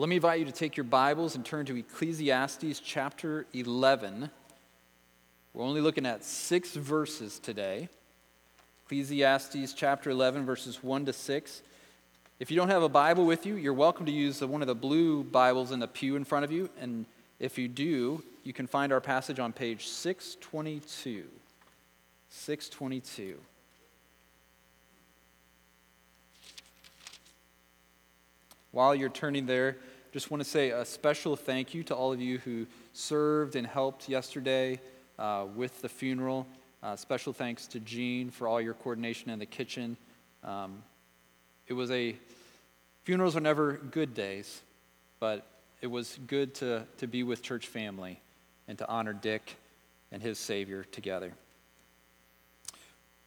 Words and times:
Let 0.00 0.08
me 0.08 0.16
invite 0.16 0.38
you 0.38 0.46
to 0.46 0.50
take 0.50 0.78
your 0.78 0.84
Bibles 0.84 1.34
and 1.34 1.44
turn 1.44 1.66
to 1.66 1.76
Ecclesiastes 1.76 2.80
chapter 2.80 3.44
11. 3.52 4.30
We're 5.52 5.62
only 5.62 5.82
looking 5.82 6.06
at 6.06 6.24
six 6.24 6.70
verses 6.70 7.38
today. 7.38 7.90
Ecclesiastes 8.86 9.74
chapter 9.74 10.08
11, 10.08 10.46
verses 10.46 10.82
1 10.82 11.04
to 11.04 11.12
6. 11.12 11.62
If 12.38 12.50
you 12.50 12.56
don't 12.56 12.70
have 12.70 12.82
a 12.82 12.88
Bible 12.88 13.26
with 13.26 13.44
you, 13.44 13.56
you're 13.56 13.74
welcome 13.74 14.06
to 14.06 14.10
use 14.10 14.40
one 14.40 14.62
of 14.62 14.68
the 14.68 14.74
blue 14.74 15.22
Bibles 15.22 15.70
in 15.70 15.80
the 15.80 15.86
pew 15.86 16.16
in 16.16 16.24
front 16.24 16.46
of 16.46 16.50
you. 16.50 16.70
And 16.80 17.04
if 17.38 17.58
you 17.58 17.68
do, 17.68 18.24
you 18.42 18.54
can 18.54 18.66
find 18.66 18.94
our 18.94 19.02
passage 19.02 19.38
on 19.38 19.52
page 19.52 19.86
622. 19.86 21.26
622. 22.30 23.36
While 28.72 28.94
you're 28.94 29.08
turning 29.08 29.46
there, 29.46 29.76
just 30.12 30.28
want 30.28 30.42
to 30.42 30.48
say 30.48 30.70
a 30.70 30.84
special 30.84 31.36
thank 31.36 31.72
you 31.72 31.84
to 31.84 31.94
all 31.94 32.12
of 32.12 32.20
you 32.20 32.38
who 32.38 32.66
served 32.92 33.54
and 33.54 33.64
helped 33.64 34.08
yesterday 34.08 34.80
uh, 35.20 35.46
with 35.54 35.82
the 35.82 35.88
funeral. 35.88 36.48
Uh, 36.82 36.96
special 36.96 37.32
thanks 37.32 37.68
to 37.68 37.78
Jean 37.78 38.30
for 38.30 38.48
all 38.48 38.60
your 38.60 38.74
coordination 38.74 39.30
in 39.30 39.38
the 39.38 39.46
kitchen. 39.46 39.96
Um, 40.42 40.82
it 41.68 41.74
was 41.74 41.92
a, 41.92 42.16
funerals 43.04 43.36
are 43.36 43.40
never 43.40 43.74
good 43.74 44.12
days, 44.12 44.62
but 45.20 45.46
it 45.80 45.86
was 45.86 46.18
good 46.26 46.54
to, 46.56 46.84
to 46.98 47.06
be 47.06 47.22
with 47.22 47.40
church 47.42 47.68
family 47.68 48.20
and 48.66 48.76
to 48.78 48.88
honor 48.88 49.12
Dick 49.12 49.56
and 50.10 50.20
his 50.20 50.40
Savior 50.40 50.82
together. 50.90 51.32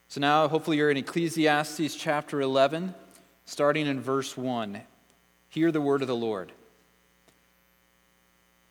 So 0.09 0.19
now, 0.19 0.49
hopefully, 0.49 0.77
you're 0.77 0.91
in 0.91 0.97
Ecclesiastes 0.97 1.95
chapter 1.95 2.41
11, 2.41 2.93
starting 3.45 3.87
in 3.87 4.01
verse 4.01 4.35
1. 4.35 4.81
Hear 5.47 5.71
the 5.71 5.81
word 5.81 6.01
of 6.01 6.07
the 6.07 6.15
Lord. 6.15 6.51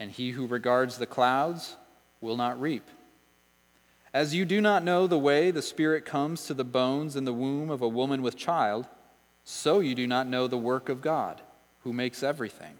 and 0.00 0.10
he 0.10 0.30
who 0.30 0.46
regards 0.46 0.96
the 0.96 1.06
clouds 1.06 1.76
will 2.20 2.36
not 2.36 2.60
reap. 2.60 2.88
As 4.12 4.34
you 4.34 4.44
do 4.44 4.60
not 4.60 4.82
know 4.82 5.06
the 5.06 5.18
way 5.18 5.50
the 5.50 5.62
Spirit 5.62 6.04
comes 6.04 6.46
to 6.46 6.54
the 6.54 6.64
bones 6.64 7.14
in 7.14 7.26
the 7.26 7.34
womb 7.34 7.70
of 7.70 7.82
a 7.82 7.88
woman 7.88 8.22
with 8.22 8.36
child, 8.36 8.88
so 9.44 9.78
you 9.78 9.94
do 9.94 10.06
not 10.06 10.26
know 10.26 10.48
the 10.48 10.58
work 10.58 10.88
of 10.88 11.02
God, 11.02 11.40
who 11.84 11.92
makes 11.92 12.22
everything. 12.22 12.78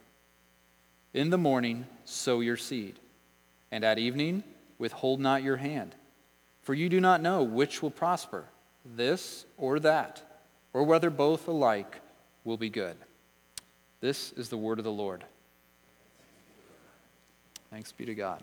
In 1.12 1.30
the 1.30 1.38
morning, 1.38 1.86
sow 2.04 2.41
your 2.41 2.56
seed, 2.56 2.98
and 3.70 3.84
at 3.84 3.98
evening, 3.98 4.42
withhold 4.78 5.20
not 5.20 5.42
your 5.42 5.58
hand, 5.58 5.94
for 6.62 6.72
you 6.72 6.88
do 6.88 7.00
not 7.00 7.20
know 7.20 7.42
which 7.42 7.82
will 7.82 7.91
prosper, 7.91 8.46
this 8.84 9.44
or 9.58 9.78
that, 9.80 10.22
or 10.72 10.84
whether 10.84 11.10
both 11.10 11.46
alike 11.48 12.00
will 12.44 12.56
be 12.56 12.70
good. 12.70 12.96
This 14.00 14.32
is 14.32 14.48
the 14.48 14.56
word 14.56 14.78
of 14.78 14.84
the 14.84 14.91
Lord. 14.91 15.24
Thanks 17.70 17.92
be 17.92 18.04
to 18.06 18.16
God. 18.16 18.42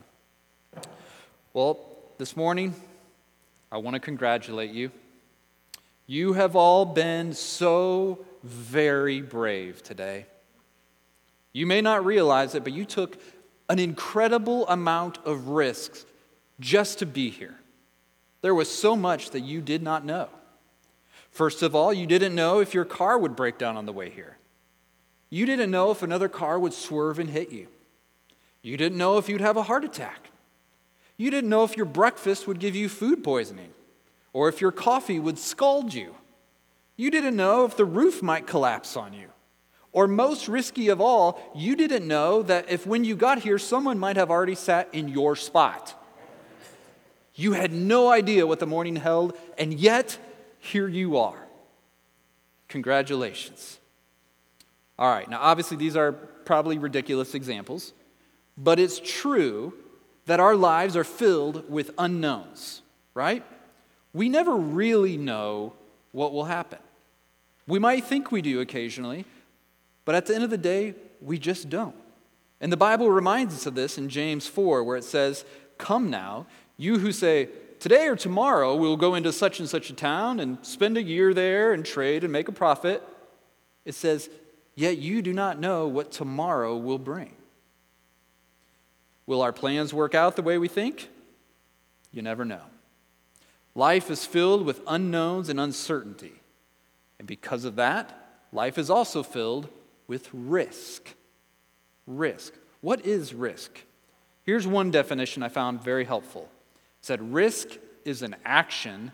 Well, 1.51 1.79
this 2.17 2.37
morning, 2.37 2.73
I 3.69 3.77
want 3.77 3.95
to 3.95 3.99
congratulate 3.99 4.71
you. 4.71 4.89
You 6.05 6.31
have 6.31 6.55
all 6.55 6.85
been 6.85 7.33
so 7.33 8.25
very 8.41 9.21
brave 9.21 9.83
today. 9.83 10.27
You 11.51 11.65
may 11.65 11.81
not 11.81 12.05
realize 12.05 12.55
it, 12.55 12.63
but 12.63 12.71
you 12.71 12.85
took 12.85 13.17
an 13.67 13.79
incredible 13.79 14.65
amount 14.69 15.17
of 15.25 15.49
risks 15.49 16.05
just 16.61 16.99
to 16.99 17.05
be 17.05 17.29
here. 17.29 17.59
There 18.41 18.55
was 18.55 18.69
so 18.69 18.95
much 18.95 19.31
that 19.31 19.41
you 19.41 19.59
did 19.59 19.83
not 19.83 20.05
know. 20.05 20.29
First 21.31 21.63
of 21.63 21.75
all, 21.75 21.91
you 21.91 22.07
didn't 22.07 22.33
know 22.33 22.61
if 22.61 22.73
your 22.73 22.85
car 22.85 23.17
would 23.17 23.35
break 23.35 23.57
down 23.57 23.75
on 23.75 23.85
the 23.85 23.91
way 23.91 24.09
here. 24.09 24.37
You 25.29 25.45
didn't 25.45 25.69
know 25.69 25.91
if 25.91 26.01
another 26.01 26.29
car 26.29 26.57
would 26.57 26.73
swerve 26.73 27.19
and 27.19 27.29
hit 27.29 27.51
you. 27.51 27.67
You 28.67 28.75
didn't 28.75 28.97
know 28.97 29.17
if 29.17 29.29
you'd 29.29 29.39
have 29.39 29.55
a 29.55 29.63
heart 29.63 29.85
attack. 29.85 30.29
You 31.15 31.31
didn't 31.31 31.49
know 31.49 31.63
if 31.63 31.77
your 31.77 31.85
breakfast 31.85 32.47
would 32.47 32.59
give 32.59 32.75
you 32.75 32.89
food 32.89 33.23
poisoning 33.23 33.69
or 34.33 34.49
if 34.49 34.59
your 34.59 34.73
coffee 34.73 35.19
would 35.19 35.39
scald 35.39 35.93
you. 35.93 36.13
You 36.97 37.09
didn't 37.09 37.37
know 37.37 37.63
if 37.63 37.77
the 37.77 37.85
roof 37.85 38.21
might 38.21 38.45
collapse 38.45 38.97
on 38.97 39.13
you. 39.13 39.29
Or, 39.93 40.05
most 40.05 40.49
risky 40.49 40.89
of 40.89 40.99
all, 40.99 41.39
you 41.55 41.77
didn't 41.77 42.05
know 42.05 42.43
that 42.43 42.69
if 42.69 42.85
when 42.85 43.05
you 43.05 43.15
got 43.15 43.39
here, 43.39 43.57
someone 43.57 43.97
might 43.97 44.17
have 44.17 44.29
already 44.29 44.53
sat 44.53 44.89
in 44.91 45.07
your 45.07 45.37
spot. 45.37 45.95
You 47.35 47.53
had 47.53 47.71
no 47.71 48.11
idea 48.11 48.45
what 48.45 48.59
the 48.59 48.67
morning 48.67 48.97
held, 48.97 49.35
and 49.57 49.73
yet 49.73 50.19
here 50.59 50.89
you 50.89 51.17
are. 51.17 51.47
Congratulations. 52.67 53.79
All 54.99 55.09
right, 55.09 55.29
now 55.29 55.39
obviously 55.39 55.77
these 55.77 55.95
are 55.95 56.11
probably 56.11 56.77
ridiculous 56.77 57.33
examples. 57.33 57.93
But 58.57 58.79
it's 58.79 58.99
true 58.99 59.73
that 60.25 60.39
our 60.39 60.55
lives 60.55 60.95
are 60.95 61.03
filled 61.03 61.69
with 61.69 61.91
unknowns, 61.97 62.81
right? 63.13 63.43
We 64.13 64.29
never 64.29 64.55
really 64.55 65.17
know 65.17 65.73
what 66.11 66.33
will 66.33 66.45
happen. 66.45 66.79
We 67.67 67.79
might 67.79 68.05
think 68.05 68.31
we 68.31 68.41
do 68.41 68.59
occasionally, 68.59 69.25
but 70.05 70.15
at 70.15 70.25
the 70.25 70.35
end 70.35 70.43
of 70.43 70.49
the 70.49 70.57
day, 70.57 70.95
we 71.21 71.37
just 71.37 71.69
don't. 71.69 71.95
And 72.59 72.71
the 72.71 72.77
Bible 72.77 73.11
reminds 73.11 73.53
us 73.53 73.65
of 73.65 73.75
this 73.75 73.97
in 73.97 74.09
James 74.09 74.47
4, 74.47 74.83
where 74.83 74.97
it 74.97 75.03
says, 75.03 75.45
Come 75.77 76.09
now, 76.09 76.47
you 76.77 76.99
who 76.99 77.11
say, 77.11 77.49
Today 77.79 78.07
or 78.07 78.15
tomorrow 78.15 78.75
we'll 78.75 78.97
go 78.97 79.13
into 79.13 79.31
such 79.31 79.59
and 79.59 79.69
such 79.69 79.91
a 79.91 79.93
town 79.93 80.39
and 80.39 80.57
spend 80.65 80.97
a 80.97 81.03
year 81.03 81.33
there 81.33 81.73
and 81.73 81.85
trade 81.85 82.23
and 82.23 82.33
make 82.33 82.47
a 82.47 82.51
profit. 82.51 83.03
It 83.85 83.93
says, 83.93 84.29
Yet 84.73 84.97
you 84.97 85.21
do 85.21 85.31
not 85.33 85.59
know 85.59 85.87
what 85.87 86.11
tomorrow 86.11 86.75
will 86.75 86.97
bring. 86.97 87.36
Will 89.27 89.41
our 89.41 89.53
plans 89.53 89.93
work 89.93 90.15
out 90.15 90.35
the 90.35 90.41
way 90.41 90.57
we 90.57 90.67
think? 90.67 91.09
You 92.11 92.23
never 92.23 92.45
know. 92.45 92.61
Life 93.75 94.09
is 94.09 94.25
filled 94.25 94.65
with 94.65 94.81
unknowns 94.87 95.49
and 95.49 95.59
uncertainty. 95.59 96.33
And 97.19 97.27
because 97.27 97.63
of 97.63 97.75
that, 97.75 98.45
life 98.51 98.77
is 98.77 98.89
also 98.89 99.21
filled 99.21 99.69
with 100.07 100.29
risk. 100.33 101.13
Risk. 102.07 102.53
What 102.81 103.05
is 103.05 103.33
risk? 103.33 103.83
Here's 104.43 104.65
one 104.65 104.89
definition 104.89 105.43
I 105.43 105.49
found 105.49 105.83
very 105.83 106.05
helpful. 106.05 106.49
It 106.99 107.05
said 107.05 107.33
risk 107.33 107.67
is 108.05 108.21
an 108.21 108.35
action 108.45 109.11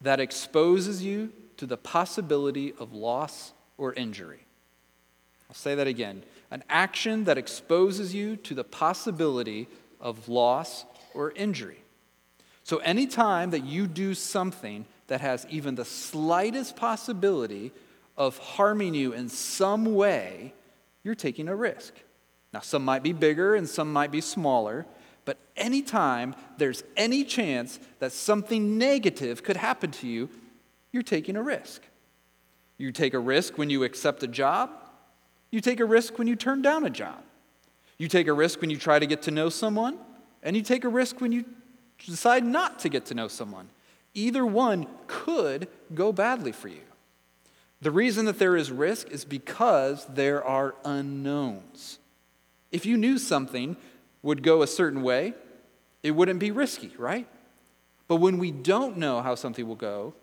that 0.00 0.20
exposes 0.20 1.04
you 1.04 1.32
to 1.58 1.66
the 1.66 1.76
possibility 1.76 2.72
of 2.78 2.94
loss 2.94 3.52
or 3.76 3.92
injury. 3.92 4.46
I'll 5.50 5.54
say 5.54 5.74
that 5.74 5.88
again 5.88 6.22
an 6.52 6.62
action 6.70 7.24
that 7.24 7.38
exposes 7.38 8.14
you 8.14 8.36
to 8.36 8.54
the 8.54 8.64
possibility 8.64 9.68
of 10.00 10.28
loss 10.28 10.84
or 11.12 11.32
injury. 11.32 11.82
So, 12.62 12.78
anytime 12.78 13.50
that 13.50 13.64
you 13.64 13.88
do 13.88 14.14
something 14.14 14.84
that 15.08 15.20
has 15.20 15.44
even 15.50 15.74
the 15.74 15.84
slightest 15.84 16.76
possibility 16.76 17.72
of 18.16 18.38
harming 18.38 18.94
you 18.94 19.12
in 19.12 19.28
some 19.28 19.96
way, 19.96 20.54
you're 21.02 21.16
taking 21.16 21.48
a 21.48 21.56
risk. 21.56 21.94
Now, 22.52 22.60
some 22.60 22.84
might 22.84 23.02
be 23.02 23.12
bigger 23.12 23.56
and 23.56 23.68
some 23.68 23.92
might 23.92 24.12
be 24.12 24.20
smaller, 24.20 24.86
but 25.24 25.38
anytime 25.56 26.34
there's 26.58 26.84
any 26.96 27.24
chance 27.24 27.80
that 27.98 28.12
something 28.12 28.78
negative 28.78 29.42
could 29.42 29.56
happen 29.56 29.90
to 29.92 30.06
you, 30.06 30.28
you're 30.92 31.02
taking 31.02 31.36
a 31.36 31.42
risk. 31.42 31.82
You 32.78 32.92
take 32.92 33.14
a 33.14 33.18
risk 33.18 33.58
when 33.58 33.70
you 33.70 33.84
accept 33.84 34.22
a 34.22 34.28
job, 34.28 34.70
you 35.50 35.60
take 35.60 35.80
a 35.80 35.84
risk 35.84 36.18
when 36.18 36.26
you 36.26 36.36
turn 36.36 36.62
down 36.62 36.84
a 36.84 36.90
job. 36.90 37.22
You 37.98 38.08
take 38.08 38.28
a 38.28 38.32
risk 38.32 38.60
when 38.60 38.70
you 38.70 38.76
try 38.76 38.98
to 38.98 39.06
get 39.06 39.22
to 39.22 39.30
know 39.30 39.48
someone, 39.48 39.98
and 40.42 40.56
you 40.56 40.62
take 40.62 40.84
a 40.84 40.88
risk 40.88 41.20
when 41.20 41.32
you 41.32 41.44
decide 41.98 42.44
not 42.44 42.78
to 42.80 42.88
get 42.88 43.06
to 43.06 43.14
know 43.14 43.28
someone. 43.28 43.68
Either 44.14 44.44
one 44.46 44.86
could 45.06 45.68
go 45.94 46.12
badly 46.12 46.52
for 46.52 46.68
you. 46.68 46.80
The 47.82 47.90
reason 47.90 48.26
that 48.26 48.38
there 48.38 48.56
is 48.56 48.70
risk 48.70 49.10
is 49.10 49.24
because 49.24 50.06
there 50.06 50.44
are 50.44 50.74
unknowns. 50.84 51.98
If 52.70 52.86
you 52.86 52.96
knew 52.96 53.18
something 53.18 53.76
would 54.22 54.42
go 54.42 54.62
a 54.62 54.66
certain 54.66 55.02
way, 55.02 55.34
it 56.02 56.12
wouldn't 56.12 56.40
be 56.40 56.50
risky, 56.50 56.92
right? 56.98 57.26
But 58.08 58.16
when 58.16 58.38
we 58.38 58.50
don't 58.50 58.96
know 58.96 59.22
how 59.22 59.34
something 59.34 59.66
will 59.66 59.76
go, 59.76 60.14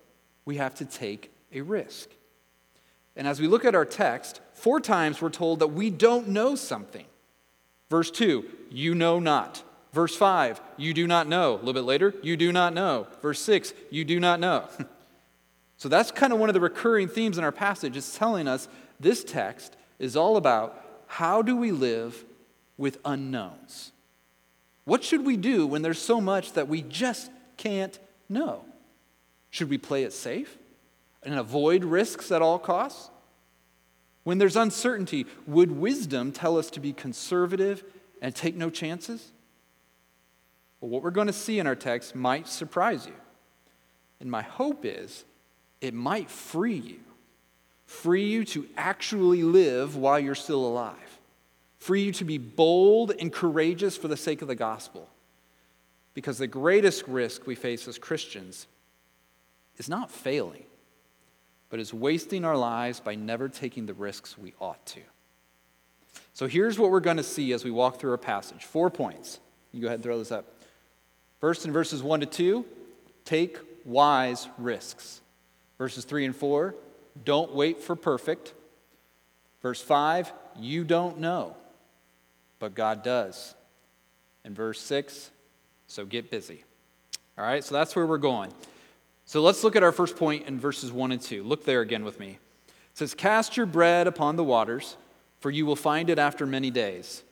we 0.44 0.56
have 0.56 0.74
to 0.76 0.84
take 0.84 1.32
a 1.52 1.60
risk. 1.60 2.10
And 3.16 3.26
as 3.26 3.40
we 3.40 3.48
look 3.48 3.64
at 3.64 3.74
our 3.74 3.84
text, 3.84 4.40
four 4.58 4.80
times 4.80 5.22
we're 5.22 5.30
told 5.30 5.60
that 5.60 5.68
we 5.68 5.90
don't 5.90 6.28
know 6.28 6.54
something. 6.54 7.06
Verse 7.88 8.10
2, 8.10 8.44
you 8.70 8.94
know 8.94 9.18
not. 9.18 9.62
Verse 9.92 10.14
5, 10.14 10.60
you 10.76 10.92
do 10.92 11.06
not 11.06 11.26
know. 11.26 11.54
A 11.54 11.56
little 11.56 11.72
bit 11.72 11.84
later, 11.84 12.14
you 12.22 12.36
do 12.36 12.52
not 12.52 12.74
know. 12.74 13.06
Verse 13.22 13.40
6, 13.40 13.72
you 13.90 14.04
do 14.04 14.20
not 14.20 14.40
know. 14.40 14.68
so 15.78 15.88
that's 15.88 16.10
kind 16.10 16.32
of 16.32 16.38
one 16.38 16.50
of 16.50 16.54
the 16.54 16.60
recurring 16.60 17.08
themes 17.08 17.38
in 17.38 17.44
our 17.44 17.52
passage. 17.52 17.96
It's 17.96 18.16
telling 18.16 18.46
us 18.46 18.68
this 19.00 19.24
text 19.24 19.76
is 19.98 20.16
all 20.16 20.36
about 20.36 20.84
how 21.06 21.40
do 21.40 21.56
we 21.56 21.72
live 21.72 22.24
with 22.76 22.98
unknowns? 23.04 23.92
What 24.84 25.02
should 25.02 25.24
we 25.24 25.36
do 25.36 25.66
when 25.66 25.82
there's 25.82 25.98
so 25.98 26.20
much 26.20 26.52
that 26.52 26.68
we 26.68 26.82
just 26.82 27.30
can't 27.56 27.98
know? 28.28 28.64
Should 29.50 29.70
we 29.70 29.78
play 29.78 30.04
it 30.04 30.12
safe 30.12 30.58
and 31.22 31.34
avoid 31.34 31.84
risks 31.84 32.30
at 32.30 32.42
all 32.42 32.58
costs? 32.58 33.10
When 34.24 34.38
there's 34.38 34.56
uncertainty, 34.56 35.26
would 35.46 35.72
wisdom 35.72 36.32
tell 36.32 36.58
us 36.58 36.70
to 36.70 36.80
be 36.80 36.92
conservative 36.92 37.84
and 38.20 38.34
take 38.34 38.56
no 38.56 38.70
chances? 38.70 39.32
Well, 40.80 40.90
what 40.90 41.02
we're 41.02 41.10
going 41.10 41.26
to 41.28 41.32
see 41.32 41.58
in 41.58 41.66
our 41.66 41.74
text 41.74 42.14
might 42.14 42.46
surprise 42.46 43.06
you. 43.06 43.14
And 44.20 44.30
my 44.30 44.42
hope 44.42 44.84
is 44.84 45.24
it 45.80 45.94
might 45.94 46.30
free 46.30 46.76
you. 46.76 47.00
Free 47.86 48.28
you 48.28 48.44
to 48.46 48.66
actually 48.76 49.42
live 49.42 49.96
while 49.96 50.18
you're 50.18 50.34
still 50.34 50.66
alive. 50.66 51.18
Free 51.78 52.02
you 52.02 52.12
to 52.12 52.24
be 52.24 52.38
bold 52.38 53.12
and 53.18 53.32
courageous 53.32 53.96
for 53.96 54.08
the 54.08 54.16
sake 54.16 54.42
of 54.42 54.48
the 54.48 54.54
gospel. 54.54 55.08
Because 56.12 56.38
the 56.38 56.46
greatest 56.46 57.06
risk 57.06 57.46
we 57.46 57.54
face 57.54 57.88
as 57.88 57.98
Christians 57.98 58.66
is 59.78 59.88
not 59.88 60.10
failing, 60.10 60.64
but 61.70 61.80
is 61.80 61.92
wasting 61.92 62.44
our 62.44 62.56
lives 62.56 63.00
by 63.00 63.14
never 63.14 63.48
taking 63.48 63.86
the 63.86 63.94
risks 63.94 64.38
we 64.38 64.54
ought 64.60 64.84
to. 64.86 65.00
So 66.32 66.46
here's 66.46 66.78
what 66.78 66.90
we're 66.90 67.00
going 67.00 67.16
to 67.16 67.22
see 67.22 67.52
as 67.52 67.64
we 67.64 67.70
walk 67.70 67.98
through 67.98 68.12
our 68.12 68.18
passage 68.18 68.64
four 68.64 68.90
points. 68.90 69.40
You 69.72 69.80
go 69.80 69.88
ahead 69.88 69.96
and 69.96 70.04
throw 70.04 70.18
this 70.18 70.32
up. 70.32 70.46
First, 71.40 71.64
in 71.64 71.72
verses 71.72 72.02
1 72.02 72.20
to 72.20 72.26
2, 72.26 72.64
take 73.24 73.58
wise 73.84 74.48
risks. 74.58 75.20
Verses 75.78 76.04
3 76.04 76.24
and 76.26 76.36
4, 76.36 76.74
don't 77.24 77.54
wait 77.54 77.80
for 77.80 77.94
perfect. 77.94 78.54
Verse 79.62 79.80
5, 79.80 80.32
you 80.58 80.84
don't 80.84 81.18
know, 81.18 81.56
but 82.58 82.74
God 82.74 83.02
does. 83.02 83.54
And 84.44 84.54
verse 84.56 84.80
6, 84.80 85.30
so 85.86 86.04
get 86.06 86.30
busy. 86.30 86.64
All 87.36 87.44
right, 87.44 87.62
so 87.62 87.74
that's 87.74 87.94
where 87.94 88.06
we're 88.06 88.18
going. 88.18 88.52
So 89.28 89.42
let's 89.42 89.62
look 89.62 89.76
at 89.76 89.82
our 89.82 89.92
first 89.92 90.16
point 90.16 90.46
in 90.46 90.58
verses 90.58 90.90
1 90.90 91.12
and 91.12 91.20
2. 91.20 91.42
Look 91.42 91.66
there 91.66 91.82
again 91.82 92.02
with 92.02 92.18
me. 92.18 92.38
It 92.66 92.74
says, 92.94 93.12
Cast 93.12 93.58
your 93.58 93.66
bread 93.66 94.06
upon 94.06 94.36
the 94.36 94.42
waters, 94.42 94.96
for 95.40 95.50
you 95.50 95.66
will 95.66 95.76
find 95.76 96.08
it 96.08 96.18
after 96.18 96.46
many 96.46 96.70
days. 96.70 97.24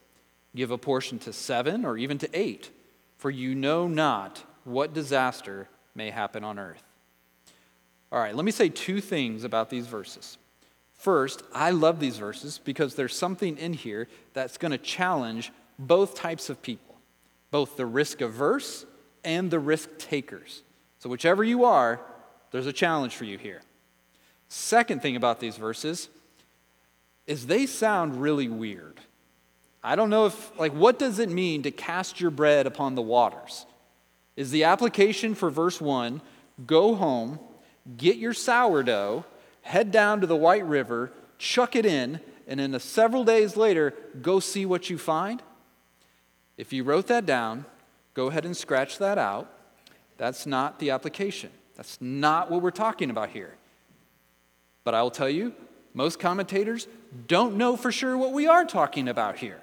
Give 0.55 0.71
a 0.71 0.77
portion 0.77 1.19
to 1.21 1.33
seven 1.33 1.87
or 1.87 1.97
even 1.97 2.19
to 2.19 2.29
eight, 2.39 2.71
for 3.17 3.31
you 3.31 3.55
know 3.55 3.89
not 3.89 4.43
what 4.65 4.93
disaster 4.93 5.71
may 5.95 6.11
happen 6.11 6.45
on 6.45 6.59
earth. 6.59 6.83
All 8.13 8.21
right, 8.21 8.37
let 8.37 8.45
me 8.45 8.53
say 8.53 8.69
two 8.69 9.01
things 9.01 9.43
about 9.43 9.71
these 9.71 9.87
verses. 9.87 10.37
First, 10.93 11.45
I 11.55 11.71
love 11.71 11.99
these 11.99 12.19
verses 12.19 12.61
because 12.63 12.95
there's 12.95 13.17
something 13.17 13.57
in 13.57 13.73
here 13.73 14.07
that's 14.35 14.59
going 14.59 14.73
to 14.73 14.79
challenge 14.79 15.51
both 15.79 16.15
types 16.15 16.51
of 16.51 16.61
people, 16.61 16.97
both 17.51 17.79
the 17.79 17.87
risk 17.87 18.21
averse 18.21 18.85
and 19.25 19.51
the 19.51 19.59
risk 19.59 19.97
takers. 19.97 20.63
So, 20.99 21.09
whichever 21.09 21.45
you 21.45 21.65
are, 21.65 22.01
there's 22.51 22.67
a 22.67 22.73
challenge 22.73 23.15
for 23.15 23.25
you 23.25 23.39
here. 23.39 23.63
Second 24.49 25.03
thing 25.03 25.17
about 25.17 25.41
these 25.41 25.57
verses 25.57 26.09
is 27.27 27.47
they 27.47 27.67
sound 27.67 28.21
really 28.21 28.49
weird. 28.49 29.01
I 29.83 29.97
don't 29.97 30.11
know 30.11 30.27
if, 30.27 30.59
like, 30.59 30.73
what 30.73 30.99
does 30.99 31.19
it 31.19 31.29
mean 31.29 31.63
to 31.63 31.71
cast 31.71 32.21
your 32.21 32.31
bread 32.31 32.67
upon 32.67 32.95
the 32.95 33.03
waters? 33.03 33.67
Is 34.37 34.51
the 34.51 34.65
application 34.65 35.35
for 35.35 35.51
verse 35.51 35.81
1 35.81 36.21
go 36.67 36.95
home, 36.95 37.39
get 37.97 38.17
your 38.17 38.33
sourdough, 38.33 39.25
head 39.63 39.91
down 39.91 40.21
to 40.23 40.27
the 40.27 40.37
White 40.37 40.65
River, 40.65 41.13
chuck 41.39 41.77
it 41.77 41.85
in, 41.85 42.21
and 42.47 42.61
then 42.61 42.79
several 42.81 43.25
days 43.25 43.57
later, 43.57 43.93
go 44.23 44.41
see 44.41 44.65
what 44.65 44.89
you 44.89 44.97
find? 44.97 45.43
If 46.57 46.73
you 46.73 46.85
wrote 46.85 47.09
that 47.09 47.27
down, 47.27 47.67
go 48.15 48.29
ahead 48.29 48.47
and 48.47 48.57
scratch 48.57 48.99
that 48.99 49.19
out 49.19 49.56
that's 50.17 50.47
not 50.47 50.79
the 50.79 50.91
application. 50.91 51.51
That's 51.77 51.99
not 52.01 52.51
what 52.51 52.63
we're 52.63 52.71
talking 52.71 53.11
about 53.11 53.31
here. 53.31 53.55
But 54.85 54.95
I 54.95 55.03
will 55.03 55.11
tell 55.11 55.29
you, 55.29 55.53
most 55.95 56.19
commentators 56.19 56.89
don't 57.27 57.57
know 57.57 57.77
for 57.77 57.91
sure 57.91 58.17
what 58.17 58.33
we 58.33 58.47
are 58.47 58.65
talking 58.65 59.09
about 59.09 59.39
here. 59.39 59.61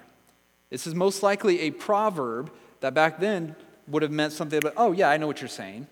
This 0.70 0.86
is 0.86 0.94
most 0.94 1.22
likely 1.22 1.60
a 1.60 1.70
proverb 1.70 2.52
that 2.80 2.94
back 2.94 3.20
then 3.20 3.56
would 3.88 4.02
have 4.02 4.10
meant 4.10 4.32
something 4.32 4.58
about, 4.58 4.74
oh, 4.76 4.92
yeah, 4.92 5.08
I 5.08 5.16
know 5.16 5.26
what 5.26 5.40
you're 5.40 5.48
saying, 5.48 5.86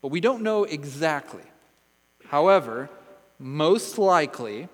but 0.00 0.08
we 0.08 0.20
don't 0.20 0.42
know 0.42 0.64
exactly. 0.64 1.42
However, 2.26 2.88
most 3.38 3.98
likely, 3.98 4.68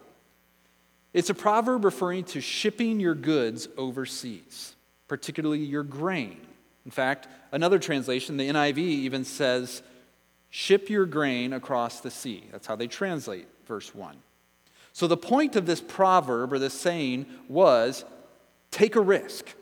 it's 1.13 1.31
a 1.31 1.35
proverb 1.35 1.85
referring 1.85 2.25
to 2.25 2.41
shipping 2.41 3.01
your 3.01 3.15
goods 3.15 3.69
overseas, 3.77 4.75
particularly 5.09 5.61
your 5.61 5.83
grain. 5.83 6.46
In 6.87 6.93
fact, 6.93 7.27
another 7.51 7.81
translation, 7.81 8.37
the 8.37 8.49
NIV, 8.49 8.79
even 8.79 9.25
says, 9.25 9.83
ship 10.51 10.89
your 10.89 11.05
grain 11.05 11.53
across 11.53 12.01
the 12.01 12.13
sea. 12.13 12.45
That's 12.53 12.69
how 12.69 12.77
they 12.77 12.87
translate 12.87 13.49
verse 13.67 13.93
1. 13.93 14.17
So 14.93 15.09
the 15.09 15.17
point 15.17 15.57
of 15.57 15.67
this 15.67 15.81
proverb 15.81 16.53
or 16.53 16.61
this 16.61 16.73
saying 16.73 17.27
was 17.49 18.05
take 18.71 18.95
a 18.95 19.01
risk. 19.01 19.53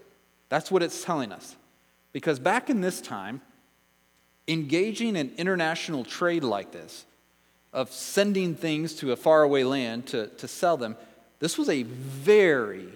That's 0.50 0.70
what 0.70 0.82
it's 0.82 1.02
telling 1.02 1.32
us. 1.32 1.56
Because 2.12 2.38
back 2.38 2.68
in 2.68 2.82
this 2.82 3.00
time, 3.00 3.40
engaging 4.46 5.16
in 5.16 5.32
international 5.38 6.04
trade 6.04 6.44
like 6.44 6.72
this, 6.72 7.06
of 7.72 7.90
sending 7.90 8.54
things 8.54 8.94
to 8.96 9.12
a 9.12 9.16
faraway 9.16 9.64
land 9.64 10.06
to, 10.08 10.28
to 10.28 10.46
sell 10.46 10.76
them, 10.76 10.94
this 11.40 11.56
was 11.56 11.70
a 11.70 11.82
very, 11.84 12.86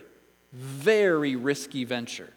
very 0.52 1.34
risky 1.34 1.84
venture. 1.84 2.32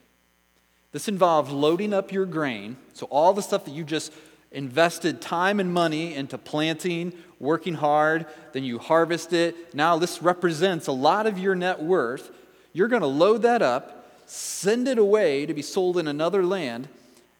This 0.92 1.08
involved 1.08 1.52
loading 1.52 1.94
up 1.94 2.12
your 2.12 2.26
grain, 2.26 2.76
so 2.94 3.06
all 3.08 3.34
the 3.34 3.42
stuff 3.42 3.66
that 3.66 3.72
you 3.72 3.84
just 3.84 4.12
invested 4.52 5.22
time 5.22 5.60
and 5.60 5.74
money 5.74 6.14
into 6.14 6.38
planting, 6.38 7.14
working 7.40 7.76
hard, 7.76 8.26
then 8.52 8.64
you 8.64 8.78
harvest 8.78 9.32
it. 9.32 9.74
Now, 9.74 9.98
this 9.98 10.22
represents 10.22 10.88
a 10.88 10.92
lot 10.92 11.28
of 11.28 11.40
your 11.40 11.56
net 11.56 11.82
worth. 11.82 12.32
You're 12.74 12.90
going 12.90 13.02
to 13.02 13.08
load 13.08 13.44
that 13.44 13.62
up, 13.62 14.12
send 14.26 14.88
it 14.88 14.98
away 14.98 15.46
to 15.46 15.54
be 15.54 15.62
sold 15.62 15.98
in 15.98 16.08
another 16.08 16.44
land, 16.46 16.90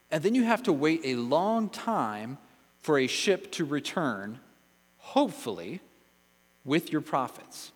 and 0.10 0.24
then 0.24 0.36
you 0.36 0.44
have 0.44 0.64
to 0.64 0.74
wait 0.74 1.02
a 1.04 1.16
long 1.16 1.70
time 1.70 2.38
for 2.80 2.98
a 2.98 3.08
ship 3.08 3.52
to 3.52 3.66
return, 3.66 4.40
hopefully, 4.98 5.82
with 6.64 6.92
your 6.92 7.02
profits. 7.02 7.72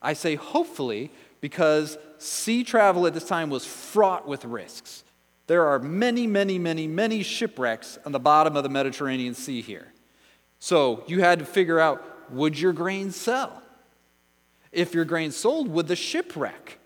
I 0.00 0.14
say 0.14 0.34
hopefully 0.34 1.10
because 1.40 1.96
sea 2.22 2.64
travel 2.64 3.06
at 3.06 3.14
this 3.14 3.26
time 3.26 3.50
was 3.50 3.64
fraught 3.64 4.26
with 4.26 4.44
risks. 4.44 5.04
There 5.46 5.66
are 5.66 5.78
many, 5.78 6.26
many, 6.26 6.58
many, 6.58 6.86
many 6.86 7.22
shipwrecks 7.22 7.98
on 8.06 8.12
the 8.12 8.20
bottom 8.20 8.56
of 8.56 8.62
the 8.62 8.68
Mediterranean 8.68 9.34
Sea 9.34 9.60
here. 9.60 9.92
So 10.58 11.02
you 11.06 11.20
had 11.20 11.40
to 11.40 11.44
figure 11.44 11.78
out 11.80 12.02
would 12.30 12.58
your 12.58 12.72
grain 12.72 13.10
sell? 13.10 13.62
If 14.70 14.94
your 14.94 15.04
grain 15.04 15.32
sold, 15.32 15.68
would 15.68 15.88
the 15.88 15.96
ship 15.96 16.34
wreck? 16.34 16.78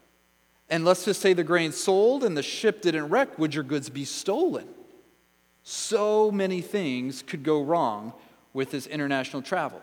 And 0.69 0.85
let's 0.85 1.05
just 1.05 1.21
say 1.21 1.33
the 1.33 1.45
grain 1.45 1.71
sold 1.71 2.25
and 2.25 2.37
the 2.37 2.43
ship 2.43 2.83
didn't 2.83 3.09
wreck, 3.09 3.39
would 3.39 3.55
your 3.55 3.63
goods 3.63 3.89
be 3.89 4.05
stolen? 4.05 4.67
So 5.63 6.31
many 6.31 6.61
things 6.61 7.23
could 7.23 7.43
go 7.43 7.63
wrong 7.63 8.13
with 8.53 8.71
this 8.71 8.87
international 8.87 9.43
travel. 9.43 9.81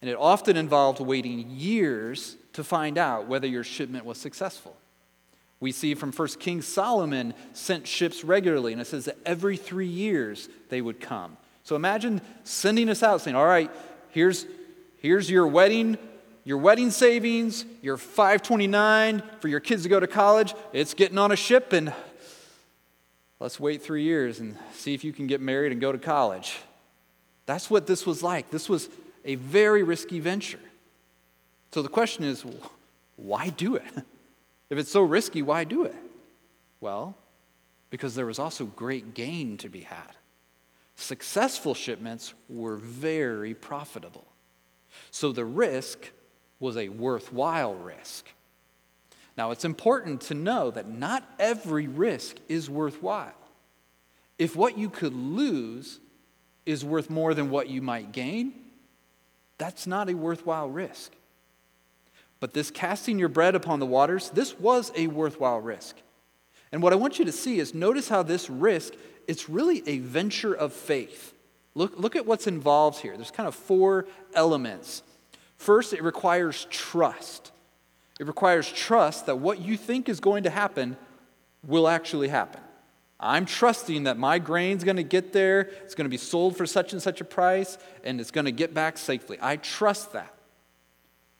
And 0.00 0.10
it 0.10 0.16
often 0.18 0.56
involved 0.56 0.98
waiting 0.98 1.50
years 1.50 2.36
to 2.52 2.64
find 2.64 2.98
out 2.98 3.26
whether 3.26 3.46
your 3.46 3.64
shipment 3.64 4.04
was 4.04 4.18
successful. 4.18 4.76
We 5.60 5.72
see 5.72 5.94
from 5.94 6.10
1 6.10 6.28
Kings, 6.38 6.66
Solomon 6.66 7.34
sent 7.52 7.86
ships 7.86 8.24
regularly, 8.24 8.72
and 8.72 8.80
it 8.80 8.86
says 8.86 9.04
that 9.04 9.18
every 9.26 9.58
three 9.58 9.86
years 9.86 10.48
they 10.70 10.80
would 10.80 11.00
come. 11.00 11.36
So 11.64 11.76
imagine 11.76 12.22
sending 12.44 12.88
us 12.88 13.02
out 13.02 13.20
saying, 13.20 13.36
All 13.36 13.46
right, 13.46 13.70
here's, 14.10 14.46
here's 14.98 15.30
your 15.30 15.46
wedding, 15.46 15.98
your 16.44 16.56
wedding 16.56 16.90
savings, 16.90 17.66
your 17.82 17.98
529 17.98 19.22
for 19.40 19.48
your 19.48 19.60
kids 19.60 19.82
to 19.82 19.90
go 19.90 20.00
to 20.00 20.06
college. 20.06 20.54
It's 20.72 20.94
getting 20.94 21.18
on 21.18 21.30
a 21.30 21.36
ship, 21.36 21.74
and 21.74 21.92
let's 23.38 23.60
wait 23.60 23.82
three 23.82 24.04
years 24.04 24.40
and 24.40 24.56
see 24.72 24.94
if 24.94 25.04
you 25.04 25.12
can 25.12 25.26
get 25.26 25.42
married 25.42 25.72
and 25.72 25.80
go 25.80 25.92
to 25.92 25.98
college. 25.98 26.58
That's 27.44 27.68
what 27.68 27.86
this 27.86 28.06
was 28.06 28.22
like. 28.22 28.50
This 28.50 28.68
was 28.68 28.88
a 29.26 29.34
very 29.34 29.82
risky 29.82 30.20
venture. 30.20 30.60
So 31.72 31.82
the 31.82 31.88
question 31.88 32.24
is, 32.24 32.44
why 33.16 33.48
do 33.48 33.76
it? 33.76 33.84
If 34.70 34.78
it's 34.78 34.92
so 34.92 35.02
risky, 35.02 35.42
why 35.42 35.64
do 35.64 35.84
it? 35.84 35.96
Well, 36.80 37.16
because 37.90 38.14
there 38.14 38.26
was 38.26 38.38
also 38.38 38.66
great 38.66 39.14
gain 39.14 39.56
to 39.58 39.68
be 39.68 39.80
had. 39.80 40.14
Successful 40.94 41.74
shipments 41.74 42.34
were 42.48 42.76
very 42.76 43.54
profitable. 43.54 44.26
So 45.10 45.32
the 45.32 45.44
risk 45.44 46.10
was 46.60 46.76
a 46.76 46.88
worthwhile 46.88 47.74
risk. 47.74 48.26
Now, 49.36 49.50
it's 49.50 49.64
important 49.64 50.20
to 50.22 50.34
know 50.34 50.70
that 50.70 50.88
not 50.88 51.24
every 51.38 51.88
risk 51.88 52.36
is 52.48 52.68
worthwhile. 52.68 53.32
If 54.38 54.54
what 54.54 54.76
you 54.78 54.90
could 54.90 55.14
lose 55.14 55.98
is 56.66 56.84
worth 56.84 57.10
more 57.10 57.34
than 57.34 57.50
what 57.50 57.68
you 57.68 57.80
might 57.82 58.12
gain, 58.12 58.52
that's 59.58 59.86
not 59.86 60.08
a 60.10 60.14
worthwhile 60.14 60.68
risk. 60.68 61.12
But 62.40 62.54
this 62.54 62.70
casting 62.70 63.18
your 63.18 63.28
bread 63.28 63.54
upon 63.54 63.78
the 63.78 63.86
waters, 63.86 64.30
this 64.30 64.58
was 64.58 64.90
a 64.96 65.06
worthwhile 65.06 65.60
risk. 65.60 65.96
And 66.72 66.82
what 66.82 66.92
I 66.92 66.96
want 66.96 67.18
you 67.18 67.24
to 67.26 67.32
see 67.32 67.58
is 67.58 67.74
notice 67.74 68.08
how 68.08 68.22
this 68.22 68.48
risk, 68.48 68.94
it's 69.28 69.48
really 69.48 69.82
a 69.86 69.98
venture 69.98 70.54
of 70.54 70.72
faith. 70.72 71.34
Look, 71.74 71.98
look 71.98 72.16
at 72.16 72.26
what's 72.26 72.46
involved 72.46 73.00
here. 73.00 73.14
There's 73.16 73.30
kind 73.30 73.46
of 73.46 73.54
four 73.54 74.06
elements. 74.34 75.02
First, 75.56 75.92
it 75.92 76.02
requires 76.02 76.66
trust. 76.70 77.52
It 78.18 78.26
requires 78.26 78.70
trust 78.70 79.26
that 79.26 79.38
what 79.38 79.60
you 79.60 79.76
think 79.76 80.08
is 80.08 80.20
going 80.20 80.44
to 80.44 80.50
happen 80.50 80.96
will 81.66 81.86
actually 81.86 82.28
happen. 82.28 82.60
I'm 83.18 83.44
trusting 83.44 84.04
that 84.04 84.16
my 84.16 84.38
grain's 84.38 84.82
going 84.82 84.96
to 84.96 85.02
get 85.02 85.34
there, 85.34 85.60
it's 85.84 85.94
going 85.94 86.06
to 86.06 86.10
be 86.10 86.16
sold 86.16 86.56
for 86.56 86.64
such 86.64 86.94
and 86.94 87.02
such 87.02 87.20
a 87.20 87.24
price, 87.24 87.76
and 88.02 88.18
it's 88.18 88.30
going 88.30 88.46
to 88.46 88.52
get 88.52 88.72
back 88.72 88.96
safely. 88.96 89.36
I 89.42 89.56
trust 89.56 90.14
that. 90.14 90.34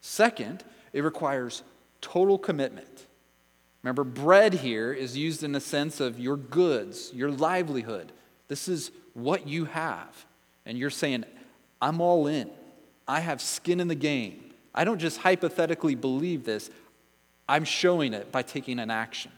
Second, 0.03 0.63
it 0.93 1.03
requires 1.03 1.63
total 2.01 2.39
commitment. 2.39 3.07
Remember, 3.83 4.05
bread 4.05 4.55
here 4.55 4.93
is 4.93 5.17
used 5.17 5.43
in 5.43 5.53
the 5.53 5.61
sense 5.61 6.01
of 6.01 6.19
your 6.19 6.37
goods, 6.37 7.11
your 7.15 7.31
livelihood. 7.31 8.13
This 8.49 8.69
is 8.69 8.91
what 9.15 9.47
you 9.47 9.65
have. 9.67 10.27
And 10.67 10.77
you're 10.77 10.91
saying, 10.91 11.25
I'm 11.81 12.01
all 12.01 12.27
in. 12.27 12.51
I 13.09 13.21
have 13.21 13.41
skin 13.41 13.81
in 13.81 13.89
the 13.89 13.95
game. 13.95 14.53
I 14.75 14.85
don't 14.85 14.99
just 14.99 15.19
hypothetically 15.19 15.95
believe 15.95 16.45
this, 16.45 16.71
I'm 17.49 17.65
showing 17.65 18.15
it 18.15 18.31
by 18.31 18.43
taking 18.43 18.79
an 18.79 18.91
action. 18.91 19.33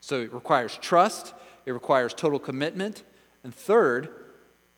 So 0.00 0.22
it 0.22 0.32
requires 0.32 0.78
trust, 0.80 1.34
it 1.66 1.72
requires 1.72 2.14
total 2.14 2.38
commitment, 2.38 3.02
and 3.44 3.54
third, 3.54 4.08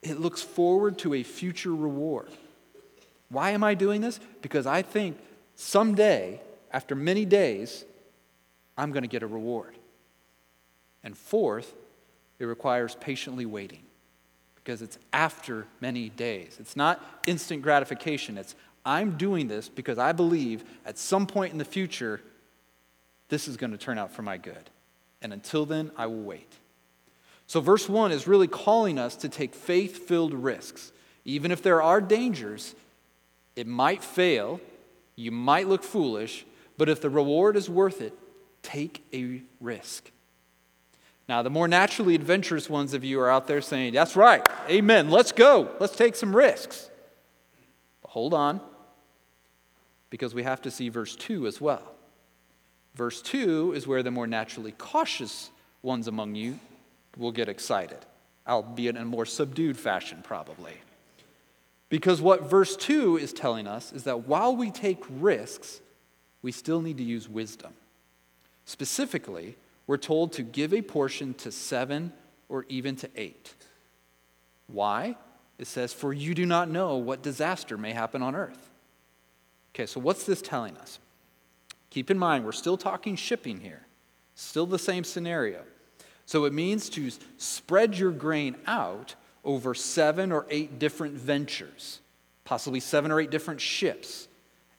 it 0.03 0.19
looks 0.19 0.43
forward 0.43 0.99
to 0.99 1.15
a 1.15 1.23
future 1.23 1.75
reward. 1.75 2.31
Why 3.29 3.51
am 3.51 3.63
I 3.63 3.75
doing 3.75 4.01
this? 4.01 4.19
Because 4.41 4.67
I 4.67 4.83
think 4.83 5.19
someday, 5.63 6.41
after 6.73 6.95
many 6.95 7.25
days, 7.25 7.85
I'm 8.77 8.93
going 8.93 9.03
to 9.03 9.09
get 9.09 9.23
a 9.23 9.27
reward. 9.27 9.77
And 11.05 11.17
fourth, 11.17 11.75
it 12.39 12.45
requires 12.45 12.95
patiently 12.97 13.47
waiting 13.47 13.83
because 14.57 14.83
it's 14.83 14.99
after 15.13 15.67
many 15.81 16.09
days. 16.09 16.57
It's 16.59 16.77
not 16.77 17.05
instant 17.27 17.63
gratification. 17.63 18.39
It's 18.39 18.55
I'm 18.85 19.17
doing 19.17 19.49
this 19.49 19.69
because 19.69 19.99
I 19.99 20.13
believe 20.13 20.65
at 20.85 20.99
some 20.99 21.27
point 21.27 21.53
in 21.53 21.59
the 21.59 21.65
future, 21.65 22.21
this 23.29 23.47
is 23.47 23.57
going 23.57 23.71
to 23.71 23.79
turn 23.79 23.99
out 23.99 24.13
for 24.13 24.23
my 24.23 24.37
good. 24.37 24.71
And 25.21 25.33
until 25.33 25.67
then, 25.67 25.93
I 25.97 26.07
will 26.07 26.23
wait. 26.23 26.53
So, 27.47 27.61
verse 27.61 27.89
1 27.89 28.13
is 28.13 28.27
really 28.27 28.49
calling 28.49 28.99
us 28.99 29.15
to 29.17 29.29
take 29.29 29.55
faith 29.55 30.09
filled 30.09 30.35
risks. 30.35 30.91
Even 31.25 31.53
if 31.53 31.63
there 31.63 31.81
are 31.81 32.01
dangers, 32.01 32.75
it 33.55 33.67
might 33.67 34.03
fail, 34.03 34.61
you 35.17 35.31
might 35.31 35.69
look 35.69 35.83
foolish, 35.83 36.45
but 36.79 36.89
if 36.89 37.01
the 37.01 37.11
reward 37.11 37.57
is 37.57 37.69
worth 37.69 38.01
it, 38.01 38.15
take 38.63 39.05
a 39.13 39.43
risk. 39.61 40.11
Now, 41.29 41.43
the 41.43 41.51
more 41.51 41.69
naturally 41.69 42.15
adventurous 42.15 42.69
ones 42.69 42.95
of 42.95 43.05
you 43.05 43.21
are 43.21 43.31
out 43.31 43.47
there 43.47 43.61
saying, 43.61 43.95
That's 43.95 44.17
right, 44.17 44.47
amen, 44.69 45.11
let's 45.11 45.33
go, 45.33 45.71
let's 45.81 45.97
take 45.97 46.17
some 46.17 46.35
risks. 46.35 46.91
But 48.03 48.11
hold 48.11 48.35
on, 48.35 48.61
because 50.11 50.35
we 50.35 50.43
have 50.43 50.63
to 50.63 50.71
see 50.71 50.89
verse 50.89 51.17
2 51.17 51.47
as 51.47 51.61
well. 51.61 51.95
Verse 52.95 53.23
2 53.23 53.73
is 53.73 53.87
where 53.87 54.03
the 54.03 54.11
more 54.11 54.27
naturally 54.27 54.73
cautious 54.73 55.51
ones 55.83 56.09
among 56.09 56.35
you 56.35 56.59
will 57.17 57.33
get 57.33 57.49
excited, 57.49 57.99
albeit 58.47 58.97
in 58.97 59.03
a 59.03 59.07
more 59.07 59.27
subdued 59.27 59.79
fashion, 59.79 60.21
probably. 60.23 60.75
Because 61.93 62.23
what 62.23 62.49
verse 62.49 62.75
2 62.75 63.19
is 63.19 63.35
telling 63.35 63.67
us 63.67 63.93
is 63.93 64.05
that 64.05 64.27
while 64.27 64.57
we 64.57 64.71
take 64.71 65.05
risks, 65.11 65.83
we 66.41 66.51
still 66.51 66.81
need 66.81 66.97
to 66.97 67.05
use 67.05 67.29
wisdom. 67.29 67.75
Specifically, 68.65 69.57
we're 69.87 69.99
told 69.99 70.33
to 70.33 70.43
give 70.43 70.73
a 70.73 70.81
portion 70.81 71.35
to 71.35 71.53
seven 71.53 72.15
or 72.49 72.65
even 72.71 72.97
to 72.97 73.11
eight. 73.15 73.53
Why? 74.69 75.19
It 75.59 75.67
says, 75.67 75.93
For 75.93 76.15
you 76.15 76.35
do 76.35 76.47
not 76.47 76.71
know 76.71 76.97
what 76.97 77.21
disaster 77.21 77.77
may 77.77 77.93
happen 77.93 78.23
on 78.23 78.35
earth. 78.35 78.71
Okay, 79.75 79.85
so 79.85 80.01
what's 80.01 80.25
this 80.25 80.41
telling 80.41 80.79
us? 80.79 80.99
Keep 81.91 82.11
in 82.11 82.19
mind, 82.19 82.47
we're 82.47 82.53
still 82.53 82.79
talking 82.79 83.17
shipping 83.17 83.61
here, 83.61 83.83
still 84.35 84.65
the 84.65 84.79
same 84.79 85.05
scenario. 85.05 85.61
So 86.25 86.47
it 86.47 86.55
means 86.55 86.89
to 86.89 87.11
spread 87.37 87.99
your 87.99 88.13
grain 88.13 88.57
out 88.67 89.15
over 89.45 89.75
seven 89.75 90.33
or 90.33 90.47
eight 90.51 90.79
different 90.79 91.15
ventures, 91.15 92.01
possibly 92.45 92.81
seven 92.81 93.11
or 93.11 93.21
eight 93.21 93.31
different 93.31 93.61
ships. 93.61 94.29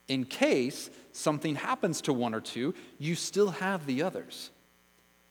In 0.08 0.24
case 0.24 0.90
something 1.12 1.54
happens 1.54 2.00
to 2.02 2.12
one 2.12 2.34
or 2.34 2.40
two, 2.40 2.74
you 2.98 3.14
still 3.14 3.50
have 3.50 3.86
the 3.86 4.02
others. 4.02 4.50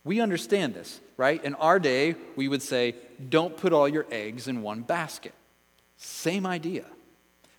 We 0.04 0.20
understand 0.20 0.74
this, 0.74 1.00
right? 1.18 1.44
In 1.44 1.56
our 1.56 1.80
day, 1.80 2.16
we 2.36 2.48
would 2.48 2.62
say, 2.62 2.96
don't 3.30 3.56
put 3.56 3.72
all 3.72 3.88
your 3.88 4.06
eggs 4.12 4.48
in 4.48 4.62
one 4.62 4.82
basket. 4.82 5.34
Same 5.98 6.46
idea. 6.46 6.86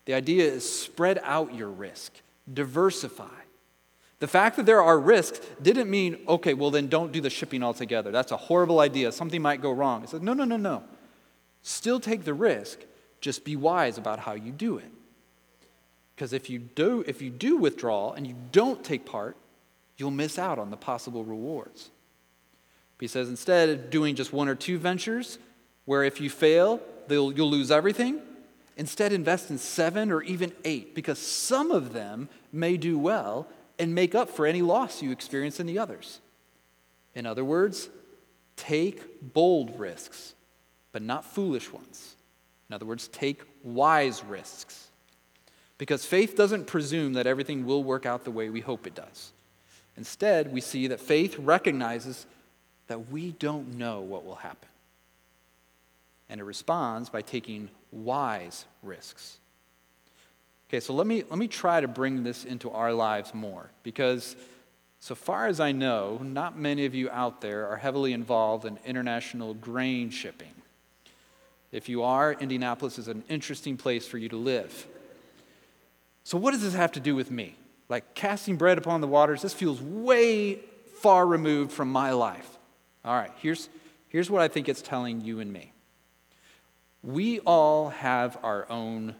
The 0.04 0.14
idea 0.14 0.44
is 0.44 0.70
spread 0.70 1.20
out 1.22 1.54
your 1.54 1.70
risk, 1.70 2.12
diversify. 2.52 3.28
The 4.20 4.28
fact 4.28 4.56
that 4.56 4.66
there 4.66 4.82
are 4.82 4.98
risks 4.98 5.40
didn't 5.60 5.90
mean, 5.90 6.18
okay, 6.28 6.54
well, 6.54 6.70
then 6.70 6.88
don't 6.88 7.12
do 7.12 7.20
the 7.20 7.30
shipping 7.30 7.62
altogether. 7.62 8.10
That's 8.10 8.32
a 8.32 8.36
horrible 8.36 8.80
idea. 8.80 9.12
Something 9.12 9.42
might 9.42 9.60
go 9.60 9.72
wrong. 9.72 10.02
It 10.02 10.10
says, 10.10 10.22
no, 10.22 10.34
no, 10.34 10.44
no, 10.44 10.56
no. 10.56 10.82
Still 11.64 11.98
take 11.98 12.24
the 12.24 12.32
risk, 12.32 12.78
just 13.20 13.44
be 13.44 13.56
wise 13.56 13.98
about 13.98 14.20
how 14.20 14.34
you 14.34 14.52
do 14.52 14.78
it. 14.78 14.92
Because 16.14 16.32
if 16.32 16.48
you 16.48 16.60
do, 16.60 17.02
if 17.08 17.20
you 17.20 17.30
do 17.30 17.56
withdraw 17.56 18.12
and 18.12 18.24
you 18.24 18.36
don't 18.52 18.84
take 18.84 19.04
part, 19.04 19.36
you'll 19.96 20.12
miss 20.12 20.38
out 20.38 20.60
on 20.60 20.70
the 20.70 20.76
possible 20.76 21.24
rewards. 21.24 21.90
He 23.00 23.08
says 23.08 23.28
instead 23.28 23.68
of 23.68 23.90
doing 23.90 24.14
just 24.14 24.32
one 24.32 24.48
or 24.48 24.54
two 24.54 24.78
ventures, 24.78 25.38
where 25.84 26.04
if 26.04 26.20
you 26.20 26.30
fail, 26.30 26.80
you'll 27.08 27.50
lose 27.50 27.72
everything, 27.72 28.22
Instead, 28.76 29.12
invest 29.12 29.50
in 29.50 29.58
seven 29.58 30.10
or 30.10 30.22
even 30.22 30.52
eight 30.64 30.94
because 30.94 31.18
some 31.18 31.70
of 31.70 31.92
them 31.92 32.28
may 32.52 32.76
do 32.76 32.98
well 32.98 33.46
and 33.78 33.94
make 33.94 34.14
up 34.14 34.28
for 34.28 34.46
any 34.46 34.62
loss 34.62 35.02
you 35.02 35.12
experience 35.12 35.60
in 35.60 35.66
the 35.66 35.78
others. 35.78 36.20
In 37.14 37.26
other 37.26 37.44
words, 37.44 37.88
take 38.56 39.32
bold 39.32 39.78
risks, 39.78 40.34
but 40.94 41.02
not 41.02 41.24
foolish 41.24 41.72
ones. 41.72 42.14
In 42.70 42.74
other 42.74 42.86
words, 42.86 43.08
take 43.08 43.42
wise 43.64 44.22
risks. 44.22 44.90
Because 45.76 46.06
faith 46.06 46.36
doesn't 46.36 46.68
presume 46.68 47.14
that 47.14 47.26
everything 47.26 47.66
will 47.66 47.82
work 47.82 48.06
out 48.06 48.22
the 48.22 48.30
way 48.30 48.48
we 48.48 48.60
hope 48.60 48.86
it 48.86 48.94
does. 48.94 49.32
Instead, 49.96 50.52
we 50.52 50.60
see 50.60 50.86
that 50.86 51.00
faith 51.00 51.36
recognizes 51.36 52.26
that 52.86 53.10
we 53.10 53.32
don't 53.32 53.74
know 53.74 54.02
what 54.02 54.24
will 54.24 54.36
happen. 54.36 54.68
And 56.28 56.40
it 56.40 56.44
responds 56.44 57.08
by 57.08 57.22
taking 57.22 57.70
wise 57.90 58.64
risks. 58.80 59.38
Okay, 60.68 60.78
so 60.78 60.94
let 60.94 61.08
me, 61.08 61.24
let 61.28 61.40
me 61.40 61.48
try 61.48 61.80
to 61.80 61.88
bring 61.88 62.22
this 62.22 62.44
into 62.44 62.70
our 62.70 62.92
lives 62.92 63.34
more 63.34 63.68
because, 63.82 64.36
so 65.00 65.16
far 65.16 65.48
as 65.48 65.58
I 65.58 65.72
know, 65.72 66.20
not 66.22 66.56
many 66.56 66.86
of 66.86 66.94
you 66.94 67.10
out 67.10 67.40
there 67.40 67.66
are 67.66 67.78
heavily 67.78 68.12
involved 68.12 68.64
in 68.64 68.78
international 68.86 69.54
grain 69.54 70.10
shipping. 70.10 70.52
If 71.74 71.88
you 71.88 72.04
are, 72.04 72.32
Indianapolis 72.32 73.00
is 73.00 73.08
an 73.08 73.24
interesting 73.28 73.76
place 73.76 74.06
for 74.06 74.16
you 74.16 74.28
to 74.28 74.36
live. 74.36 74.86
So, 76.22 76.38
what 76.38 76.52
does 76.52 76.62
this 76.62 76.74
have 76.74 76.92
to 76.92 77.00
do 77.00 77.16
with 77.16 77.32
me? 77.32 77.56
Like 77.88 78.14
casting 78.14 78.54
bread 78.54 78.78
upon 78.78 79.00
the 79.00 79.08
waters, 79.08 79.42
this 79.42 79.52
feels 79.52 79.82
way 79.82 80.60
far 81.00 81.26
removed 81.26 81.72
from 81.72 81.90
my 81.90 82.12
life. 82.12 82.48
All 83.04 83.16
right, 83.16 83.32
here's, 83.38 83.68
here's 84.08 84.30
what 84.30 84.40
I 84.40 84.46
think 84.46 84.68
it's 84.68 84.82
telling 84.82 85.22
you 85.22 85.40
and 85.40 85.52
me. 85.52 85.72
We 87.02 87.40
all 87.40 87.88
have 87.88 88.38
our 88.44 88.70
own 88.70 89.16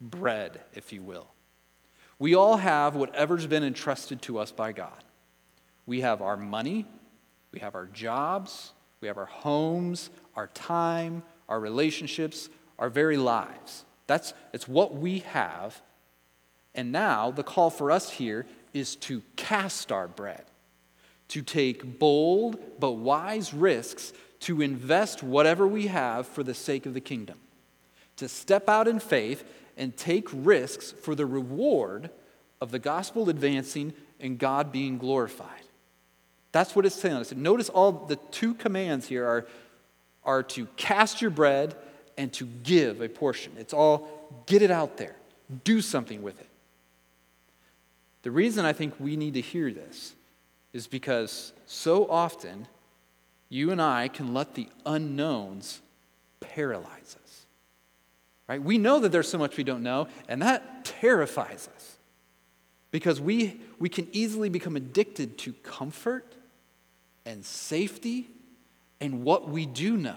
bread, 0.00 0.58
if 0.72 0.94
you 0.94 1.02
will. 1.02 1.28
We 2.18 2.34
all 2.34 2.56
have 2.56 2.94
whatever's 2.94 3.46
been 3.46 3.62
entrusted 3.62 4.22
to 4.22 4.38
us 4.38 4.52
by 4.52 4.72
God. 4.72 5.04
We 5.84 6.00
have 6.00 6.22
our 6.22 6.38
money, 6.38 6.86
we 7.52 7.60
have 7.60 7.74
our 7.74 7.86
jobs, 7.86 8.72
we 9.00 9.08
have 9.08 9.18
our 9.18 9.26
homes, 9.26 10.10
our 10.34 10.48
time, 10.48 11.22
our 11.48 11.60
relationships, 11.60 12.48
our 12.78 12.90
very 12.90 13.16
lives. 13.16 13.84
That's 14.06 14.34
it's 14.52 14.68
what 14.68 14.94
we 14.94 15.20
have. 15.20 15.80
And 16.74 16.92
now 16.92 17.30
the 17.30 17.42
call 17.42 17.70
for 17.70 17.90
us 17.90 18.10
here 18.10 18.46
is 18.72 18.96
to 18.96 19.22
cast 19.36 19.90
our 19.90 20.06
bread, 20.06 20.44
to 21.28 21.42
take 21.42 21.98
bold 21.98 22.58
but 22.78 22.92
wise 22.92 23.52
risks 23.52 24.12
to 24.40 24.62
invest 24.62 25.22
whatever 25.22 25.66
we 25.66 25.88
have 25.88 26.26
for 26.26 26.42
the 26.42 26.54
sake 26.54 26.86
of 26.86 26.94
the 26.94 27.00
kingdom, 27.00 27.38
to 28.16 28.28
step 28.28 28.68
out 28.68 28.88
in 28.88 28.98
faith 28.98 29.44
and 29.76 29.96
take 29.96 30.28
risks 30.32 30.92
for 30.92 31.14
the 31.14 31.26
reward 31.26 32.10
of 32.60 32.70
the 32.70 32.78
gospel 32.78 33.28
advancing 33.28 33.92
and 34.18 34.38
God 34.38 34.72
being 34.72 34.98
glorified. 34.98 35.62
That's 36.52 36.74
what 36.74 36.84
it's 36.84 37.04
us. 37.04 37.32
Notice 37.32 37.68
all 37.68 37.92
the 37.92 38.16
two 38.30 38.54
commands 38.54 39.06
here 39.06 39.26
are, 39.26 39.46
are 40.24 40.42
to 40.42 40.66
cast 40.76 41.22
your 41.22 41.30
bread 41.30 41.76
and 42.18 42.32
to 42.34 42.46
give 42.62 43.00
a 43.00 43.08
portion. 43.08 43.52
It's 43.58 43.72
all 43.72 44.08
get 44.46 44.62
it 44.62 44.70
out 44.70 44.96
there, 44.96 45.16
do 45.64 45.80
something 45.80 46.22
with 46.22 46.40
it. 46.40 46.48
The 48.22 48.30
reason 48.30 48.64
I 48.64 48.72
think 48.72 48.94
we 48.98 49.16
need 49.16 49.34
to 49.34 49.40
hear 49.40 49.72
this 49.72 50.14
is 50.72 50.86
because 50.86 51.52
so 51.66 52.08
often 52.10 52.66
you 53.48 53.70
and 53.70 53.80
I 53.80 54.08
can 54.08 54.34
let 54.34 54.54
the 54.54 54.68
unknowns 54.84 55.80
paralyze 56.40 57.16
us. 57.22 57.46
Right? 58.48 58.62
We 58.62 58.78
know 58.78 59.00
that 59.00 59.12
there's 59.12 59.28
so 59.28 59.38
much 59.38 59.56
we 59.56 59.64
don't 59.64 59.82
know, 59.82 60.08
and 60.28 60.42
that 60.42 60.84
terrifies 60.84 61.68
us 61.74 61.96
because 62.90 63.20
we, 63.20 63.60
we 63.78 63.88
can 63.88 64.08
easily 64.12 64.48
become 64.48 64.76
addicted 64.76 65.38
to 65.38 65.52
comfort 65.52 66.34
and 67.24 67.44
safety 67.44 68.28
and 69.00 69.24
what 69.24 69.48
we 69.48 69.66
do 69.66 69.96
know. 69.96 70.16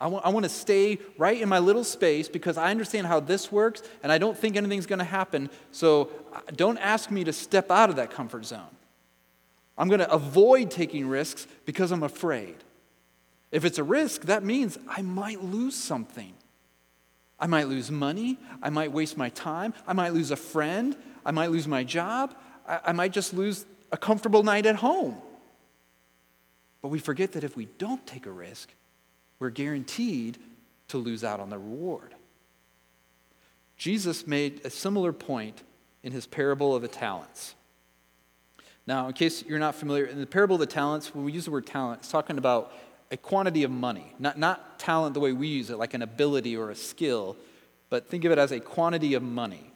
I 0.00 0.06
want, 0.06 0.24
I 0.24 0.28
want 0.28 0.44
to 0.44 0.50
stay 0.50 0.98
right 1.16 1.40
in 1.40 1.48
my 1.48 1.58
little 1.58 1.82
space 1.82 2.28
because 2.28 2.56
I 2.56 2.70
understand 2.70 3.06
how 3.06 3.18
this 3.20 3.50
works 3.50 3.82
and 4.02 4.12
I 4.12 4.18
don't 4.18 4.38
think 4.38 4.56
anything's 4.56 4.86
going 4.86 5.00
to 5.00 5.04
happen. 5.04 5.50
So 5.72 6.10
uh, 6.32 6.40
don't 6.54 6.78
ask 6.78 7.10
me 7.10 7.24
to 7.24 7.32
step 7.32 7.70
out 7.70 7.90
of 7.90 7.96
that 7.96 8.10
comfort 8.10 8.44
zone. 8.44 8.60
I'm 9.76 9.88
going 9.88 10.00
to 10.00 10.10
avoid 10.12 10.70
taking 10.70 11.08
risks 11.08 11.46
because 11.64 11.90
I'm 11.90 12.02
afraid. 12.02 12.56
If 13.50 13.64
it's 13.64 13.78
a 13.78 13.84
risk, 13.84 14.22
that 14.22 14.44
means 14.44 14.78
I 14.88 15.02
might 15.02 15.42
lose 15.42 15.74
something. 15.74 16.34
I 17.40 17.46
might 17.46 17.68
lose 17.68 17.90
money. 17.90 18.38
I 18.62 18.70
might 18.70 18.92
waste 18.92 19.16
my 19.16 19.30
time. 19.30 19.74
I 19.86 19.92
might 19.94 20.12
lose 20.12 20.30
a 20.30 20.36
friend. 20.36 20.96
I 21.24 21.30
might 21.30 21.50
lose 21.50 21.66
my 21.66 21.84
job. 21.84 22.34
I, 22.66 22.80
I 22.86 22.92
might 22.92 23.12
just 23.12 23.32
lose 23.32 23.64
a 23.90 23.96
comfortable 23.96 24.42
night 24.42 24.66
at 24.66 24.76
home. 24.76 25.16
But 26.82 26.88
we 26.88 26.98
forget 26.98 27.32
that 27.32 27.44
if 27.44 27.56
we 27.56 27.66
don't 27.78 28.06
take 28.06 28.26
a 28.26 28.30
risk, 28.30 28.72
we're 29.38 29.50
guaranteed 29.50 30.38
to 30.88 30.98
lose 30.98 31.24
out 31.24 31.40
on 31.40 31.50
the 31.50 31.58
reward. 31.58 32.14
Jesus 33.76 34.26
made 34.26 34.60
a 34.64 34.70
similar 34.70 35.12
point 35.12 35.62
in 36.02 36.12
his 36.12 36.26
parable 36.26 36.74
of 36.74 36.82
the 36.82 36.88
talents. 36.88 37.54
Now, 38.86 39.06
in 39.06 39.12
case 39.12 39.44
you're 39.44 39.58
not 39.58 39.74
familiar, 39.74 40.06
in 40.06 40.18
the 40.18 40.26
parable 40.26 40.56
of 40.56 40.60
the 40.60 40.66
talents, 40.66 41.14
when 41.14 41.24
we 41.24 41.32
use 41.32 41.44
the 41.44 41.50
word 41.50 41.66
talent, 41.66 42.00
it's 42.00 42.10
talking 42.10 42.38
about 42.38 42.72
a 43.10 43.16
quantity 43.16 43.62
of 43.62 43.70
money, 43.70 44.14
not, 44.18 44.38
not 44.38 44.78
talent 44.78 45.14
the 45.14 45.20
way 45.20 45.32
we 45.32 45.46
use 45.46 45.70
it, 45.70 45.78
like 45.78 45.94
an 45.94 46.02
ability 46.02 46.56
or 46.56 46.70
a 46.70 46.74
skill, 46.74 47.36
but 47.90 48.08
think 48.08 48.24
of 48.24 48.32
it 48.32 48.38
as 48.38 48.52
a 48.52 48.60
quantity 48.60 49.14
of 49.14 49.22
money. 49.22 49.72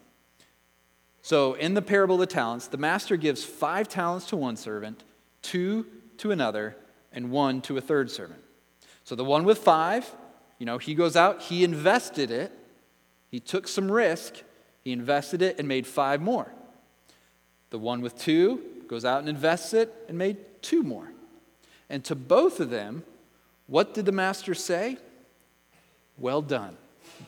So, 1.23 1.54
in 1.54 1.75
the 1.75 1.82
parable 1.82 2.16
of 2.16 2.21
the 2.21 2.26
talents, 2.26 2.66
the 2.66 2.78
master 2.78 3.16
gives 3.16 3.44
five 3.44 3.88
talents 3.88 4.26
to 4.26 4.37
one 4.37 4.56
servant, 4.56 5.04
two 5.40 5.87
to 6.18 6.30
another, 6.32 6.76
and 7.12 7.31
one 7.31 7.61
to 7.62 7.76
a 7.76 7.81
third 7.81 8.11
servant. 8.11 8.40
So 9.04 9.14
the 9.14 9.25
one 9.25 9.45
with 9.45 9.59
five, 9.59 10.11
you 10.59 10.66
know, 10.66 10.78
he 10.78 10.95
goes 10.95 11.16
out, 11.16 11.42
he 11.42 11.64
invested 11.64 12.31
it, 12.31 12.52
he 13.31 13.40
took 13.40 13.66
some 13.66 13.90
risk, 13.90 14.42
he 14.83 14.92
invested 14.92 15.42
it 15.42 15.59
and 15.59 15.66
made 15.66 15.87
five 15.87 16.21
more. 16.21 16.52
The 17.71 17.78
one 17.78 18.00
with 18.00 18.19
two 18.19 18.62
goes 18.88 19.04
out 19.04 19.21
and 19.21 19.28
invests 19.28 19.73
it 19.73 19.92
and 20.09 20.19
made 20.19 20.37
two 20.61 20.83
more. 20.83 21.11
And 21.88 22.04
to 22.04 22.14
both 22.14 22.61
of 22.61 22.71
them, 22.71 23.04
what 23.66 23.95
did 23.95 24.07
the 24.07 24.12
master 24.12 24.54
say? 24.54 24.99
Well 26.19 26.42
done, 26.42 26.76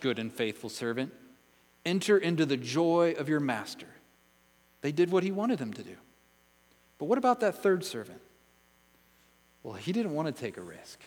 good 0.00 0.18
and 0.18 0.32
faithful 0.32 0.70
servant. 0.70 1.12
Enter 1.86 2.18
into 2.18 2.46
the 2.46 2.56
joy 2.56 3.14
of 3.18 3.28
your 3.28 3.40
master. 3.40 3.86
They 4.80 4.92
did 4.92 5.10
what 5.10 5.22
he 5.22 5.32
wanted 5.32 5.58
them 5.58 5.72
to 5.72 5.82
do. 5.82 5.96
But 6.98 7.06
what 7.06 7.18
about 7.18 7.40
that 7.40 7.62
third 7.62 7.84
servant? 7.84 8.20
Well, 9.64 9.74
he 9.74 9.92
didn't 9.92 10.14
want 10.14 10.28
to 10.28 10.40
take 10.40 10.56
a 10.56 10.60
risk. 10.60 11.00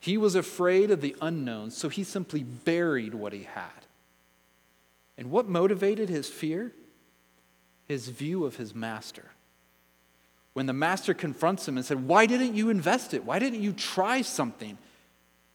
He 0.00 0.16
was 0.16 0.36
afraid 0.36 0.90
of 0.90 1.00
the 1.00 1.16
unknown, 1.20 1.72
so 1.72 1.88
he 1.88 2.04
simply 2.04 2.44
buried 2.44 3.14
what 3.14 3.32
he 3.32 3.42
had. 3.42 3.84
And 5.18 5.30
what 5.30 5.48
motivated 5.48 6.08
his 6.08 6.28
fear? 6.28 6.72
His 7.88 8.08
view 8.08 8.46
of 8.46 8.56
his 8.56 8.74
master. 8.74 9.32
When 10.52 10.66
the 10.66 10.72
master 10.72 11.14
confronts 11.14 11.66
him 11.66 11.76
and 11.76 11.84
said, 11.84 12.06
Why 12.06 12.26
didn't 12.26 12.54
you 12.54 12.70
invest 12.70 13.12
it? 13.12 13.24
Why 13.24 13.40
didn't 13.40 13.60
you 13.60 13.72
try 13.72 14.22
something? 14.22 14.78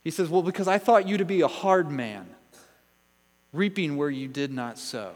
He 0.03 0.11
says, 0.11 0.27
Well, 0.29 0.43
because 0.43 0.67
I 0.67 0.79
thought 0.79 1.07
you 1.07 1.17
to 1.17 1.25
be 1.25 1.41
a 1.41 1.47
hard 1.47 1.89
man, 1.89 2.27
reaping 3.53 3.95
where 3.95 4.09
you 4.09 4.27
did 4.27 4.51
not 4.51 4.77
sow. 4.77 5.13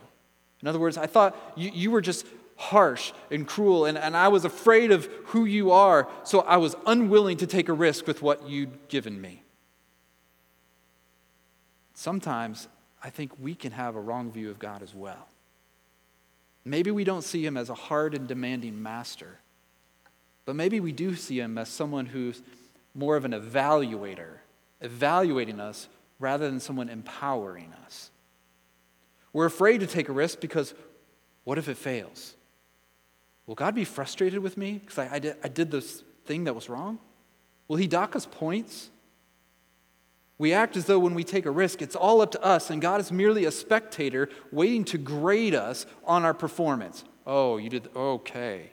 In 0.61 0.67
other 0.67 0.79
words, 0.79 0.97
I 0.97 1.07
thought 1.07 1.35
you, 1.57 1.69
you 1.73 1.91
were 1.91 2.01
just 2.01 2.25
harsh 2.57 3.13
and 3.31 3.47
cruel, 3.47 3.85
and, 3.85 3.97
and 3.97 4.17
I 4.17 4.27
was 4.27 4.43
afraid 4.43 4.91
of 4.91 5.05
who 5.27 5.45
you 5.45 5.71
are, 5.71 6.09
so 6.23 6.41
I 6.41 6.57
was 6.57 6.75
unwilling 6.85 7.37
to 7.37 7.47
take 7.47 7.69
a 7.69 7.73
risk 7.73 8.07
with 8.07 8.21
what 8.21 8.49
you'd 8.49 8.89
given 8.89 9.21
me. 9.21 9.43
Sometimes 11.93 12.67
I 13.01 13.09
think 13.09 13.31
we 13.39 13.55
can 13.55 13.71
have 13.71 13.95
a 13.95 14.01
wrong 14.01 14.31
view 14.31 14.49
of 14.49 14.59
God 14.59 14.81
as 14.81 14.93
well. 14.93 15.27
Maybe 16.65 16.91
we 16.91 17.03
don't 17.03 17.23
see 17.23 17.45
him 17.45 17.55
as 17.55 17.69
a 17.69 17.75
hard 17.75 18.13
and 18.13 18.27
demanding 18.27 18.81
master, 18.81 19.39
but 20.45 20.55
maybe 20.55 20.79
we 20.79 20.91
do 20.91 21.15
see 21.15 21.39
him 21.39 21.57
as 21.57 21.69
someone 21.69 22.07
who's 22.07 22.41
more 22.93 23.15
of 23.15 23.23
an 23.23 23.31
evaluator, 23.31 24.39
evaluating 24.81 25.59
us 25.59 25.87
rather 26.19 26.49
than 26.49 26.59
someone 26.59 26.89
empowering 26.89 27.71
us. 27.85 28.09
We're 29.31 29.45
afraid 29.45 29.81
to 29.81 29.87
take 29.87 30.09
a 30.09 30.13
risk 30.13 30.39
because 30.39 30.73
what 31.43 31.57
if 31.57 31.69
it 31.69 31.77
fails? 31.77 32.35
Will 33.47 33.55
God 33.55 33.73
be 33.73 33.85
frustrated 33.85 34.39
with 34.39 34.57
me 34.57 34.73
because 34.73 34.99
I, 34.99 35.15
I, 35.15 35.19
did, 35.19 35.35
I 35.43 35.47
did 35.47 35.71
this 35.71 36.03
thing 36.25 36.43
that 36.43 36.53
was 36.53 36.69
wrong? 36.69 36.99
Will 37.67 37.77
He 37.77 37.87
dock 37.87 38.15
us 38.15 38.27
points? 38.29 38.89
We 40.37 40.53
act 40.53 40.77
as 40.77 40.85
though 40.85 40.99
when 40.99 41.15
we 41.15 41.23
take 41.23 41.45
a 41.47 41.51
risk, 41.51 41.81
it's 41.81 41.95
all 41.95 42.21
up 42.21 42.31
to 42.31 42.43
us, 42.43 42.69
and 42.69 42.79
God 42.79 43.01
is 43.01 43.11
merely 43.11 43.45
a 43.45 43.51
spectator 43.51 44.29
waiting 44.51 44.83
to 44.85 44.97
grade 44.99 45.55
us 45.55 45.87
on 46.05 46.23
our 46.25 46.33
performance. 46.33 47.03
Oh, 47.25 47.57
you 47.57 47.69
did, 47.69 47.89
okay. 47.95 48.69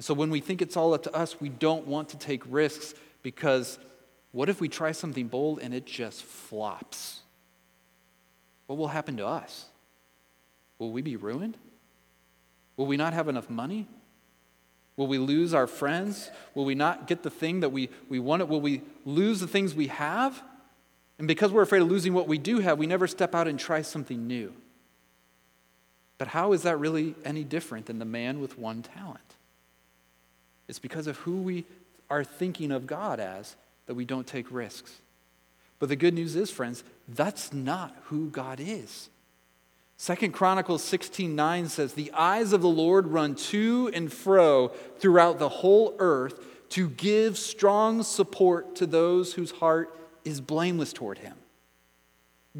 So 0.00 0.14
when 0.14 0.30
we 0.30 0.40
think 0.40 0.60
it's 0.60 0.76
all 0.76 0.94
up 0.94 1.04
to 1.04 1.14
us, 1.14 1.40
we 1.40 1.48
don't 1.48 1.86
want 1.86 2.08
to 2.08 2.18
take 2.18 2.42
risks 2.46 2.94
because 3.22 3.78
what 4.32 4.48
if 4.48 4.60
we 4.60 4.68
try 4.68 4.92
something 4.92 5.28
bold 5.28 5.60
and 5.60 5.72
it 5.72 5.86
just 5.86 6.22
flops? 6.24 7.20
What 8.66 8.76
will 8.76 8.88
happen 8.88 9.16
to 9.18 9.26
us? 9.26 9.66
Will 10.78 10.90
we 10.90 11.02
be 11.02 11.16
ruined? 11.16 11.56
Will 12.76 12.86
we 12.86 12.96
not 12.96 13.12
have 13.12 13.28
enough 13.28 13.48
money? 13.48 13.86
Will 14.96 15.06
we 15.06 15.18
lose 15.18 15.52
our 15.52 15.66
friends? 15.66 16.30
Will 16.54 16.64
we 16.64 16.74
not 16.74 17.06
get 17.06 17.22
the 17.22 17.30
thing 17.30 17.60
that 17.60 17.70
we, 17.70 17.90
we 18.08 18.18
wanted? 18.18 18.48
Will 18.48 18.60
we 18.60 18.82
lose 19.04 19.40
the 19.40 19.46
things 19.46 19.74
we 19.74 19.88
have? 19.88 20.42
And 21.18 21.28
because 21.28 21.52
we're 21.52 21.62
afraid 21.62 21.82
of 21.82 21.88
losing 21.88 22.14
what 22.14 22.28
we 22.28 22.38
do 22.38 22.60
have, 22.60 22.78
we 22.78 22.86
never 22.86 23.06
step 23.06 23.34
out 23.34 23.48
and 23.48 23.58
try 23.58 23.82
something 23.82 24.26
new. 24.26 24.52
But 26.18 26.28
how 26.28 26.52
is 26.52 26.62
that 26.62 26.78
really 26.78 27.14
any 27.24 27.44
different 27.44 27.86
than 27.86 27.98
the 27.98 28.06
man 28.06 28.40
with 28.40 28.58
one 28.58 28.82
talent? 28.82 29.20
It's 30.68 30.78
because 30.78 31.06
of 31.06 31.18
who 31.18 31.42
we 31.42 31.64
are 32.08 32.24
thinking 32.24 32.72
of 32.72 32.86
God 32.86 33.20
as 33.20 33.56
that 33.86 33.94
we 33.94 34.04
don't 34.04 34.26
take 34.26 34.50
risks. 34.50 35.00
But 35.78 35.90
the 35.90 35.96
good 35.96 36.14
news 36.14 36.36
is, 36.36 36.50
friends, 36.50 36.84
that's 37.06 37.52
not 37.52 37.94
who 38.04 38.30
God 38.30 38.60
is. 38.60 39.10
Second 39.98 40.32
Chronicles 40.32 40.82
16:9 40.82 41.68
says, 41.68 41.94
"The 41.94 42.12
eyes 42.12 42.52
of 42.52 42.60
the 42.60 42.68
Lord 42.68 43.08
run 43.08 43.34
to 43.34 43.90
and 43.94 44.12
fro 44.12 44.68
throughout 44.98 45.38
the 45.38 45.48
whole 45.48 45.94
earth 45.98 46.38
to 46.70 46.90
give 46.90 47.38
strong 47.38 48.02
support 48.02 48.76
to 48.76 48.86
those 48.86 49.34
whose 49.34 49.52
heart 49.52 49.98
is 50.24 50.40
blameless 50.40 50.92
toward 50.92 51.18
him." 51.18 51.34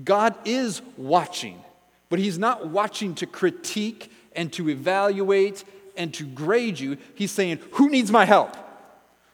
God 0.03 0.35
is 0.45 0.81
watching, 0.97 1.63
but 2.09 2.19
he's 2.19 2.39
not 2.39 2.69
watching 2.69 3.15
to 3.17 3.27
critique 3.27 4.11
and 4.35 4.53
to 4.55 4.71
evaluate 4.71 5.65
and 5.97 6.13
to 6.15 6.25
grade 6.25 6.81
you. 6.81 6.97
He's 7.15 7.33
saying, 7.33 7.59
"Who 7.73 7.91
needs 7.91 8.11
my 8.11 8.25
help?" 8.25 8.57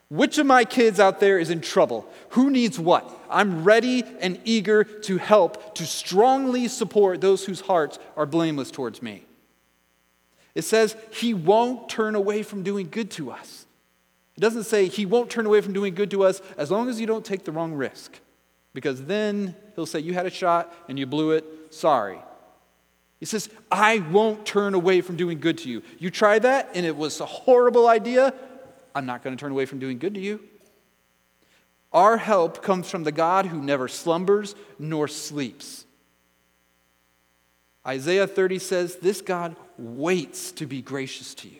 Which 0.09 0.37
of 0.37 0.45
my 0.45 0.65
kids 0.65 0.99
out 0.99 1.19
there 1.19 1.39
is 1.39 1.49
in 1.49 1.61
trouble? 1.61 2.07
Who 2.29 2.49
needs 2.49 2.77
what? 2.77 3.09
I'm 3.33 3.63
ready 3.63 4.03
and 4.21 4.39
eager 4.45 4.83
to 4.83 5.17
help, 5.17 5.75
to 5.75 5.85
strongly 5.85 6.67
support 6.67 7.19
those 7.19 7.45
whose 7.45 7.61
hearts 7.61 7.99
are 8.15 8.25
blameless 8.25 8.71
towards 8.71 9.01
me. 9.01 9.25
It 10.55 10.63
says 10.63 10.95
he 11.11 11.33
won't 11.33 11.89
turn 11.89 12.15
away 12.15 12.43
from 12.43 12.63
doing 12.63 12.89
good 12.89 13.09
to 13.11 13.31
us. 13.31 13.65
It 14.37 14.41
doesn't 14.41 14.63
say 14.63 14.87
he 14.87 15.05
won't 15.05 15.29
turn 15.29 15.45
away 15.45 15.61
from 15.61 15.73
doing 15.73 15.93
good 15.93 16.11
to 16.11 16.23
us 16.23 16.41
as 16.57 16.71
long 16.71 16.89
as 16.89 16.99
you 16.99 17.07
don't 17.07 17.25
take 17.25 17.43
the 17.43 17.51
wrong 17.51 17.73
risk. 17.73 18.19
Because 18.73 19.05
then 19.05 19.55
he'll 19.75 19.85
say, 19.85 19.99
You 19.99 20.13
had 20.13 20.25
a 20.25 20.31
shot 20.31 20.73
and 20.87 20.97
you 20.97 21.05
blew 21.05 21.31
it. 21.31 21.45
Sorry. 21.71 22.19
He 23.19 23.25
says, 23.25 23.49
I 23.71 23.99
won't 23.99 24.45
turn 24.45 24.73
away 24.73 25.01
from 25.01 25.15
doing 25.15 25.39
good 25.39 25.59
to 25.59 25.69
you. 25.69 25.81
You 25.97 26.09
tried 26.09 26.41
that 26.41 26.71
and 26.73 26.85
it 26.85 26.95
was 26.95 27.19
a 27.21 27.25
horrible 27.25 27.87
idea. 27.87 28.33
I'm 28.93 29.05
not 29.05 29.23
going 29.23 29.35
to 29.35 29.39
turn 29.39 29.51
away 29.51 29.65
from 29.65 29.79
doing 29.79 29.97
good 29.97 30.13
to 30.15 30.19
you. 30.19 30.39
Our 31.93 32.17
help 32.17 32.63
comes 32.63 32.89
from 32.89 33.03
the 33.03 33.11
God 33.11 33.45
who 33.45 33.61
never 33.61 33.87
slumbers 33.87 34.55
nor 34.79 35.07
sleeps. 35.07 35.85
Isaiah 37.85 38.27
30 38.27 38.59
says, 38.59 38.95
This 38.95 39.21
God 39.21 39.55
waits 39.77 40.51
to 40.53 40.65
be 40.65 40.81
gracious 40.81 41.35
to 41.35 41.49
you. 41.49 41.59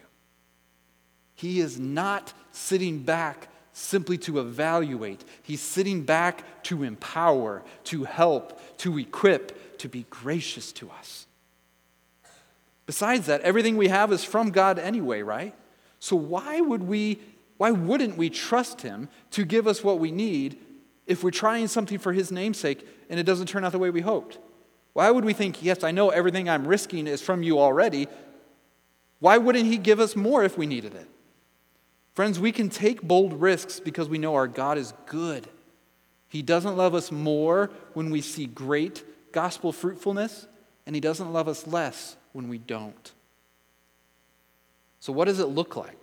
He 1.36 1.60
is 1.60 1.80
not 1.80 2.34
sitting 2.52 3.00
back 3.00 3.50
simply 3.74 4.17
to 4.19 4.39
evaluate, 4.39 5.24
He's 5.41 5.62
sitting 5.62 6.04
back 6.04 6.63
to 6.63 6.84
empower, 6.84 7.63
to 7.86 8.04
help, 8.04 8.78
to 8.78 8.98
equip, 8.98 9.78
to 9.80 9.89
be 9.89 10.06
gracious 10.10 10.72
to 10.74 10.89
us. 10.91 11.28
Besides 12.86 13.28
that, 13.28 13.41
everything 13.41 13.78
we 13.78 13.88
have 13.88 14.12
is 14.12 14.24
from 14.24 14.52
God 14.52 14.78
anyway, 14.78 15.22
right? 15.22 15.56
So 16.00 16.15
why 16.15 16.60
would 16.60 16.84
we 16.84 17.19
why 17.58 17.72
wouldn't 17.72 18.18
we 18.18 18.30
trust 18.30 18.82
him 18.82 19.10
to 19.32 19.46
give 19.46 19.68
us 19.68 19.84
what 19.84 20.00
we 20.00 20.12
need 20.12 20.58
if 21.06 21.24
we're 21.24 21.32
trying 21.32 21.68
something 21.68 22.00
for 22.00 22.13
his 22.13 22.32
namesake 22.32 22.88
and 23.10 23.20
it 23.20 23.24
doesn't 23.24 23.48
turn 23.48 23.63
out 23.63 23.72
the 23.72 23.80
way 23.80 23.89
we 23.89 24.02
hoped? 24.02 24.39
Why 24.94 25.10
would 25.10 25.26
we 25.26 25.34
think, 25.34 25.63
yes, 25.63 25.84
I 25.84 25.92
know 25.92 26.10
everything 26.10 26.50
I'm 26.50 26.68
risking 26.68 27.08
is 27.08 27.22
from 27.22 27.44
you 27.44 27.60
already? 27.60 28.08
Why 29.20 29.38
wouldn't 29.38 29.66
he 29.66 29.78
give 29.78 30.00
us 30.00 30.16
more 30.16 30.44
if 30.44 30.58
we 30.58 30.66
needed 30.66 30.94
it? 30.94 31.08
Friends, 32.13 32.39
we 32.39 32.52
can 32.52 32.70
take 32.70 33.02
bold 33.02 33.34
risks 33.42 33.80
because 33.80 34.08
we 34.08 34.20
know 34.20 34.36
our 34.36 34.48
God 34.48 34.78
is 34.78 34.94
good. 35.08 35.48
He 36.30 36.42
doesn't 36.42 36.78
love 36.78 36.94
us 36.94 37.12
more 37.12 37.72
when 37.94 38.10
we 38.10 38.22
see 38.22 38.46
great 38.46 39.04
gospel 39.32 39.72
fruitfulness, 39.72 40.48
and 40.86 40.96
He 40.96 41.00
doesn't 41.00 41.34
love 41.34 41.48
us 41.48 41.66
less 41.66 42.16
when 42.34 42.50
we 42.50 42.58
don't. 42.58 43.12
So, 45.00 45.12
what 45.12 45.26
does 45.26 45.39
it 45.39 45.48
look 45.48 45.76
like? 45.76 46.03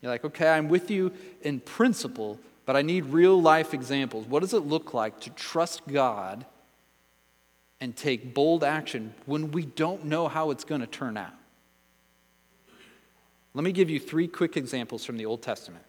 You're 0.00 0.12
like, 0.12 0.24
okay, 0.24 0.48
I'm 0.48 0.68
with 0.68 0.90
you 0.90 1.12
in 1.42 1.60
principle, 1.60 2.38
but 2.64 2.76
I 2.76 2.82
need 2.82 3.06
real 3.06 3.40
life 3.40 3.74
examples. 3.74 4.26
What 4.26 4.40
does 4.40 4.54
it 4.54 4.60
look 4.60 4.94
like 4.94 5.20
to 5.20 5.30
trust 5.30 5.86
God 5.86 6.44
and 7.80 7.96
take 7.96 8.34
bold 8.34 8.64
action 8.64 9.14
when 9.26 9.50
we 9.52 9.64
don't 9.64 10.04
know 10.04 10.28
how 10.28 10.50
it's 10.50 10.64
going 10.64 10.80
to 10.80 10.86
turn 10.86 11.16
out? 11.16 11.34
Let 13.54 13.64
me 13.64 13.72
give 13.72 13.88
you 13.88 13.98
three 13.98 14.28
quick 14.28 14.56
examples 14.56 15.04
from 15.04 15.16
the 15.16 15.24
Old 15.24 15.40
Testament. 15.40 15.84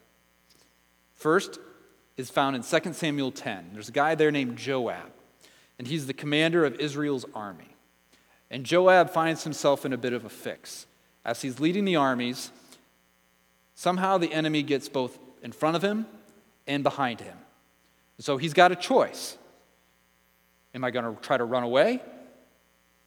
First 1.14 1.58
is 2.16 2.30
found 2.30 2.56
in 2.56 2.62
2 2.62 2.92
Samuel 2.94 3.30
10. 3.30 3.70
There's 3.74 3.90
a 3.90 3.92
guy 3.92 4.14
there 4.14 4.30
named 4.30 4.56
Joab, 4.56 5.12
and 5.78 5.86
he's 5.86 6.06
the 6.06 6.14
commander 6.14 6.64
of 6.64 6.80
Israel's 6.80 7.26
army. 7.34 7.68
And 8.50 8.64
Joab 8.64 9.10
finds 9.10 9.44
himself 9.44 9.84
in 9.84 9.92
a 9.92 9.98
bit 9.98 10.14
of 10.14 10.24
a 10.24 10.30
fix. 10.30 10.86
As 11.24 11.42
he's 11.42 11.60
leading 11.60 11.84
the 11.84 11.96
armies, 11.96 12.50
somehow 13.78 14.18
the 14.18 14.32
enemy 14.32 14.64
gets 14.64 14.88
both 14.88 15.16
in 15.40 15.52
front 15.52 15.76
of 15.76 15.82
him 15.82 16.04
and 16.66 16.82
behind 16.82 17.20
him. 17.20 17.38
So 18.18 18.36
he's 18.36 18.52
got 18.52 18.72
a 18.72 18.76
choice. 18.76 19.38
Am 20.74 20.82
I 20.82 20.90
going 20.90 21.04
to 21.04 21.22
try 21.22 21.36
to 21.36 21.44
run 21.44 21.62
away? 21.62 22.02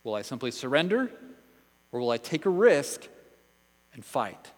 Will 0.06 0.16
I 0.16 0.22
simply 0.22 0.50
surrender? 0.50 1.12
Or 1.92 2.00
will 2.00 2.10
I 2.10 2.16
take 2.16 2.46
a 2.46 2.50
risk 2.50 3.10
and 3.94 4.06
fight. 4.06 4.52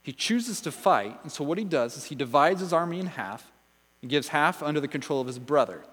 He 0.00 0.12
chooses 0.14 0.62
to 0.62 0.72
fight, 0.72 1.20
and 1.22 1.30
so 1.30 1.44
what 1.44 1.58
he 1.58 1.64
does 1.64 1.98
is 1.98 2.04
he 2.04 2.14
divides 2.14 2.60
his 2.60 2.72
army 2.72 2.98
in 2.98 3.04
half 3.04 3.52
and 4.00 4.10
gives 4.10 4.28
half 4.28 4.62
under 4.62 4.80
the 4.80 4.88
control 4.88 5.20
of 5.20 5.26
his 5.26 5.38
brother. 5.38 5.84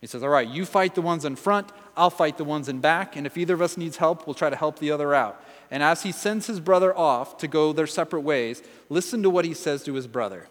He 0.00 0.08
says, 0.08 0.24
All 0.24 0.30
right, 0.30 0.48
you 0.48 0.66
fight 0.66 0.96
the 0.96 1.00
ones 1.00 1.24
in 1.24 1.36
front, 1.36 1.70
I'll 1.96 2.10
fight 2.10 2.38
the 2.38 2.44
ones 2.44 2.68
in 2.68 2.80
back, 2.80 3.14
and 3.14 3.24
if 3.24 3.38
either 3.38 3.54
of 3.54 3.62
us 3.62 3.76
needs 3.76 3.98
help, 3.98 4.26
we'll 4.26 4.34
try 4.34 4.50
to 4.50 4.56
help 4.56 4.80
the 4.80 4.90
other 4.90 5.14
out. 5.14 5.40
And 5.70 5.82
as 5.82 6.02
he 6.02 6.12
sends 6.12 6.46
his 6.46 6.60
brother 6.60 6.96
off 6.96 7.36
to 7.38 7.48
go 7.48 7.72
their 7.72 7.86
separate 7.86 8.20
ways, 8.20 8.62
listen 8.88 9.22
to 9.22 9.30
what 9.30 9.44
he 9.44 9.54
says 9.54 9.82
to 9.84 9.94
his 9.94 10.06
brother. 10.06 10.48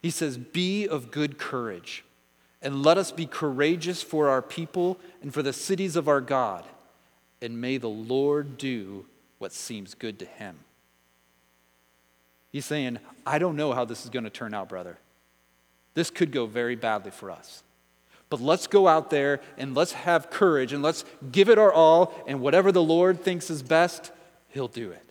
He 0.00 0.10
says, 0.10 0.38
Be 0.38 0.86
of 0.86 1.10
good 1.10 1.38
courage, 1.38 2.04
and 2.62 2.82
let 2.82 2.98
us 2.98 3.10
be 3.10 3.26
courageous 3.26 4.02
for 4.02 4.28
our 4.28 4.42
people 4.42 4.98
and 5.22 5.32
for 5.32 5.42
the 5.42 5.52
cities 5.52 5.96
of 5.96 6.08
our 6.08 6.20
God, 6.20 6.64
and 7.42 7.60
may 7.60 7.78
the 7.78 7.88
Lord 7.88 8.58
do 8.58 9.06
what 9.38 9.52
seems 9.52 9.94
good 9.94 10.18
to 10.18 10.24
him. 10.24 10.58
He's 12.50 12.64
saying, 12.64 12.98
I 13.26 13.38
don't 13.38 13.56
know 13.56 13.72
how 13.72 13.84
this 13.84 14.04
is 14.04 14.10
going 14.10 14.24
to 14.24 14.30
turn 14.30 14.54
out, 14.54 14.68
brother. 14.68 14.98
This 15.94 16.10
could 16.10 16.32
go 16.32 16.46
very 16.46 16.76
badly 16.76 17.10
for 17.10 17.30
us. 17.30 17.62
But 18.30 18.40
let's 18.40 18.66
go 18.66 18.86
out 18.86 19.10
there 19.10 19.40
and 19.56 19.74
let's 19.74 19.92
have 19.92 20.30
courage 20.30 20.72
and 20.72 20.82
let's 20.82 21.04
give 21.32 21.48
it 21.48 21.58
our 21.58 21.72
all, 21.72 22.14
and 22.26 22.40
whatever 22.40 22.72
the 22.72 22.82
Lord 22.82 23.22
thinks 23.22 23.50
is 23.50 23.62
best, 23.62 24.12
He'll 24.58 24.66
do 24.66 24.90
it. 24.90 25.04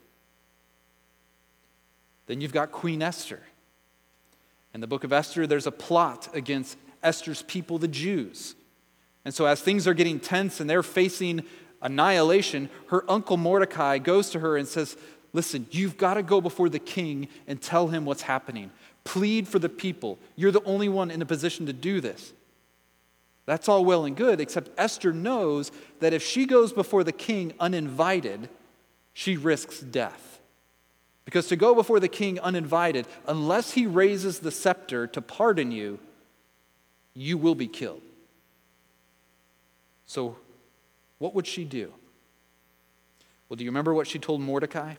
Then 2.25 2.41
you've 2.41 2.51
got 2.51 2.73
Queen 2.73 3.01
Esther. 3.01 3.39
In 4.73 4.81
the 4.81 4.87
book 4.87 5.05
of 5.05 5.13
Esther, 5.13 5.47
there's 5.47 5.65
a 5.65 5.71
plot 5.71 6.27
against 6.33 6.77
Esther's 7.01 7.43
people, 7.43 7.77
the 7.77 7.87
Jews. 7.87 8.55
And 9.23 9.33
so, 9.33 9.45
as 9.45 9.61
things 9.61 9.87
are 9.87 9.93
getting 9.93 10.19
tense 10.19 10.59
and 10.59 10.69
they're 10.69 10.83
facing 10.83 11.45
annihilation, 11.81 12.69
her 12.87 13.09
uncle 13.09 13.37
Mordecai 13.37 13.99
goes 13.99 14.31
to 14.31 14.39
her 14.39 14.57
and 14.57 14.67
says, 14.67 14.97
Listen, 15.31 15.65
you've 15.71 15.95
got 15.95 16.15
to 16.15 16.23
go 16.23 16.41
before 16.41 16.67
the 16.67 16.77
king 16.77 17.29
and 17.47 17.61
tell 17.61 17.87
him 17.87 18.03
what's 18.03 18.23
happening. 18.23 18.69
Plead 19.05 19.47
for 19.47 19.59
the 19.59 19.69
people. 19.69 20.19
You're 20.35 20.51
the 20.51 20.63
only 20.65 20.89
one 20.89 21.09
in 21.09 21.21
a 21.21 21.25
position 21.25 21.67
to 21.67 21.73
do 21.73 22.01
this. 22.01 22.33
That's 23.45 23.69
all 23.69 23.85
well 23.85 24.03
and 24.03 24.13
good, 24.17 24.41
except 24.41 24.77
Esther 24.77 25.13
knows 25.13 25.71
that 26.01 26.11
if 26.11 26.21
she 26.21 26.45
goes 26.45 26.73
before 26.73 27.05
the 27.05 27.13
king 27.13 27.53
uninvited, 27.61 28.49
she 29.17 29.35
risks 29.35 29.79
death. 29.79 30.39
Because 31.25 31.47
to 31.47 31.55
go 31.55 31.73
before 31.73 31.99
the 31.99 32.07
king 32.07 32.39
uninvited, 32.39 33.07
unless 33.25 33.71
he 33.71 33.87
raises 33.87 34.37
the 34.37 34.51
scepter 34.51 35.07
to 35.07 35.23
pardon 35.23 35.71
you, 35.71 35.97
you 37.15 37.35
will 37.35 37.55
be 37.55 37.65
killed. 37.67 38.03
So 40.05 40.35
what 41.17 41.33
would 41.33 41.47
she 41.47 41.65
do? 41.65 41.91
Well, 43.49 43.55
do 43.57 43.63
you 43.63 43.71
remember 43.71 43.91
what 43.91 44.05
she 44.05 44.19
told 44.19 44.39
Mordecai? 44.39 44.93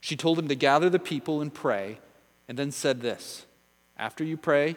She 0.00 0.16
told 0.16 0.36
him 0.36 0.48
to 0.48 0.56
gather 0.56 0.90
the 0.90 0.98
people 0.98 1.40
and 1.40 1.54
pray, 1.54 2.00
and 2.48 2.58
then 2.58 2.72
said 2.72 3.02
this 3.02 3.46
After 3.96 4.24
you 4.24 4.36
pray, 4.36 4.74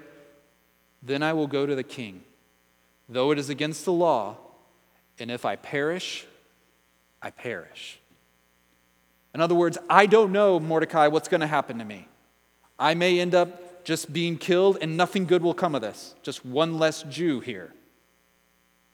then 1.01 1.23
I 1.23 1.33
will 1.33 1.47
go 1.47 1.65
to 1.65 1.73
the 1.73 1.81
king, 1.81 2.21
though 3.09 3.31
it 3.31 3.39
is 3.39 3.49
against 3.49 3.85
the 3.85 3.91
law, 3.91 4.37
and 5.17 5.31
if 5.31 5.45
I 5.45 5.55
perish, 5.55 6.27
I 7.23 7.31
perish. 7.31 7.97
In 9.33 9.41
other 9.41 9.55
words, 9.55 9.77
I 9.89 10.05
don't 10.05 10.31
know, 10.31 10.59
Mordecai, 10.59 11.07
what's 11.07 11.27
going 11.27 11.41
to 11.41 11.47
happen 11.47 11.79
to 11.79 11.85
me. 11.85 12.07
I 12.77 12.95
may 12.95 13.19
end 13.19 13.33
up 13.33 13.83
just 13.83 14.11
being 14.11 14.37
killed 14.37 14.77
and 14.81 14.97
nothing 14.97 15.25
good 15.25 15.41
will 15.41 15.53
come 15.53 15.75
of 15.75 15.81
this, 15.81 16.15
just 16.21 16.45
one 16.45 16.77
less 16.77 17.03
Jew 17.03 17.39
here. 17.39 17.73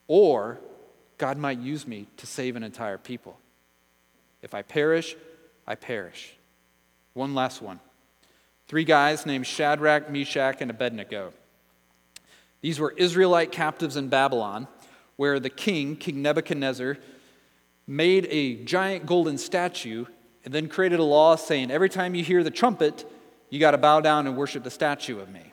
Or 0.07 0.59
God 1.17 1.37
might 1.37 1.59
use 1.59 1.87
me 1.87 2.07
to 2.17 2.27
save 2.27 2.55
an 2.55 2.63
entire 2.63 2.97
people. 2.97 3.39
If 4.41 4.53
I 4.53 4.61
perish, 4.61 5.15
I 5.65 5.75
perish. 5.75 6.35
One 7.13 7.33
last 7.33 7.61
one. 7.61 7.79
Three 8.67 8.83
guys 8.83 9.25
named 9.25 9.47
Shadrach, 9.47 10.09
Meshach, 10.09 10.57
and 10.61 10.69
Abednego. 10.69 11.33
These 12.61 12.79
were 12.79 12.93
Israelite 12.97 13.51
captives 13.51 13.95
in 13.95 14.09
Babylon, 14.09 14.67
where 15.15 15.39
the 15.39 15.49
king, 15.49 15.95
King 15.95 16.21
Nebuchadnezzar, 16.21 16.97
made 17.87 18.27
a 18.29 18.63
giant 18.65 19.05
golden 19.05 19.37
statue 19.37 20.05
and 20.47 20.53
then 20.53 20.69
created 20.69 20.97
a 20.97 21.03
law 21.03 21.35
saying 21.35 21.69
every 21.69 21.89
time 21.89 22.15
you 22.15 22.23
hear 22.23 22.41
the 22.41 22.49
trumpet, 22.49 23.03
you 23.49 23.59
got 23.59 23.71
to 23.71 23.77
bow 23.77 23.99
down 23.99 24.25
and 24.27 24.37
worship 24.37 24.63
the 24.63 24.71
statue 24.71 25.19
of 25.19 25.27
me. 25.27 25.51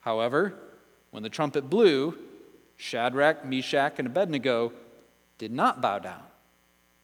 However, 0.00 0.52
when 1.12 1.22
the 1.22 1.28
trumpet 1.28 1.70
blew, 1.70 2.18
Shadrach, 2.76 3.44
Meshach, 3.44 4.00
and 4.00 4.08
Abednego 4.08 4.72
did 5.38 5.52
not 5.52 5.80
bow 5.80 6.00
down 6.00 6.22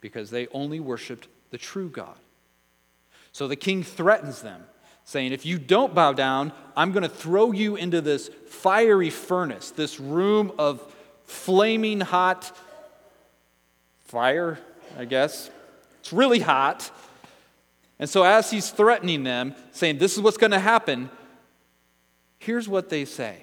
because 0.01 0.31
they 0.31 0.49
only 0.49 0.81
worshiped 0.81 1.29
the 1.51 1.59
true 1.59 1.89
God. 1.89 2.17
So 3.31 3.47
the 3.47 3.55
king 3.55 3.85
threatens 3.85 4.43
them, 4.43 4.65
saying, 5.05 5.31
If 5.31 5.47
you 5.47 5.61
don't 5.61 5.95
bow 5.95 6.13
down, 6.13 6.53
I'm 6.77 6.91
going 6.91 7.05
to 7.05 7.09
throw 7.09 7.53
you 7.53 7.77
into 7.77 8.01
this 8.01 8.31
fiery 8.49 9.11
furnace, 9.11 9.71
this 9.71 10.01
room 10.01 10.51
of 10.59 10.83
flaming 11.23 12.01
hot 12.01 12.51
fire, 14.07 14.59
I 14.99 15.05
guess. 15.05 15.51
It's 16.05 16.13
really 16.13 16.41
hot. 16.41 16.91
And 17.99 18.11
so, 18.11 18.25
as 18.25 18.51
he's 18.51 18.69
threatening 18.69 19.25
them, 19.25 19.55
saying, 19.73 19.97
This 19.97 20.15
is 20.15 20.21
what's 20.21 20.37
going 20.37 20.51
to 20.51 20.59
happen, 20.59 21.09
here's 22.39 22.69
what 22.69 22.91
they 22.91 23.07
say 23.07 23.39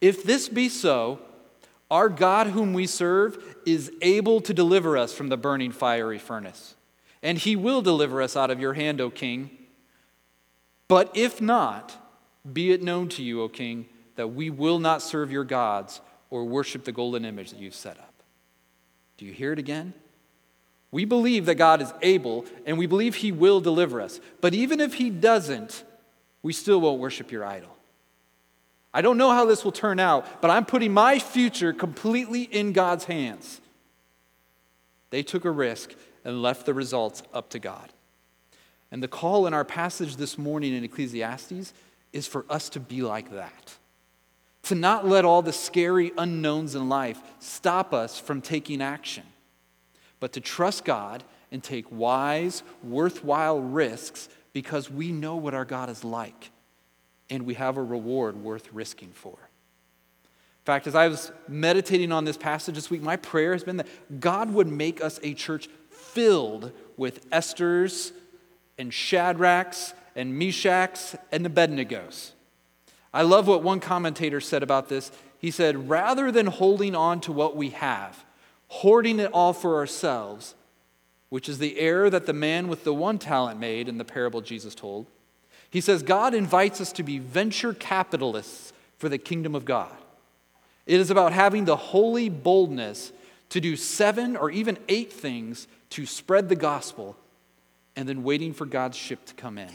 if 0.00 0.22
this 0.22 0.48
be 0.48 0.68
so, 0.68 1.18
our 1.90 2.08
God, 2.08 2.46
whom 2.46 2.72
we 2.72 2.86
serve, 2.86 3.56
is 3.66 3.90
able 4.00 4.40
to 4.42 4.54
deliver 4.54 4.96
us 4.96 5.12
from 5.12 5.28
the 5.28 5.36
burning 5.36 5.72
fiery 5.72 6.20
furnace, 6.20 6.76
and 7.20 7.36
he 7.36 7.56
will 7.56 7.82
deliver 7.82 8.22
us 8.22 8.36
out 8.36 8.52
of 8.52 8.60
your 8.60 8.74
hand, 8.74 9.00
O 9.00 9.10
king. 9.10 9.50
But 10.86 11.10
if 11.16 11.40
not, 11.40 11.96
be 12.52 12.70
it 12.70 12.80
known 12.80 13.08
to 13.08 13.24
you, 13.24 13.42
O 13.42 13.48
king, 13.48 13.86
that 14.14 14.28
we 14.28 14.50
will 14.50 14.78
not 14.78 15.02
serve 15.02 15.32
your 15.32 15.44
gods 15.44 16.00
or 16.30 16.44
worship 16.44 16.84
the 16.84 16.92
golden 16.92 17.24
image 17.24 17.50
that 17.50 17.58
you've 17.58 17.74
set 17.74 17.98
up. 17.98 18.14
Do 19.16 19.24
you 19.24 19.32
hear 19.32 19.52
it 19.52 19.58
again? 19.58 19.94
We 20.92 21.04
believe 21.04 21.46
that 21.46 21.54
God 21.54 21.80
is 21.80 21.92
able, 22.02 22.44
and 22.66 22.76
we 22.76 22.86
believe 22.86 23.16
he 23.16 23.32
will 23.32 23.60
deliver 23.60 24.00
us. 24.00 24.20
But 24.40 24.54
even 24.54 24.80
if 24.80 24.94
he 24.94 25.10
doesn't, 25.10 25.84
we 26.42 26.52
still 26.52 26.80
won't 26.80 27.00
worship 27.00 27.30
your 27.30 27.44
idol. 27.44 27.76
I 28.92 29.02
don't 29.02 29.18
know 29.18 29.30
how 29.30 29.44
this 29.44 29.64
will 29.64 29.72
turn 29.72 30.00
out, 30.00 30.42
but 30.42 30.50
I'm 30.50 30.64
putting 30.64 30.92
my 30.92 31.20
future 31.20 31.72
completely 31.72 32.42
in 32.42 32.72
God's 32.72 33.04
hands. 33.04 33.60
They 35.10 35.22
took 35.22 35.44
a 35.44 35.50
risk 35.50 35.94
and 36.24 36.42
left 36.42 36.66
the 36.66 36.74
results 36.74 37.22
up 37.32 37.50
to 37.50 37.58
God. 37.58 37.92
And 38.90 39.02
the 39.02 39.08
call 39.08 39.46
in 39.46 39.54
our 39.54 39.64
passage 39.64 40.16
this 40.16 40.36
morning 40.36 40.74
in 40.74 40.82
Ecclesiastes 40.82 41.72
is 42.12 42.26
for 42.26 42.44
us 42.50 42.68
to 42.70 42.80
be 42.80 43.02
like 43.02 43.30
that. 43.30 43.76
To 44.64 44.74
not 44.74 45.06
let 45.06 45.24
all 45.24 45.42
the 45.42 45.52
scary 45.52 46.12
unknowns 46.18 46.74
in 46.74 46.88
life 46.88 47.20
stop 47.38 47.94
us 47.94 48.18
from 48.18 48.42
taking 48.42 48.82
action, 48.82 49.22
but 50.20 50.32
to 50.34 50.40
trust 50.40 50.84
God 50.84 51.24
and 51.50 51.62
take 51.62 51.90
wise, 51.90 52.62
worthwhile 52.82 53.60
risks 53.60 54.28
because 54.52 54.90
we 54.90 55.10
know 55.10 55.36
what 55.36 55.54
our 55.54 55.64
God 55.64 55.90
is 55.90 56.04
like 56.04 56.50
and 57.28 57.44
we 57.44 57.54
have 57.54 57.76
a 57.76 57.82
reward 57.82 58.36
worth 58.36 58.72
risking 58.72 59.10
for. 59.12 59.30
In 59.32 60.64
fact, 60.64 60.86
as 60.86 60.94
I 60.94 61.08
was 61.08 61.32
meditating 61.48 62.12
on 62.12 62.24
this 62.24 62.36
passage 62.36 62.74
this 62.74 62.90
week, 62.90 63.02
my 63.02 63.16
prayer 63.16 63.52
has 63.52 63.64
been 63.64 63.78
that 63.78 64.20
God 64.20 64.52
would 64.52 64.68
make 64.68 65.02
us 65.02 65.18
a 65.22 65.32
church 65.32 65.68
filled 65.88 66.72
with 66.96 67.26
Esther's 67.32 68.12
and 68.76 68.90
Shadrachs 68.90 69.94
and 70.14 70.40
Meshachs 70.40 71.18
and 71.32 71.46
Abednego's. 71.46 72.32
I 73.12 73.22
love 73.22 73.48
what 73.48 73.62
one 73.62 73.80
commentator 73.80 74.40
said 74.40 74.62
about 74.62 74.88
this. 74.88 75.10
He 75.38 75.50
said, 75.50 75.88
rather 75.88 76.30
than 76.30 76.46
holding 76.46 76.94
on 76.94 77.20
to 77.22 77.32
what 77.32 77.56
we 77.56 77.70
have, 77.70 78.24
hoarding 78.70 79.18
it 79.18 79.30
all 79.32 79.52
for 79.52 79.76
ourselves, 79.76 80.54
which 81.28 81.48
is 81.48 81.58
the 81.58 81.78
error 81.78 82.08
that 82.08 82.26
the 82.26 82.32
man 82.32 82.68
with 82.68 82.84
the 82.84 82.94
one 82.94 83.18
talent 83.18 83.58
made 83.58 83.88
in 83.88 83.98
the 83.98 84.04
parable 84.04 84.40
Jesus 84.40 84.76
told, 84.76 85.06
he 85.68 85.80
says, 85.80 86.02
God 86.04 86.34
invites 86.34 86.80
us 86.80 86.92
to 86.92 87.02
be 87.02 87.18
venture 87.18 87.74
capitalists 87.74 88.72
for 88.96 89.08
the 89.08 89.18
kingdom 89.18 89.54
of 89.56 89.64
God. 89.64 89.94
It 90.86 91.00
is 91.00 91.10
about 91.10 91.32
having 91.32 91.64
the 91.64 91.76
holy 91.76 92.28
boldness 92.28 93.12
to 93.50 93.60
do 93.60 93.74
seven 93.74 94.36
or 94.36 94.50
even 94.50 94.78
eight 94.88 95.12
things 95.12 95.66
to 95.90 96.06
spread 96.06 96.48
the 96.48 96.56
gospel 96.56 97.16
and 97.96 98.08
then 98.08 98.22
waiting 98.22 98.52
for 98.52 98.66
God's 98.66 98.96
ship 98.96 99.24
to 99.26 99.34
come 99.34 99.58
in. 99.58 99.70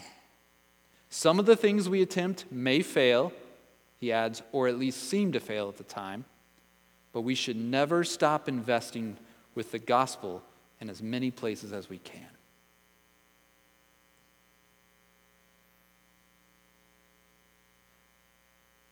Some 1.09 1.37
of 1.37 1.45
the 1.45 1.57
things 1.57 1.89
we 1.89 2.01
attempt 2.01 2.45
may 2.49 2.81
fail, 2.81 3.33
he 3.99 4.13
adds, 4.13 4.41
or 4.53 4.69
at 4.69 4.79
least 4.79 5.09
seem 5.09 5.33
to 5.33 5.39
fail 5.41 5.67
at 5.67 5.77
the 5.77 5.83
time, 5.83 6.23
but 7.15 7.21
we 7.21 7.33
should 7.33 7.55
never 7.55 8.03
stop 8.03 8.49
investing 8.49 9.15
with 9.55 9.71
the 9.71 9.79
gospel 9.79 10.43
in 10.81 10.89
as 10.89 11.01
many 11.01 11.31
places 11.31 11.71
as 11.71 11.89
we 11.89 11.97
can. 11.97 12.27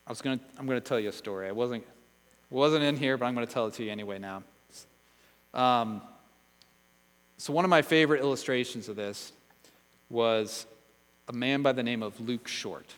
I 0.08 0.12
was 0.12 0.22
going 0.22 0.40
to, 0.40 0.46
I'm 0.58 0.66
going 0.66 0.80
to 0.80 0.88
tell 0.88 1.02
you 1.02 1.10
a 1.10 1.12
story. 1.12 1.50
I 1.50 1.52
wasn't, 1.52 1.84
wasn't 2.50 2.86
in 2.86 2.96
here, 2.96 3.18
but 3.18 3.26
I'm 3.26 3.36
going 3.36 3.46
to 3.46 3.52
tell 3.52 3.68
it 3.68 3.74
to 3.74 3.84
you 3.84 3.92
anyway 3.92 4.20
now. 4.20 4.44
Um, 5.54 6.02
so, 7.36 7.52
one 7.52 7.66
of 7.66 7.70
my 7.70 7.82
favorite 7.82 8.22
illustrations 8.22 8.88
of 8.88 8.96
this 8.96 9.34
was 10.10 10.66
a 11.28 11.34
man 11.34 11.62
by 11.62 11.74
the 11.74 11.84
name 11.84 12.02
of 12.02 12.18
Luke 12.22 12.48
Short. 12.48 12.90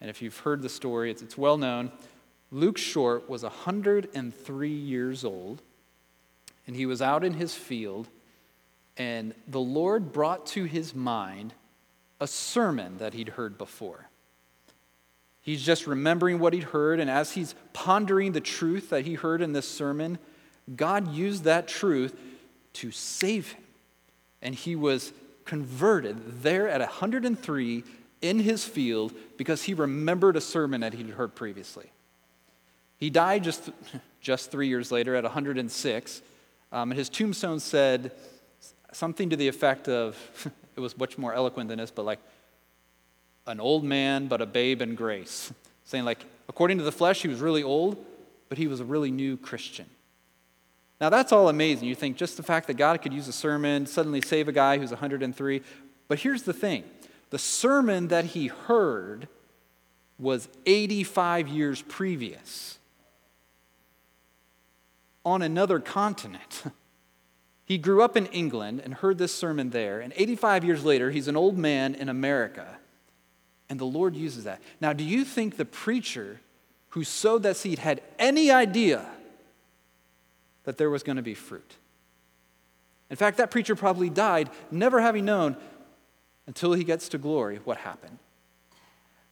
And 0.00 0.10
if 0.10 0.20
you've 0.20 0.38
heard 0.38 0.62
the 0.62 0.68
story, 0.68 1.12
it's, 1.12 1.22
it's 1.22 1.38
well 1.38 1.58
known. 1.58 1.92
Luke 2.50 2.78
Short 2.78 3.28
was 3.28 3.42
103 3.42 4.70
years 4.70 5.24
old, 5.24 5.62
and 6.66 6.76
he 6.76 6.86
was 6.86 7.02
out 7.02 7.24
in 7.24 7.34
his 7.34 7.54
field, 7.54 8.08
and 8.96 9.34
the 9.48 9.60
Lord 9.60 10.12
brought 10.12 10.46
to 10.46 10.64
his 10.64 10.94
mind 10.94 11.54
a 12.20 12.26
sermon 12.26 12.98
that 12.98 13.14
he'd 13.14 13.30
heard 13.30 13.58
before. 13.58 14.08
He's 15.42 15.62
just 15.62 15.86
remembering 15.86 16.38
what 16.38 16.54
he'd 16.54 16.64
heard, 16.64 16.98
and 16.98 17.10
as 17.10 17.32
he's 17.32 17.54
pondering 17.72 18.32
the 18.32 18.40
truth 18.40 18.90
that 18.90 19.04
he 19.04 19.14
heard 19.14 19.42
in 19.42 19.52
this 19.52 19.68
sermon, 19.68 20.18
God 20.74 21.12
used 21.12 21.44
that 21.44 21.68
truth 21.68 22.18
to 22.74 22.90
save 22.90 23.52
him. 23.52 23.62
And 24.42 24.54
he 24.54 24.76
was 24.76 25.12
converted 25.44 26.42
there 26.42 26.68
at 26.68 26.80
103 26.80 27.84
in 28.22 28.38
his 28.40 28.64
field 28.64 29.12
because 29.36 29.64
he 29.64 29.74
remembered 29.74 30.36
a 30.36 30.40
sermon 30.40 30.80
that 30.80 30.94
he'd 30.94 31.10
heard 31.10 31.34
previously. 31.34 31.90
He 32.98 33.10
died 33.10 33.44
just, 33.44 33.70
just 34.20 34.50
three 34.50 34.68
years 34.68 34.90
later 34.90 35.14
at 35.14 35.24
106, 35.24 36.22
um, 36.72 36.90
and 36.90 36.98
his 36.98 37.08
tombstone 37.08 37.60
said 37.60 38.12
something 38.92 39.30
to 39.30 39.36
the 39.36 39.48
effect 39.48 39.88
of 39.88 40.16
it 40.76 40.80
was 40.80 40.96
much 40.96 41.18
more 41.18 41.34
eloquent 41.34 41.68
than 41.68 41.78
this, 41.78 41.90
but 41.90 42.04
like, 42.04 42.20
an 43.46 43.60
old 43.60 43.84
man, 43.84 44.26
but 44.26 44.40
a 44.40 44.46
babe 44.46 44.82
in 44.82 44.94
grace. 44.94 45.52
Saying, 45.84 46.04
like, 46.04 46.24
according 46.48 46.78
to 46.78 46.84
the 46.84 46.92
flesh, 46.92 47.22
he 47.22 47.28
was 47.28 47.40
really 47.40 47.62
old, 47.62 48.04
but 48.48 48.58
he 48.58 48.66
was 48.66 48.80
a 48.80 48.84
really 48.84 49.10
new 49.10 49.36
Christian. 49.36 49.86
Now, 51.00 51.10
that's 51.10 51.30
all 51.30 51.48
amazing. 51.48 51.86
You 51.86 51.94
think 51.94 52.16
just 52.16 52.36
the 52.36 52.42
fact 52.42 52.66
that 52.66 52.74
God 52.74 53.02
could 53.02 53.12
use 53.12 53.28
a 53.28 53.32
sermon, 53.32 53.86
suddenly 53.86 54.20
save 54.20 54.48
a 54.48 54.52
guy 54.52 54.78
who's 54.78 54.90
103. 54.90 55.62
But 56.08 56.18
here's 56.20 56.42
the 56.42 56.52
thing 56.52 56.84
the 57.30 57.38
sermon 57.38 58.08
that 58.08 58.26
he 58.26 58.48
heard 58.48 59.28
was 60.18 60.48
85 60.64 61.48
years 61.48 61.82
previous 61.82 62.78
on 65.26 65.42
another 65.42 65.78
continent. 65.78 66.62
He 67.68 67.78
grew 67.78 68.00
up 68.00 68.16
in 68.16 68.26
England 68.26 68.80
and 68.84 68.94
heard 68.94 69.18
this 69.18 69.34
sermon 69.34 69.70
there, 69.70 69.98
and 69.98 70.12
85 70.14 70.62
years 70.62 70.84
later, 70.84 71.10
he's 71.10 71.26
an 71.26 71.34
old 71.34 71.58
man 71.58 71.96
in 71.96 72.08
America 72.08 72.78
and 73.68 73.78
the 73.78 73.84
Lord 73.84 74.16
uses 74.16 74.44
that. 74.44 74.60
Now, 74.80 74.92
do 74.92 75.04
you 75.04 75.24
think 75.24 75.56
the 75.56 75.64
preacher 75.64 76.40
who 76.90 77.04
sowed 77.04 77.42
that 77.42 77.56
seed 77.56 77.78
had 77.78 78.00
any 78.18 78.50
idea 78.50 79.06
that 80.64 80.78
there 80.78 80.90
was 80.90 81.02
going 81.02 81.16
to 81.16 81.22
be 81.22 81.34
fruit? 81.34 81.74
In 83.10 83.16
fact, 83.16 83.38
that 83.38 83.50
preacher 83.50 83.76
probably 83.76 84.10
died 84.10 84.50
never 84.70 85.00
having 85.00 85.24
known 85.24 85.56
until 86.46 86.72
he 86.72 86.84
gets 86.84 87.08
to 87.10 87.18
glory 87.18 87.60
what 87.64 87.78
happened. 87.78 88.18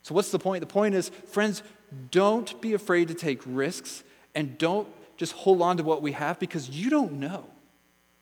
So, 0.03 0.15
what's 0.15 0.31
the 0.31 0.39
point? 0.39 0.61
The 0.61 0.67
point 0.67 0.95
is, 0.95 1.09
friends, 1.09 1.63
don't 2.11 2.61
be 2.61 2.75
afraid 2.75 3.09
to 3.09 3.15
take 3.15 3.41
risks 3.47 4.05
and 4.35 4.59
don't 4.59 4.89
just 5.17 5.33
hold 5.33 5.63
on 5.63 5.77
to 5.77 5.83
what 5.83 6.03
we 6.03 6.13
have 6.13 6.39
because 6.39 6.69
you 6.69 6.91
don't 6.91 7.15
know 7.15 7.45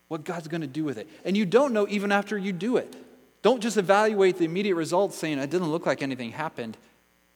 what 0.08 0.24
God's 0.24 0.48
going 0.48 0.60
to 0.60 0.66
do 0.66 0.84
with 0.84 0.98
it. 0.98 1.08
And 1.24 1.36
you 1.36 1.46
don't 1.46 1.72
know 1.72 1.86
even 1.88 2.12
after 2.12 2.36
you 2.36 2.52
do 2.52 2.76
it. 2.76 2.94
Don't 3.42 3.60
just 3.60 3.76
evaluate 3.76 4.38
the 4.38 4.44
immediate 4.44 4.74
results 4.74 5.16
saying 5.16 5.38
it 5.38 5.50
didn't 5.50 5.70
look 5.70 5.86
like 5.86 6.02
anything 6.02 6.32
happened. 6.32 6.76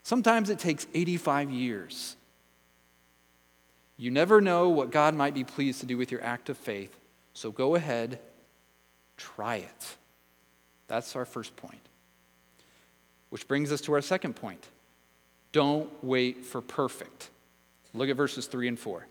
Sometimes 0.03 0.51
it 0.51 0.59
takes 0.59 0.87
85 0.95 1.51
years. 1.51 2.17
You 3.97 4.11
never 4.11 4.41
know 4.41 4.69
what 4.69 4.91
God 4.91 5.15
might 5.15 5.35
be 5.35 5.43
pleased 5.43 5.81
to 5.81 5.87
do 5.87 5.97
with 5.97 6.13
your 6.13 6.23
act 6.23 6.49
of 6.49 6.57
faith, 6.57 6.95
so 7.33 7.51
go 7.51 7.75
ahead, 7.75 8.19
try 9.17 9.57
it. 9.57 9.97
That's 10.87 11.17
our 11.17 11.25
first 11.25 11.57
point. 11.57 11.81
Which 13.31 13.49
brings 13.49 13.73
us 13.73 13.81
to 13.83 13.95
our 13.95 14.03
second 14.03 14.37
point. 14.37 14.65
Don't 15.53 15.91
wait 16.05 16.45
for 16.45 16.61
perfect. 16.61 17.31
Look 17.95 18.11
at 18.11 18.17
verses 18.17 18.47
3 18.47 18.69
and 18.69 18.79
4. 18.79 19.07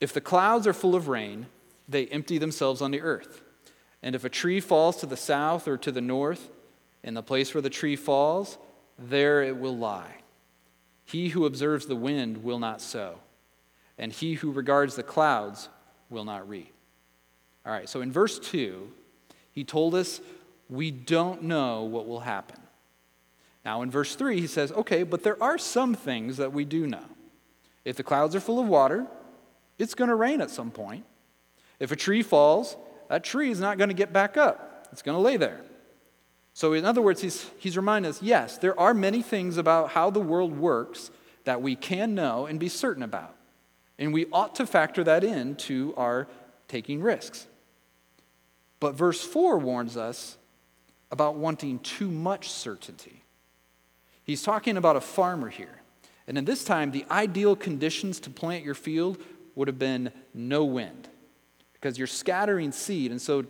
If 0.00 0.12
the 0.12 0.20
clouds 0.20 0.66
are 0.66 0.72
full 0.72 0.94
of 0.94 1.08
rain, 1.08 1.46
they 1.88 2.06
empty 2.06 2.38
themselves 2.38 2.80
on 2.82 2.90
the 2.90 3.00
earth. 3.00 3.42
And 4.02 4.14
if 4.14 4.24
a 4.24 4.28
tree 4.28 4.60
falls 4.60 4.96
to 4.96 5.06
the 5.06 5.16
south 5.16 5.66
or 5.66 5.76
to 5.78 5.90
the 5.90 6.00
north, 6.00 6.50
in 7.02 7.14
the 7.14 7.22
place 7.22 7.54
where 7.54 7.62
the 7.62 7.70
tree 7.70 7.96
falls, 7.96 8.58
there 8.98 9.42
it 9.42 9.56
will 9.56 9.76
lie. 9.76 10.16
He 11.04 11.28
who 11.28 11.46
observes 11.46 11.86
the 11.86 11.96
wind 11.96 12.42
will 12.42 12.58
not 12.58 12.80
sow, 12.80 13.18
and 13.98 14.12
he 14.12 14.34
who 14.34 14.52
regards 14.52 14.96
the 14.96 15.02
clouds 15.02 15.68
will 16.08 16.24
not 16.24 16.48
reap. 16.48 16.72
All 17.66 17.72
right, 17.72 17.88
so 17.88 18.00
in 18.00 18.12
verse 18.12 18.38
2, 18.38 18.90
he 19.52 19.64
told 19.64 19.94
us 19.94 20.20
we 20.68 20.90
don't 20.90 21.42
know 21.42 21.82
what 21.82 22.06
will 22.06 22.20
happen. 22.20 22.60
Now, 23.64 23.82
in 23.82 23.90
verse 23.90 24.14
3, 24.14 24.40
he 24.40 24.46
says, 24.46 24.72
okay, 24.72 25.02
but 25.02 25.22
there 25.22 25.42
are 25.42 25.56
some 25.56 25.94
things 25.94 26.36
that 26.36 26.52
we 26.52 26.64
do 26.64 26.86
know. 26.86 27.04
If 27.84 27.96
the 27.96 28.02
clouds 28.02 28.34
are 28.34 28.40
full 28.40 28.60
of 28.60 28.68
water, 28.68 29.06
it's 29.78 29.94
going 29.94 30.08
to 30.08 30.14
rain 30.14 30.40
at 30.40 30.50
some 30.50 30.70
point. 30.70 31.04
If 31.78 31.90
a 31.92 31.96
tree 31.96 32.22
falls, 32.22 32.76
that 33.08 33.24
tree 33.24 33.50
is 33.50 33.60
not 33.60 33.78
going 33.78 33.88
to 33.88 33.94
get 33.94 34.12
back 34.12 34.36
up, 34.36 34.88
it's 34.92 35.02
going 35.02 35.16
to 35.16 35.22
lay 35.22 35.36
there. 35.36 35.60
So, 36.56 36.72
in 36.72 36.84
other 36.84 37.02
words, 37.02 37.20
he's, 37.20 37.50
he's 37.58 37.76
reminding 37.76 38.10
us 38.10 38.22
yes, 38.22 38.58
there 38.58 38.78
are 38.78 38.94
many 38.94 39.22
things 39.22 39.56
about 39.56 39.90
how 39.90 40.10
the 40.10 40.20
world 40.20 40.56
works 40.56 41.10
that 41.44 41.60
we 41.60 41.76
can 41.76 42.14
know 42.14 42.46
and 42.46 42.60
be 42.60 42.68
certain 42.68 43.02
about. 43.02 43.34
And 43.98 44.12
we 44.12 44.26
ought 44.32 44.54
to 44.56 44.66
factor 44.66 45.04
that 45.04 45.24
into 45.24 45.94
our 45.96 46.28
taking 46.68 47.02
risks. 47.02 47.46
But 48.80 48.94
verse 48.94 49.20
4 49.20 49.58
warns 49.58 49.96
us 49.96 50.36
about 51.10 51.36
wanting 51.36 51.78
too 51.80 52.10
much 52.10 52.50
certainty. 52.50 53.22
He's 54.24 54.42
talking 54.42 54.76
about 54.76 54.96
a 54.96 55.00
farmer 55.00 55.48
here. 55.48 55.80
And 56.26 56.38
in 56.38 56.44
this 56.44 56.64
time, 56.64 56.90
the 56.90 57.04
ideal 57.10 57.54
conditions 57.54 58.18
to 58.20 58.30
plant 58.30 58.64
your 58.64 58.74
field 58.74 59.18
would 59.54 59.68
have 59.68 59.78
been 59.78 60.10
no 60.32 60.64
wind 60.64 61.08
because 61.74 61.98
you're 61.98 62.06
scattering 62.06 62.72
seed. 62.72 63.10
And 63.10 63.20
so 63.20 63.44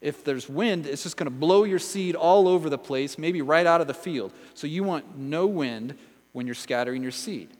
if 0.00 0.24
there's 0.24 0.48
wind, 0.48 0.86
it's 0.86 1.02
just 1.02 1.16
going 1.16 1.30
to 1.30 1.36
blow 1.36 1.64
your 1.64 1.78
seed 1.78 2.14
all 2.14 2.48
over 2.48 2.70
the 2.70 2.78
place, 2.78 3.18
maybe 3.18 3.42
right 3.42 3.66
out 3.66 3.80
of 3.80 3.86
the 3.86 3.94
field. 3.94 4.32
So 4.54 4.66
you 4.66 4.84
want 4.84 5.18
no 5.18 5.46
wind 5.46 5.96
when 6.32 6.46
you're 6.46 6.54
scattering 6.54 7.02
your 7.02 7.12
seed. 7.12 7.50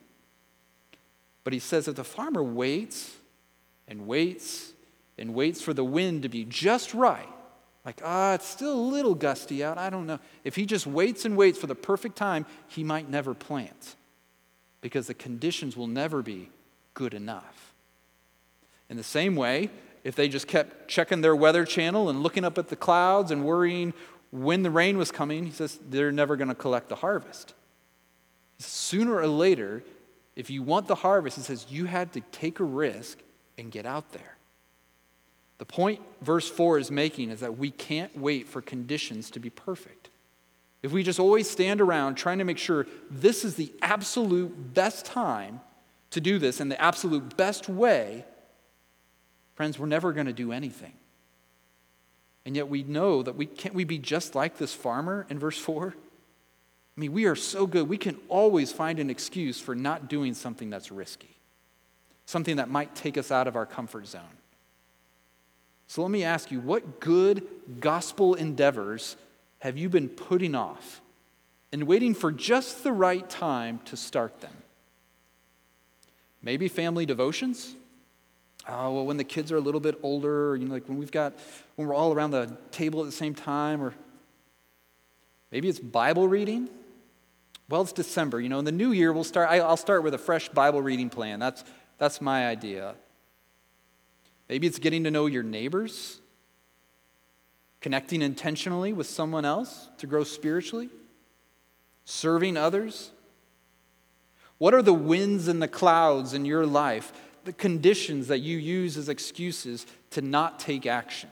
But 1.44 1.53
he 1.53 1.59
says 1.59 1.87
that 1.87 1.96
the 1.96 2.05
farmer 2.05 2.42
waits 2.42 3.16
and 3.88 4.07
waits 4.07 4.72
and 5.18 5.35
waits 5.35 5.61
for 5.61 5.74
the 5.74 5.85
wind 5.85 6.22
to 6.22 6.29
be 6.29 6.44
just 6.44 6.94
right, 6.94 7.29
like, 7.85 8.00
ah, 8.05 8.35
it's 8.35 8.46
still 8.46 8.74
a 8.74 8.88
little 8.90 9.14
gusty 9.14 9.64
out, 9.64 9.79
I 9.79 9.90
don't 9.90 10.07
know. 10.07 10.18
If 10.44 10.57
he 10.57 10.66
just 10.66 10.87
waits 10.87 11.24
and 11.24 11.37
waits 11.37 11.59
for 11.59 11.66
the 11.66 11.74
perfect 11.74 12.16
time, 12.16 12.46
he 12.68 12.85
might 12.85 13.09
never 13.09 13.35
plant 13.35 13.96
because 14.81 15.07
the 15.07 15.14
conditions 15.14 15.76
will 15.76 15.87
never 15.87 16.22
be 16.22 16.50
good 16.94 17.14
enough. 17.14 17.69
In 18.90 18.96
the 18.96 19.03
same 19.03 19.37
way, 19.37 19.70
if 20.05 20.14
they 20.16 20.29
just 20.29 20.46
kept 20.46 20.88
checking 20.88 21.20
their 21.20 21.37
weather 21.37 21.64
channel 21.64 22.11
and 22.11 22.22
looking 22.22 22.44
up 22.44 22.59
at 22.59 22.68
the 22.68 22.76
clouds 22.76 23.31
and 23.31 23.44
worrying 23.44 23.94
when 24.33 24.62
the 24.62 24.70
rain 24.70 24.98
was 24.98 25.11
coming, 25.11 25.46
he 25.46 25.53
says 25.53 25.79
they're 25.88 26.12
never 26.12 26.37
going 26.37 26.48
to 26.48 26.55
collect 26.55 26.88
the 26.88 26.96
harvest. 26.96 27.55
Sooner 28.59 29.14
or 29.14 29.26
later, 29.26 29.83
if 30.37 30.50
you 30.50 30.62
want 30.62 30.87
the 30.87 30.96
harvest, 30.96 31.37
he 31.37 31.42
says 31.42 31.66
you 31.70 31.87
had 31.87 32.12
to 32.12 32.20
take 32.33 32.61
a 32.61 32.64
risk 32.64 33.18
and 33.57 33.70
get 33.70 33.87
out 33.87 34.12
there. 34.12 34.37
The 35.59 35.64
point 35.66 36.00
verse 36.22 36.48
4 36.48 36.79
is 36.79 36.90
making 36.90 37.31
is 37.31 37.40
that 37.40 37.59
we 37.59 37.70
can't 37.70 38.16
wait 38.16 38.48
for 38.48 38.62
conditions 38.62 39.31
to 39.33 39.40
be 39.40 39.50
perfect. 39.50 40.09
If 40.83 40.92
we 40.92 41.03
just 41.03 41.20
always 41.20 41.48
stand 41.48 41.81
around 41.81 42.14
trying 42.14 42.38
to 42.38 42.44
make 42.44 42.57
sure 42.57 42.87
this 43.11 43.44
is 43.44 43.57
the 43.57 43.70
absolute 43.83 44.72
best 44.72 45.05
time 45.05 45.61
to 46.11 46.20
do 46.20 46.38
this 46.38 46.61
and 46.61 46.70
the 46.70 46.81
absolute 46.81 47.37
best 47.37 47.68
way, 47.68 48.24
friends, 49.61 49.79
we're 49.79 49.85
never 49.85 50.14
going 50.14 50.25
to 50.25 50.33
do 50.33 50.53
anything. 50.53 50.94
And 52.46 52.57
yet 52.57 52.70
we 52.70 52.83
know 52.83 53.23
that 53.23 53.37
we 53.37 53.44
can't 53.44 53.75
we 53.75 53.85
be 53.85 53.99
just 53.99 54.35
like 54.35 54.57
this 54.57 54.73
farmer 54.73 55.27
in 55.29 55.38
verse 55.38 55.59
4? 55.59 55.94
I 56.96 56.99
mean, 56.99 57.12
we 57.12 57.27
are 57.27 57.37
so 57.37 57.66
good. 57.66 57.87
We 57.87 57.99
can 57.99 58.16
always 58.31 58.73
find 58.73 58.99
an 58.99 59.11
excuse 59.11 59.61
for 59.61 59.75
not 59.75 60.09
doing 60.09 60.33
something 60.33 60.70
that's 60.70 60.90
risky, 60.90 61.37
something 62.25 62.57
that 62.57 62.70
might 62.70 62.94
take 62.94 63.18
us 63.18 63.31
out 63.31 63.46
of 63.46 63.55
our 63.55 63.66
comfort 63.66 64.07
zone. 64.07 64.23
So 65.88 66.01
let 66.01 66.11
me 66.11 66.25
ask 66.25 66.51
you 66.51 66.61
what 66.61 66.99
good 66.99 67.46
gospel 67.81 68.37
endeavors 68.37 69.14
have 69.59 69.77
you 69.77 69.90
been 69.90 70.09
putting 70.09 70.55
off 70.55 71.03
and 71.70 71.83
waiting 71.83 72.14
for 72.14 72.33
just 72.33 72.83
the 72.83 72.92
right 72.92 73.29
time 73.29 73.81
to 73.85 73.96
start 73.99 74.40
them? 74.40 74.57
Maybe 76.40 76.66
family 76.68 77.05
devotions? 77.05 77.75
Oh, 78.68 78.92
well, 78.92 79.07
when 79.07 79.16
the 79.16 79.25
kids 79.25 79.51
are 79.51 79.57
a 79.57 79.61
little 79.61 79.81
bit 79.81 79.99
older, 80.03 80.57
you 80.57 80.66
know, 80.66 80.75
like 80.75 80.88
when 80.88 80.99
we've 80.99 81.11
got, 81.11 81.33
when 81.77 81.88
we're 81.88 81.94
all 81.94 82.12
around 82.12 82.31
the 82.31 82.57
table 82.70 83.01
at 83.01 83.07
the 83.07 83.12
same 83.12 83.35
time, 83.35 83.83
or 83.83 83.94
maybe 85.51 85.68
it's 85.68 85.79
Bible 85.81 86.29
reading. 86.29 86.68
Well, 87.68 87.83
it's 87.83 87.92
December. 87.92 88.40
You 88.40 88.49
know, 88.49 88.59
in 88.59 88.64
the 88.64 88.73
new 88.73 88.92
year, 88.92 89.12
we'll 89.12 89.25
start, 89.25 89.49
I'll 89.51 89.77
start 89.77 90.03
with 90.03 90.14
a 90.14 90.18
fresh 90.18 90.49
Bible 90.49 90.83
reading 90.83 91.09
plan. 91.09 91.38
That's, 91.38 91.64
that's 91.99 92.20
my 92.20 92.49
idea. 92.49 92.94
Maybe 94.49 94.66
it's 94.66 94.79
getting 94.79 95.05
to 95.05 95.11
know 95.11 95.27
your 95.27 95.44
neighbors, 95.44 96.20
connecting 97.81 98.20
intentionally 98.20 98.92
with 98.92 99.07
someone 99.07 99.44
else 99.44 99.88
to 99.99 100.07
grow 100.07 100.25
spiritually, 100.25 100.90
serving 102.05 102.57
others. 102.57 103.12
What 104.59 104.75
are 104.75 104.83
the 104.83 104.92
winds 104.92 105.46
and 105.46 105.62
the 105.62 105.68
clouds 105.68 106.35
in 106.35 106.44
your 106.44 106.66
life, 106.66 107.12
the 107.44 107.53
conditions 107.53 108.29
that 108.29 108.38
you 108.38 108.59
use 108.59 108.96
as 108.96 109.09
excuses 109.09 109.87
to 110.11 110.22
not 110.22 110.61
take 110.61 110.87
action? 110.87 111.31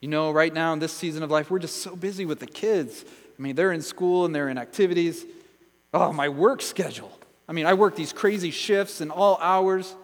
You 0.00 0.08
know, 0.08 0.30
right 0.30 0.52
now 0.52 0.72
in 0.72 0.78
this 0.78 0.92
season 0.92 1.22
of 1.22 1.30
life, 1.30 1.50
we're 1.50 1.58
just 1.58 1.82
so 1.82 1.96
busy 1.96 2.24
with 2.24 2.38
the 2.38 2.46
kids. 2.46 3.04
I 3.38 3.42
mean, 3.42 3.56
they're 3.56 3.72
in 3.72 3.82
school 3.82 4.24
and 4.24 4.34
they're 4.34 4.48
in 4.48 4.58
activities. 4.58 5.24
Oh, 5.92 6.12
my 6.12 6.28
work 6.28 6.62
schedule. 6.62 7.12
I 7.48 7.52
mean, 7.52 7.66
I 7.66 7.74
work 7.74 7.96
these 7.96 8.12
crazy 8.12 8.50
shifts 8.50 9.00
and 9.00 9.10
all 9.10 9.38
hours. 9.40 9.94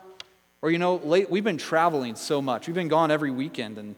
Or, 0.62 0.70
you 0.70 0.78
know, 0.78 0.96
late, 0.96 1.30
we've 1.30 1.44
been 1.44 1.58
traveling 1.58 2.16
so 2.16 2.40
much. 2.40 2.66
We've 2.66 2.74
been 2.74 2.88
gone 2.88 3.10
every 3.10 3.30
weekend. 3.30 3.78
And, 3.78 3.94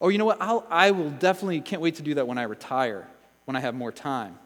oh, 0.00 0.08
you 0.08 0.18
know 0.18 0.24
what? 0.24 0.40
I'll, 0.40 0.64
I 0.70 0.92
will 0.92 1.10
definitely, 1.10 1.60
can't 1.60 1.82
wait 1.82 1.96
to 1.96 2.02
do 2.02 2.14
that 2.14 2.26
when 2.26 2.38
I 2.38 2.44
retire, 2.44 3.06
when 3.44 3.56
I 3.56 3.60
have 3.60 3.74
more 3.74 3.92
time. 3.92 4.38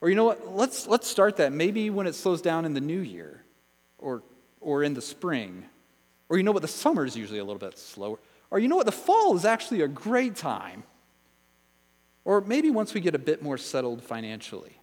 Or, 0.00 0.08
you 0.08 0.14
know 0.14 0.24
what? 0.24 0.54
Let's, 0.54 0.86
let's 0.86 1.08
start 1.08 1.36
that 1.38 1.52
maybe 1.52 1.90
when 1.90 2.06
it 2.06 2.14
slows 2.14 2.42
down 2.42 2.64
in 2.64 2.74
the 2.74 2.80
new 2.80 3.00
year 3.00 3.42
or, 3.98 4.22
or 4.60 4.82
in 4.82 4.94
the 4.94 5.02
spring. 5.02 5.64
Or, 6.28 6.36
you 6.36 6.42
know 6.42 6.52
what? 6.52 6.62
The 6.62 6.68
summer 6.68 7.04
is 7.04 7.16
usually 7.16 7.38
a 7.38 7.44
little 7.44 7.58
bit 7.58 7.78
slower. 7.78 8.18
Or, 8.50 8.58
you 8.58 8.68
know 8.68 8.76
what? 8.76 8.86
The 8.86 8.92
fall 8.92 9.36
is 9.36 9.44
actually 9.44 9.82
a 9.82 9.88
great 9.88 10.36
time. 10.36 10.82
Or 12.24 12.40
maybe 12.40 12.70
once 12.70 12.92
we 12.92 13.00
get 13.00 13.14
a 13.14 13.18
bit 13.20 13.42
more 13.42 13.56
settled 13.58 14.02
financially. 14.02 14.78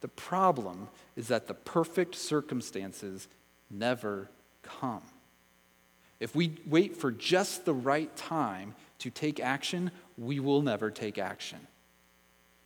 The 0.00 0.08
problem 0.08 0.88
is 1.14 1.28
that 1.28 1.46
the 1.46 1.54
perfect 1.54 2.14
circumstances 2.14 3.28
never 3.70 4.28
come. 4.62 5.02
If 6.18 6.34
we 6.34 6.56
wait 6.66 6.96
for 6.96 7.10
just 7.10 7.64
the 7.64 7.74
right 7.74 8.14
time 8.16 8.74
to 8.98 9.10
take 9.10 9.40
action, 9.40 9.90
we 10.18 10.40
will 10.40 10.62
never 10.62 10.90
take 10.90 11.18
action. 11.18 11.58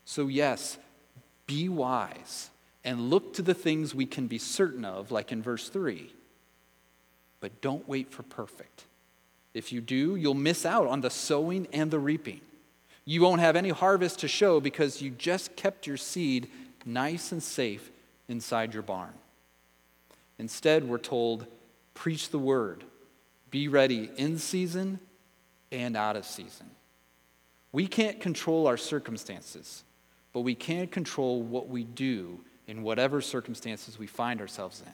So, 0.04 0.26
yes, 0.28 0.76
be 1.46 1.68
wise 1.68 2.50
and 2.84 3.10
look 3.10 3.34
to 3.34 3.42
the 3.42 3.54
things 3.54 3.94
we 3.94 4.06
can 4.06 4.26
be 4.26 4.38
certain 4.38 4.84
of, 4.84 5.10
like 5.10 5.32
in 5.32 5.42
verse 5.42 5.68
3. 5.68 6.12
But 7.40 7.60
don't 7.60 7.88
wait 7.88 8.10
for 8.10 8.22
perfect. 8.22 8.84
If 9.54 9.72
you 9.72 9.80
do, 9.80 10.16
you'll 10.16 10.34
miss 10.34 10.66
out 10.66 10.86
on 10.86 11.00
the 11.00 11.10
sowing 11.10 11.68
and 11.72 11.90
the 11.90 11.98
reaping. 11.98 12.40
You 13.04 13.22
won't 13.22 13.40
have 13.40 13.56
any 13.56 13.68
harvest 13.68 14.20
to 14.20 14.28
show 14.28 14.60
because 14.60 15.02
you 15.02 15.10
just 15.10 15.56
kept 15.56 15.86
your 15.86 15.96
seed 15.96 16.50
nice 16.84 17.32
and 17.32 17.42
safe 17.42 17.90
inside 18.28 18.74
your 18.74 18.82
barn. 18.82 19.12
Instead, 20.38 20.88
we're 20.88 20.98
told, 20.98 21.46
preach 21.92 22.30
the 22.30 22.38
word, 22.38 22.84
be 23.50 23.68
ready 23.68 24.10
in 24.16 24.38
season 24.38 24.98
and 25.70 25.96
out 25.96 26.16
of 26.16 26.24
season. 26.24 26.70
We 27.72 27.86
can't 27.86 28.20
control 28.20 28.66
our 28.66 28.76
circumstances, 28.76 29.84
but 30.34 30.40
we 30.40 30.54
can't 30.54 30.90
control 30.90 31.40
what 31.40 31.68
we 31.68 31.84
do 31.84 32.40
in 32.66 32.82
whatever 32.82 33.22
circumstances 33.22 33.98
we 33.98 34.06
find 34.06 34.40
ourselves 34.40 34.82
in. 34.84 34.92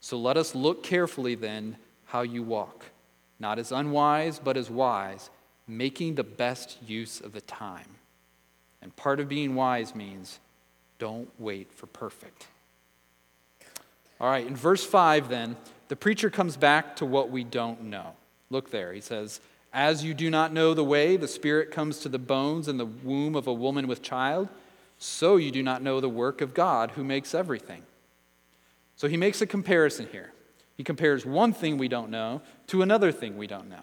So 0.00 0.18
let 0.18 0.36
us 0.36 0.54
look 0.54 0.82
carefully 0.82 1.36
then 1.36 1.76
how 2.06 2.22
you 2.22 2.42
walk, 2.42 2.86
not 3.38 3.60
as 3.60 3.70
unwise, 3.70 4.40
but 4.40 4.56
as 4.56 4.68
wise 4.68 5.30
making 5.68 6.16
the 6.16 6.24
best 6.24 6.78
use 6.84 7.20
of 7.20 7.32
the 7.32 7.40
time. 7.42 7.86
And 8.82 8.96
part 8.96 9.20
of 9.20 9.28
being 9.28 9.54
wise 9.54 9.94
means 9.94 10.40
don't 10.98 11.28
wait 11.38 11.72
for 11.72 11.86
perfect. 11.86 12.46
All 14.20 14.28
right, 14.28 14.46
in 14.46 14.56
verse 14.56 14.84
5, 14.84 15.28
then, 15.28 15.56
the 15.88 15.96
preacher 15.96 16.30
comes 16.30 16.56
back 16.56 16.96
to 16.96 17.06
what 17.06 17.30
we 17.30 17.44
don't 17.44 17.84
know. 17.84 18.14
Look 18.50 18.70
there. 18.70 18.92
He 18.92 19.00
says, 19.00 19.40
As 19.72 20.04
you 20.04 20.14
do 20.14 20.30
not 20.30 20.52
know 20.52 20.74
the 20.74 20.84
way 20.84 21.16
the 21.16 21.28
Spirit 21.28 21.70
comes 21.70 22.00
to 22.00 22.08
the 22.08 22.18
bones 22.18 22.66
in 22.66 22.76
the 22.76 22.86
womb 22.86 23.36
of 23.36 23.46
a 23.46 23.52
woman 23.52 23.86
with 23.86 24.02
child, 24.02 24.48
so 24.98 25.36
you 25.36 25.50
do 25.50 25.62
not 25.62 25.82
know 25.82 26.00
the 26.00 26.08
work 26.08 26.40
of 26.40 26.54
God 26.54 26.92
who 26.92 27.04
makes 27.04 27.34
everything. 27.34 27.82
So 28.96 29.08
he 29.08 29.16
makes 29.16 29.40
a 29.40 29.46
comparison 29.46 30.08
here. 30.10 30.32
He 30.76 30.84
compares 30.84 31.24
one 31.24 31.52
thing 31.52 31.78
we 31.78 31.88
don't 31.88 32.10
know 32.10 32.42
to 32.68 32.82
another 32.82 33.12
thing 33.12 33.36
we 33.36 33.46
don't 33.46 33.68
know. 33.68 33.82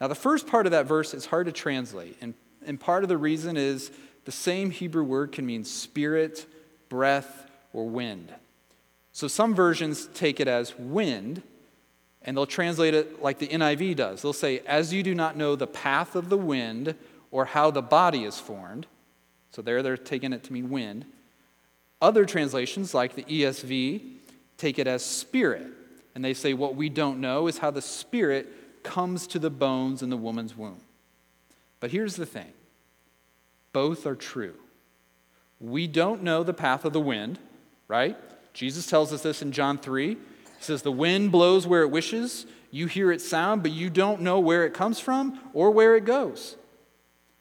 Now, 0.00 0.08
the 0.08 0.14
first 0.14 0.46
part 0.46 0.66
of 0.66 0.72
that 0.72 0.86
verse 0.86 1.14
is 1.14 1.26
hard 1.26 1.46
to 1.46 1.52
translate, 1.52 2.16
and, 2.20 2.34
and 2.66 2.80
part 2.80 3.04
of 3.04 3.08
the 3.08 3.16
reason 3.16 3.56
is 3.56 3.90
the 4.24 4.32
same 4.32 4.70
Hebrew 4.70 5.04
word 5.04 5.32
can 5.32 5.46
mean 5.46 5.64
spirit, 5.64 6.46
breath, 6.88 7.50
or 7.72 7.88
wind. 7.88 8.32
So 9.12 9.28
some 9.28 9.54
versions 9.54 10.08
take 10.14 10.40
it 10.40 10.48
as 10.48 10.76
wind, 10.78 11.42
and 12.24 12.36
they'll 12.36 12.46
translate 12.46 12.94
it 12.94 13.22
like 13.22 13.38
the 13.38 13.48
NIV 13.48 13.96
does. 13.96 14.22
They'll 14.22 14.32
say, 14.32 14.60
As 14.66 14.92
you 14.92 15.02
do 15.02 15.14
not 15.14 15.36
know 15.36 15.56
the 15.56 15.66
path 15.66 16.16
of 16.16 16.28
the 16.28 16.38
wind 16.38 16.94
or 17.30 17.44
how 17.44 17.70
the 17.70 17.82
body 17.82 18.24
is 18.24 18.38
formed. 18.38 18.86
So 19.50 19.62
there 19.62 19.82
they're 19.82 19.96
taking 19.96 20.32
it 20.32 20.42
to 20.44 20.52
mean 20.52 20.70
wind. 20.70 21.04
Other 22.00 22.24
translations, 22.24 22.94
like 22.94 23.14
the 23.14 23.24
ESV, 23.24 24.02
take 24.56 24.78
it 24.78 24.86
as 24.86 25.04
spirit. 25.04 25.66
And 26.14 26.24
they 26.24 26.34
say, 26.34 26.54
What 26.54 26.74
we 26.74 26.88
don't 26.88 27.20
know 27.20 27.46
is 27.46 27.58
how 27.58 27.70
the 27.70 27.82
spirit 27.82 28.82
comes 28.82 29.26
to 29.28 29.38
the 29.38 29.50
bones 29.50 30.02
in 30.02 30.10
the 30.10 30.16
woman's 30.16 30.56
womb. 30.56 30.80
But 31.80 31.90
here's 31.90 32.16
the 32.16 32.26
thing 32.26 32.52
both 33.72 34.06
are 34.06 34.16
true. 34.16 34.54
We 35.60 35.86
don't 35.86 36.22
know 36.22 36.42
the 36.42 36.54
path 36.54 36.84
of 36.84 36.92
the 36.92 37.00
wind, 37.00 37.38
right? 37.88 38.16
Jesus 38.54 38.86
tells 38.86 39.12
us 39.12 39.22
this 39.22 39.42
in 39.42 39.52
John 39.52 39.78
3. 39.78 40.16
Says, 40.64 40.82
The 40.82 40.92
wind 40.92 41.30
blows 41.32 41.66
where 41.66 41.82
it 41.82 41.90
wishes. 41.90 42.46
You 42.70 42.86
hear 42.86 43.12
its 43.12 43.26
sound, 43.26 43.62
but 43.62 43.70
you 43.70 43.88
don't 43.88 44.22
know 44.22 44.40
where 44.40 44.66
it 44.66 44.74
comes 44.74 44.98
from 44.98 45.38
or 45.52 45.70
where 45.70 45.96
it 45.96 46.04
goes. 46.04 46.56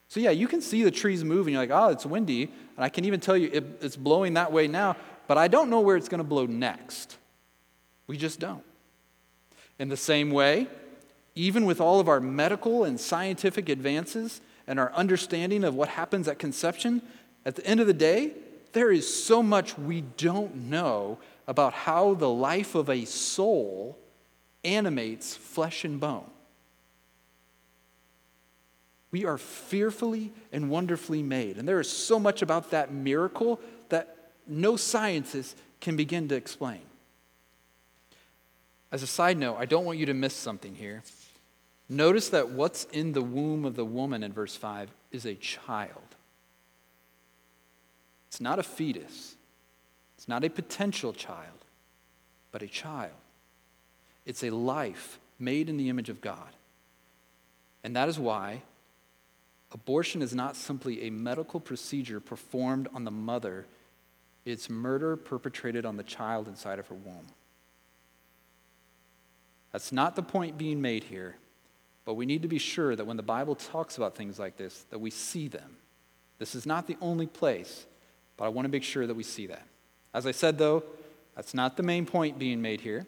So, 0.08 0.20
yeah, 0.20 0.30
you 0.30 0.48
can 0.48 0.62
see 0.62 0.84
the 0.84 0.92
trees 0.92 1.24
moving. 1.24 1.56
You're 1.56 1.64
like, 1.64 1.72
oh, 1.72 1.90
it's 1.90 2.06
windy. 2.06 2.44
And 2.44 2.86
I 2.86 2.90
can 2.90 3.04
even 3.06 3.20
tell 3.20 3.36
you 3.36 3.50
it, 3.52 3.80
it's 3.82 3.96
blowing 3.96 4.36
that 4.36 4.52
way 4.52 4.68
now, 4.68 4.96
but 5.28 5.40
I 5.40 5.48
don't 5.48 5.72
know 5.72 5.80
where 5.80 5.98
it's 5.98 6.08
going 6.08 6.20
to 6.20 6.24
blow 6.24 6.46
next. 6.46 7.18
We 8.06 8.16
just 8.16 8.40
don't. 8.40 8.64
In 9.80 9.90
the 9.90 9.98
same 9.98 10.30
way, 10.30 10.68
even 11.34 11.66
with 11.66 11.82
all 11.82 12.00
of 12.00 12.08
our 12.08 12.20
medical 12.20 12.84
and 12.84 13.00
scientific 13.00 13.70
advances 13.70 14.40
and 14.68 14.80
our 14.80 14.94
understanding 14.94 15.64
of 15.64 15.74
what 15.74 15.90
happens 15.90 16.28
at 16.28 16.38
conception, 16.38 17.02
at 17.44 17.56
the 17.56 17.66
end 17.66 17.80
of 17.80 17.88
the 17.88 17.94
day, 17.94 18.34
there 18.74 18.92
is 18.92 19.12
so 19.12 19.42
much 19.42 19.78
we 19.78 20.02
don't 20.18 20.56
know 20.56 21.18
about 21.48 21.74
how 21.74 22.14
the 22.14 22.30
life 22.30 22.76
of 22.76 22.90
a 22.90 23.06
soul 23.06 23.98
animates 24.64 25.36
flesh 25.36 25.84
and 25.84 26.00
bone. 26.00 26.30
We 29.12 29.26
are 29.26 29.38
fearfully 29.38 30.32
and 30.52 30.70
wonderfully 30.70 31.22
made. 31.22 31.58
And 31.58 31.68
there 31.68 31.80
is 31.80 31.90
so 31.90 32.20
much 32.20 32.42
about 32.42 32.72
that 32.72 32.92
miracle 32.92 33.60
that 33.90 34.32
no 34.48 34.76
scientist 34.76 35.56
can 35.80 35.96
begin 35.96 36.28
to 36.30 36.36
explain. 36.36 36.82
As 38.92 39.04
a 39.04 39.08
side 39.08 39.38
note, 39.38 39.58
I 39.60 39.66
don't 39.66 39.86
want 39.86 40.00
you 40.00 40.06
to 40.08 40.14
miss 40.14 40.34
something 40.34 40.76
here. 40.76 41.04
Notice 41.90 42.30
that 42.30 42.50
what's 42.50 42.86
in 42.86 43.12
the 43.12 43.22
womb 43.22 43.66
of 43.66 43.76
the 43.76 43.86
woman 43.86 44.24
in 44.24 44.34
verse 44.34 44.56
5 44.56 44.90
is 45.12 45.26
a 45.26 45.36
child. 45.36 46.02
It's 48.30 48.42
not 48.42 48.58
a 48.58 48.64
fetus, 48.64 49.33
it's 50.24 50.30
not 50.30 50.46
a 50.46 50.50
potential 50.50 51.12
child, 51.12 51.66
but 52.54 52.62
a 52.62 52.68
child. 52.68 53.12
It's 54.26 54.42
a 54.42 54.52
life 54.52 55.20
made 55.38 55.68
in 55.68 55.76
the 55.76 55.90
image 55.90 56.08
of 56.08 56.22
God. 56.22 56.48
And 57.84 57.94
that 57.98 58.08
is 58.08 58.18
why 58.18 58.62
Abortion 59.74 60.22
is 60.22 60.34
not 60.34 60.56
simply 60.56 61.04
a 61.04 61.10
medical 61.10 61.60
procedure 61.60 62.22
performed 62.22 62.88
on 62.94 63.04
the 63.04 63.12
mother, 63.12 63.66
it's 64.46 64.70
murder 64.70 65.18
perpetrated 65.18 65.86
on 65.86 65.98
the 65.98 66.04
child 66.04 66.48
inside 66.48 66.80
of 66.80 66.88
her 66.88 66.96
womb. 66.96 67.28
That's 69.74 69.92
not 69.92 70.16
the 70.16 70.24
point 70.24 70.58
being 70.58 70.82
made 70.82 71.04
here, 71.04 71.36
but 72.06 72.14
we 72.14 72.26
need 72.26 72.44
to 72.44 72.48
be 72.48 72.60
sure 72.60 72.96
that 72.96 73.04
when 73.04 73.18
the 73.18 73.24
Bible 73.24 73.56
talks 73.56 73.98
about 73.98 74.16
things 74.16 74.40
like 74.40 74.56
this, 74.56 74.86
that 74.90 75.00
we 75.00 75.10
see 75.10 75.50
them. 75.50 75.76
This 76.40 76.56
is 76.56 76.66
not 76.66 76.88
the 76.88 76.96
only 77.02 77.28
place, 77.28 77.86
but 78.38 78.46
I 78.46 78.48
want 78.48 78.66
to 78.68 78.72
make 78.72 78.84
sure 78.84 79.06
that 79.06 79.16
we 79.16 79.24
see 79.24 79.48
that. 79.48 79.68
As 80.14 80.28
I 80.28 80.32
said, 80.32 80.58
though, 80.58 80.84
that's 81.36 81.54
not 81.54 81.78
the 81.78 81.84
main 81.84 82.06
point 82.06 82.38
being 82.38 82.62
made 82.62 82.82
here. 82.82 83.06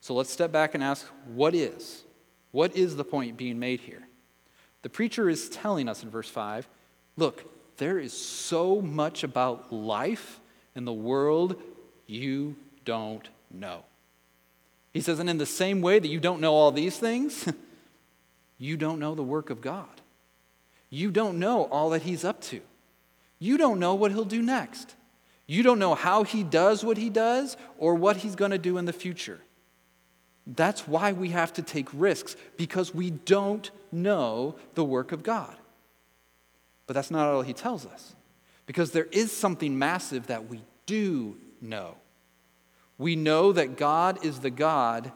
So 0.00 0.14
let's 0.14 0.30
step 0.30 0.52
back 0.52 0.74
and 0.74 0.84
ask 0.84 1.06
what 1.26 1.54
is? 1.54 2.02
What 2.50 2.76
is 2.76 2.96
the 2.96 3.04
point 3.04 3.36
being 3.36 3.58
made 3.58 3.80
here? 3.80 4.06
The 4.82 4.90
preacher 4.90 5.30
is 5.30 5.48
telling 5.48 5.88
us 5.88 6.02
in 6.02 6.10
verse 6.10 6.28
5 6.28 6.68
look, 7.16 7.44
there 7.78 7.98
is 7.98 8.12
so 8.12 8.80
much 8.80 9.24
about 9.24 9.72
life 9.72 10.40
in 10.74 10.84
the 10.84 10.92
world 10.92 11.60
you 12.06 12.56
don't 12.84 13.28
know. 13.50 13.84
He 14.92 15.00
says, 15.00 15.18
and 15.18 15.30
in 15.30 15.38
the 15.38 15.46
same 15.46 15.80
way 15.80 15.98
that 15.98 16.08
you 16.08 16.20
don't 16.20 16.40
know 16.40 16.54
all 16.54 16.70
these 16.70 16.96
things, 16.98 17.48
you 18.58 18.76
don't 18.76 19.00
know 19.00 19.14
the 19.14 19.22
work 19.22 19.50
of 19.50 19.60
God. 19.60 20.00
You 20.90 21.10
don't 21.10 21.38
know 21.38 21.64
all 21.64 21.90
that 21.90 22.02
He's 22.02 22.24
up 22.24 22.40
to. 22.42 22.60
You 23.40 23.58
don't 23.58 23.80
know 23.80 23.94
what 23.94 24.12
He'll 24.12 24.24
do 24.24 24.42
next. 24.42 24.94
You 25.46 25.62
don't 25.62 25.78
know 25.78 25.94
how 25.94 26.24
He 26.24 26.42
does 26.42 26.84
what 26.84 26.96
He 26.96 27.10
does 27.10 27.56
or 27.78 27.94
what 27.94 28.18
He's 28.18 28.34
going 28.34 28.50
to 28.50 28.58
do 28.58 28.78
in 28.78 28.84
the 28.84 28.92
future. 28.92 29.40
That's 30.46 30.86
why 30.86 31.12
we 31.12 31.30
have 31.30 31.52
to 31.54 31.62
take 31.62 31.88
risks, 31.92 32.36
because 32.56 32.94
we 32.94 33.10
don't 33.10 33.70
know 33.90 34.56
the 34.74 34.84
work 34.84 35.12
of 35.12 35.22
God. 35.22 35.56
But 36.86 36.92
that's 36.92 37.10
not 37.10 37.28
all 37.28 37.40
he 37.40 37.54
tells 37.54 37.86
us, 37.86 38.14
because 38.66 38.90
there 38.90 39.08
is 39.10 39.32
something 39.32 39.78
massive 39.78 40.26
that 40.26 40.48
we 40.50 40.60
do 40.84 41.38
know. 41.62 41.96
We 42.98 43.16
know 43.16 43.52
that 43.52 43.78
God 43.78 44.22
is 44.22 44.40
the 44.40 44.50
God 44.50 45.12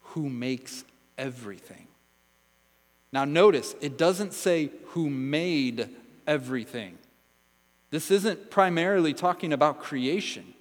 who 0.00 0.28
makes 0.28 0.84
everything. 1.16 1.86
Now, 3.12 3.24
notice, 3.24 3.76
it 3.80 3.96
doesn't 3.96 4.34
say 4.34 4.70
who 4.86 5.08
made 5.08 5.88
everything. 6.26 6.98
This 7.96 8.10
isn't 8.10 8.50
primarily 8.50 9.14
talking 9.14 9.54
about 9.54 9.80
creation. 9.80 10.52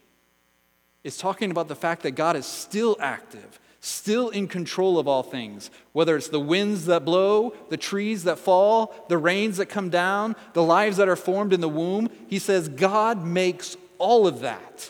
It's 1.04 1.18
talking 1.18 1.52
about 1.52 1.68
the 1.68 1.76
fact 1.76 2.04
that 2.04 2.12
God 2.12 2.38
is 2.38 2.46
still 2.46 2.96
active, 3.02 3.60
still 3.82 4.30
in 4.30 4.48
control 4.48 4.98
of 4.98 5.06
all 5.10 5.22
things, 5.22 5.70
whether 5.92 6.16
it's 6.16 6.30
the 6.30 6.40
winds 6.40 6.86
that 6.86 7.04
blow, 7.04 7.54
the 7.70 7.76
trees 7.76 8.24
that 8.24 8.40
fall, 8.40 8.96
the 9.10 9.18
rains 9.18 9.58
that 9.58 9.66
come 9.66 9.90
down, 9.90 10.38
the 10.54 10.64
lives 10.64 10.96
that 10.96 11.10
are 11.10 11.18
formed 11.18 11.52
in 11.52 11.60
the 11.60 11.68
womb. 11.68 12.10
He 12.30 12.40
says 12.40 12.70
God 12.70 13.26
makes 13.26 13.76
all 13.98 14.28
of 14.28 14.40
that. 14.40 14.90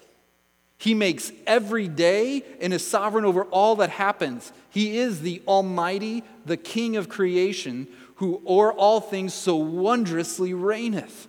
He 0.78 0.93
makes 0.93 1.32
every 1.48 1.88
day 1.88 2.43
and 2.62 2.74
is 2.74 2.86
sovereign 2.86 3.26
over 3.26 3.46
all 3.46 3.78
that 3.78 3.89
happens. 3.89 4.54
He 4.70 5.00
is 5.00 5.22
the 5.22 5.41
Almighty, 5.48 6.24
the 6.46 6.58
King 6.58 6.96
of 6.96 7.10
creation, 7.10 7.88
who 8.18 8.39
o'er 8.46 8.72
all 8.72 9.02
things 9.02 9.34
so 9.34 9.56
wondrously 9.56 10.54
reigneth. 10.54 11.28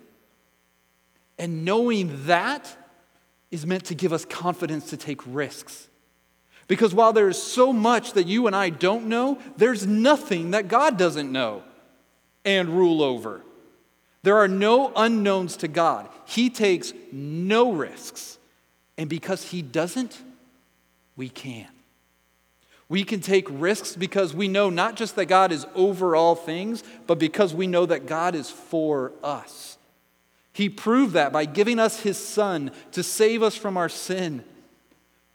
And 1.37 1.63
knowing 1.65 2.25
that 2.25 2.75
is 3.51 3.65
meant 3.65 3.85
to 3.85 3.95
give 3.95 4.11
us 4.11 4.25
confidence 4.25 4.89
to 4.89 4.97
take 4.97 5.21
risks 5.25 5.87
because 6.67 6.93
while 6.93 7.13
there 7.13 7.29
is 7.29 7.41
so 7.41 7.71
much 7.71 8.13
that 8.13 8.27
you 8.27 8.47
and 8.47 8.55
I 8.55 8.69
don't 8.69 9.07
know, 9.07 9.39
there's 9.55 9.87
nothing 9.87 10.51
that 10.51 10.67
God 10.67 10.97
doesn't 10.97 11.31
know 11.31 11.63
and 12.43 12.69
rule 12.69 13.01
over. 13.01 13.41
There 14.23 14.37
are 14.37 14.49
no 14.49 14.91
unknowns 14.95 15.57
to 15.57 15.69
God. 15.69 16.09
He 16.25 16.49
takes 16.49 16.93
no 17.11 17.71
risks. 17.71 18.37
And 18.97 19.09
because 19.09 19.51
He 19.51 19.61
doesn't, 19.61 20.21
we 21.15 21.29
can. 21.29 21.67
We 22.89 23.03
can 23.03 23.21
take 23.21 23.47
risks 23.49 23.95
because 23.95 24.33
we 24.33 24.47
know 24.47 24.69
not 24.69 24.95
just 24.95 25.15
that 25.15 25.25
God 25.25 25.51
is 25.51 25.65
over 25.75 26.15
all 26.15 26.35
things, 26.35 26.83
but 27.05 27.19
because 27.19 27.53
we 27.53 27.67
know 27.67 27.85
that 27.85 28.05
God 28.05 28.35
is 28.35 28.49
for 28.49 29.13
us. 29.23 29.76
He 30.57 30.69
proved 30.69 31.13
that 31.13 31.31
by 31.31 31.45
giving 31.45 31.77
us 31.77 31.99
His 31.99 32.17
Son 32.17 32.71
to 32.93 33.03
save 33.03 33.43
us 33.43 33.55
from 33.55 33.77
our 33.77 33.89
sin. 33.89 34.43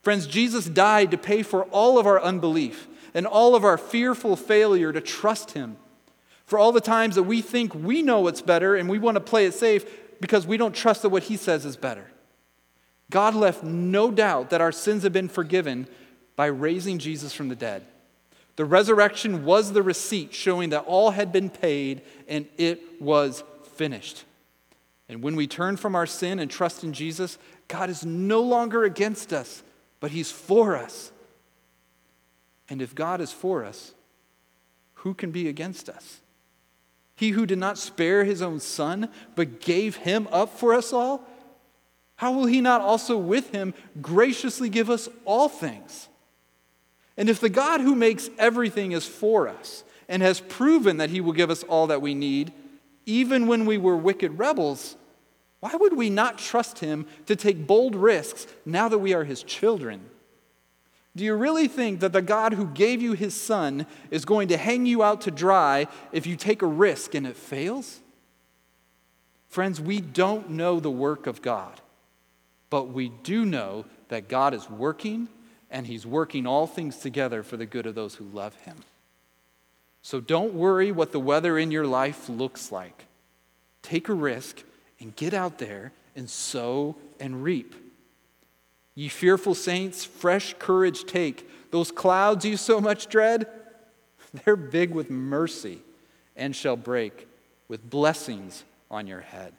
Friends, 0.03 0.27
Jesus 0.27 0.67
died 0.67 1.13
to 1.13 1.17
pay 1.17 1.45
for 1.45 1.63
all 1.67 1.97
of 1.97 2.09
our 2.09 2.21
unbelief 2.21 2.89
and 3.15 3.25
all 3.25 3.55
of 3.55 3.63
our 3.63 3.79
fearful 3.79 4.35
failure 4.35 4.93
to 4.93 5.01
trust 5.01 5.53
Him. 5.53 5.77
For 6.45 6.59
all 6.59 6.73
the 6.73 6.81
times 6.81 7.15
that 7.15 7.23
we 7.23 7.41
think 7.41 7.73
we 7.73 8.03
know 8.03 8.19
what's 8.19 8.43
better 8.43 8.75
and 8.75 8.89
we 8.89 8.99
want 8.99 9.15
to 9.15 9.21
play 9.21 9.47
it 9.47 9.55
safe 9.55 9.87
because 10.21 10.45
we 10.45 10.57
don't 10.57 10.75
trust 10.75 11.03
that 11.03 11.11
what 11.11 11.23
He 11.23 11.37
says 11.37 11.65
is 11.65 11.77
better. 11.77 12.11
God 13.09 13.37
left 13.37 13.63
no 13.63 14.11
doubt 14.11 14.51
that 14.51 14.61
our 14.61 14.73
sins 14.73 15.05
have 15.05 15.13
been 15.13 15.29
forgiven 15.29 15.87
by 16.35 16.47
raising 16.47 16.99
Jesus 16.99 17.33
from 17.33 17.49
the 17.49 17.55
dead. 17.55 17.87
The 18.57 18.65
resurrection 18.65 19.45
was 19.45 19.73
the 19.73 19.85
receipt 19.85 20.35
showing 20.35 20.71
that 20.71 20.87
all 20.87 21.13
had 21.13 21.31
been 21.31 21.49
paid 21.49 22.03
and 22.27 22.49
it 22.59 23.01
was 23.01 23.45
finished. 23.77 24.25
And 25.13 25.23
when 25.23 25.37
we 25.37 25.47
turn 25.47 25.77
from 25.77 25.95
our 25.95 26.07
sin 26.07 26.39
and 26.39 26.51
trust 26.51 26.83
in 26.83 26.95
Jesus, 26.95 27.37
God 27.69 27.91
is 27.91 28.05
no 28.05 28.41
longer 28.41 28.85
against 28.85 29.33
us, 29.33 29.63
but 30.01 30.11
He's 30.11 30.33
for 30.33 30.75
us. 30.75 31.13
And 32.71 32.81
if 32.81 32.95
God 32.95 33.21
is 33.21 33.31
for 33.31 33.63
us, 33.63 33.93
who 34.95 35.13
can 35.13 35.31
be 35.31 35.49
against 35.49 35.91
us? 35.91 36.21
He 37.15 37.31
who 37.31 37.45
did 37.45 37.59
not 37.59 37.77
spare 37.77 38.25
his 38.25 38.41
own 38.41 38.59
son, 38.59 39.11
but 39.35 39.61
gave 39.61 39.97
him 39.97 40.27
up 40.33 40.59
for 40.59 40.73
us 40.73 40.93
all, 40.93 41.29
how 42.17 42.33
will 42.33 42.47
he 42.47 42.63
not 42.63 42.81
also 42.81 43.19
with 43.19 43.51
him 43.51 43.75
graciously 44.01 44.71
give 44.71 44.89
us 44.89 45.11
all 45.27 45.49
things? 45.49 46.09
And 47.19 47.29
if 47.29 47.39
the 47.39 47.51
God 47.51 47.83
who 47.83 47.95
makes 47.95 48.31
everything 48.39 48.93
is 48.93 49.07
for 49.07 49.47
us 49.49 49.85
and 50.09 50.23
has 50.23 50.41
proven 50.41 50.97
that 50.97 51.11
he 51.11 51.21
will 51.21 51.33
give 51.33 51.51
us 51.51 51.65
all 51.65 51.89
that 51.89 52.01
we 52.01 52.15
need, 52.15 52.53
even 53.05 53.47
when 53.47 53.67
we 53.67 53.77
were 53.77 53.97
wicked 53.97 54.39
rebels, 54.39 54.97
why 55.63 55.77
would 55.77 55.97
we 55.97 56.11
not 56.11 56.39
trust 56.39 56.81
him 56.81 57.07
to 57.27 57.37
take 57.37 57.69
bold 57.69 57.95
risks 57.95 58.49
now 58.67 58.89
that 58.89 58.99
we 58.99 59.15
are 59.15 59.23
his 59.23 59.45
children? 59.45 60.01
Do 61.15 61.23
you 61.23 61.37
really 61.37 61.69
think 61.69 62.01
that 62.01 62.13
the 62.13 62.21
God 62.21 62.55
who 62.55 62.67
gave 62.67 63.01
you 63.01 63.13
his 63.13 63.41
son 63.41 63.87
is 64.11 64.25
going 64.25 64.49
to 64.49 64.57
hang 64.57 64.87
you 64.87 65.05
out 65.05 65.21
to 65.21 65.31
dry 65.31 65.87
if 66.11 66.27
you 66.27 66.35
take 66.35 66.63
a 66.63 66.67
risk 66.67 67.15
and 67.15 67.29
it 67.29 67.37
fails? 67.37 68.01
Friends, 69.51 69.81
we 69.81 70.01
don't 70.01 70.51
know 70.51 70.81
the 70.81 70.91
work 70.91 71.29
of 71.29 71.43
God, 71.43 71.81
but 72.69 72.89
we 72.89 73.11
do 73.23 73.45
know 73.45 73.85
that 74.09 74.29
God 74.29 74.55
is 74.55 74.69
working 74.69 75.29
and 75.71 75.87
he's 75.87 76.05
working 76.05 76.45
all 76.45 76.67
things 76.67 76.97
together 76.97 77.45
for 77.45 77.57
the 77.57 77.67
good 77.67 77.87
of 77.87 77.95
those 77.95 78.17
who 78.17 78.25
love 78.25 78.57
him. 78.63 78.79
So 80.03 80.19
don't 80.19 80.55
worry 80.55 80.91
what 80.91 81.13
the 81.13 81.21
weather 81.21 81.57
in 81.57 81.71
your 81.71 81.87
life 81.87 82.29
looks 82.29 82.73
like. 82.73 83.05
Take 83.81 84.09
a 84.09 84.15
risk 84.15 84.65
and 85.03 85.15
get 85.17 85.35
out 85.35 85.59
there 85.59 85.93
and 86.17 86.29
sow 86.29 86.97
and 87.21 87.43
reap. 87.43 87.75
Ye 88.95 89.09
fearful 89.09 89.55
saints, 89.55 90.05
fresh 90.05 90.55
courage 90.59 91.05
take. 91.05 91.71
Those 91.71 91.91
clouds 91.91 92.45
you 92.45 92.57
so 92.57 92.81
much 92.81 93.09
dread, 93.09 93.47
they're 94.45 94.57
big 94.57 94.93
with 94.93 95.11
mercy 95.11 95.81
and 96.37 96.55
shall 96.55 96.77
break 96.77 97.27
with 97.69 97.89
blessings 97.89 98.65
on 98.91 99.07
your 99.07 99.21
head. 99.21 99.53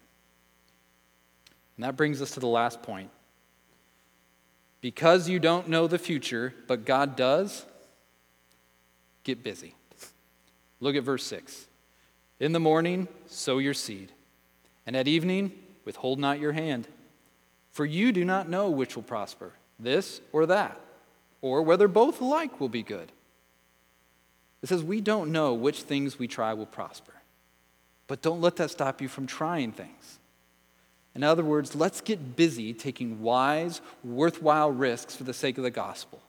And 1.77 1.83
that 1.83 1.95
brings 1.95 2.21
us 2.21 2.31
to 2.31 2.39
the 2.39 2.47
last 2.47 2.83
point. 2.83 3.09
Because 4.81 5.29
you 5.29 5.39
don't 5.39 5.69
know 5.69 5.87
the 5.87 5.97
future, 5.97 6.53
but 6.67 6.85
God 6.85 7.15
does, 7.15 7.65
get 9.23 9.43
busy. 9.43 9.75
Look 10.79 10.95
at 10.95 11.03
verse 11.03 11.23
6. 11.23 11.67
In 12.39 12.51
the 12.51 12.59
morning, 12.59 13.07
sow 13.27 13.59
your 13.59 13.73
seed. 13.73 14.11
And 14.85 14.95
at 14.95 15.07
evening, 15.07 15.51
withhold 15.85 16.19
not 16.19 16.39
your 16.39 16.51
hand, 16.51 16.87
for 17.71 17.85
you 17.85 18.11
do 18.11 18.25
not 18.25 18.49
know 18.49 18.69
which 18.69 18.95
will 18.95 19.03
prosper, 19.03 19.53
this 19.79 20.21
or 20.31 20.45
that, 20.45 20.79
or 21.41 21.61
whether 21.61 21.87
both 21.87 22.21
alike 22.21 22.59
will 22.59 22.69
be 22.69 22.83
good. 22.83 23.11
It 24.61 24.69
says, 24.69 24.83
We 24.83 25.01
don't 25.01 25.31
know 25.31 25.53
which 25.53 25.83
things 25.83 26.19
we 26.19 26.27
try 26.27 26.53
will 26.53 26.65
prosper, 26.65 27.13
but 28.07 28.21
don't 28.21 28.41
let 28.41 28.55
that 28.57 28.71
stop 28.71 29.01
you 29.01 29.07
from 29.07 29.27
trying 29.27 29.71
things. 29.71 30.19
In 31.15 31.23
other 31.23 31.43
words, 31.43 31.75
let's 31.75 32.01
get 32.01 32.35
busy 32.35 32.73
taking 32.73 33.21
wise, 33.21 33.81
worthwhile 34.03 34.71
risks 34.71 35.15
for 35.15 35.23
the 35.23 35.33
sake 35.33 35.57
of 35.57 35.63
the 35.63 35.69
gospel. 35.69 36.21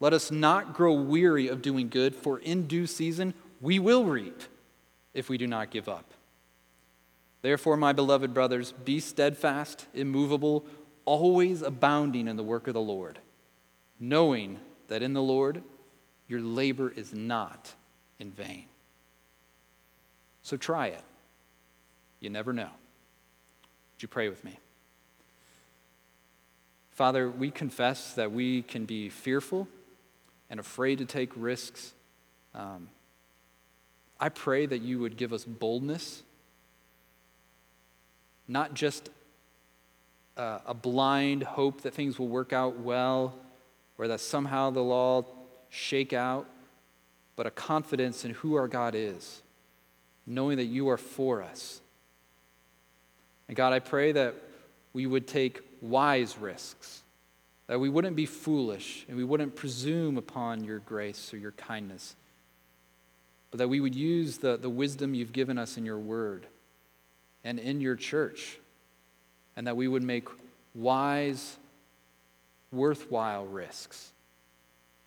Let 0.00 0.12
us 0.12 0.30
not 0.30 0.74
grow 0.74 0.92
weary 0.92 1.48
of 1.48 1.62
doing 1.62 1.88
good, 1.88 2.14
for 2.14 2.38
in 2.38 2.68
due 2.68 2.86
season 2.86 3.34
we 3.60 3.78
will 3.78 4.04
reap 4.04 4.42
if 5.14 5.28
we 5.28 5.38
do 5.38 5.46
not 5.46 5.70
give 5.70 5.88
up. 5.88 6.04
Therefore, 7.42 7.76
my 7.76 7.92
beloved 7.92 8.34
brothers, 8.34 8.72
be 8.72 9.00
steadfast, 9.00 9.86
immovable, 9.94 10.66
always 11.04 11.62
abounding 11.62 12.28
in 12.28 12.36
the 12.36 12.42
work 12.42 12.66
of 12.66 12.74
the 12.74 12.80
Lord, 12.80 13.18
knowing 14.00 14.58
that 14.88 15.02
in 15.02 15.12
the 15.12 15.22
Lord 15.22 15.62
your 16.26 16.40
labor 16.40 16.90
is 16.90 17.14
not 17.14 17.74
in 18.18 18.30
vain. 18.30 18.66
So 20.42 20.56
try 20.56 20.88
it. 20.88 21.02
You 22.20 22.30
never 22.30 22.52
know. 22.52 22.70
Would 23.94 24.02
you 24.02 24.08
pray 24.08 24.28
with 24.28 24.44
me? 24.44 24.58
Father, 26.90 27.30
we 27.30 27.50
confess 27.50 28.14
that 28.14 28.32
we 28.32 28.62
can 28.62 28.84
be 28.84 29.08
fearful 29.08 29.68
and 30.50 30.58
afraid 30.58 30.98
to 30.98 31.04
take 31.04 31.30
risks. 31.36 31.94
Um, 32.54 32.88
I 34.18 34.30
pray 34.30 34.66
that 34.66 34.82
you 34.82 34.98
would 34.98 35.16
give 35.16 35.32
us 35.32 35.44
boldness 35.44 36.24
not 38.48 38.72
just 38.72 39.10
uh, 40.38 40.60
a 40.66 40.74
blind 40.74 41.42
hope 41.42 41.82
that 41.82 41.92
things 41.92 42.18
will 42.18 42.28
work 42.28 42.52
out 42.52 42.80
well 42.80 43.34
or 43.98 44.08
that 44.08 44.20
somehow 44.20 44.70
they'll 44.70 44.90
all 44.90 45.46
shake 45.68 46.12
out, 46.14 46.46
but 47.36 47.46
a 47.46 47.50
confidence 47.50 48.24
in 48.24 48.30
who 48.30 48.54
our 48.54 48.66
God 48.66 48.94
is, 48.94 49.42
knowing 50.26 50.56
that 50.56 50.64
you 50.64 50.88
are 50.88 50.96
for 50.96 51.42
us. 51.42 51.80
And 53.48 53.56
God, 53.56 53.72
I 53.72 53.80
pray 53.80 54.12
that 54.12 54.34
we 54.92 55.06
would 55.06 55.26
take 55.26 55.60
wise 55.82 56.38
risks, 56.38 57.02
that 57.66 57.78
we 57.78 57.88
wouldn't 57.88 58.16
be 58.16 58.26
foolish 58.26 59.04
and 59.08 59.16
we 59.16 59.24
wouldn't 59.24 59.56
presume 59.56 60.16
upon 60.16 60.64
your 60.64 60.78
grace 60.78 61.34
or 61.34 61.36
your 61.36 61.52
kindness, 61.52 62.16
but 63.50 63.58
that 63.58 63.68
we 63.68 63.80
would 63.80 63.94
use 63.94 64.38
the, 64.38 64.56
the 64.56 64.70
wisdom 64.70 65.14
you've 65.14 65.32
given 65.32 65.58
us 65.58 65.76
in 65.76 65.84
your 65.84 65.98
word 65.98 66.46
and 67.44 67.58
in 67.58 67.80
your 67.80 67.96
church, 67.96 68.58
and 69.56 69.66
that 69.66 69.76
we 69.76 69.88
would 69.88 70.02
make 70.02 70.28
wise, 70.74 71.56
worthwhile 72.72 73.46
risks. 73.46 74.12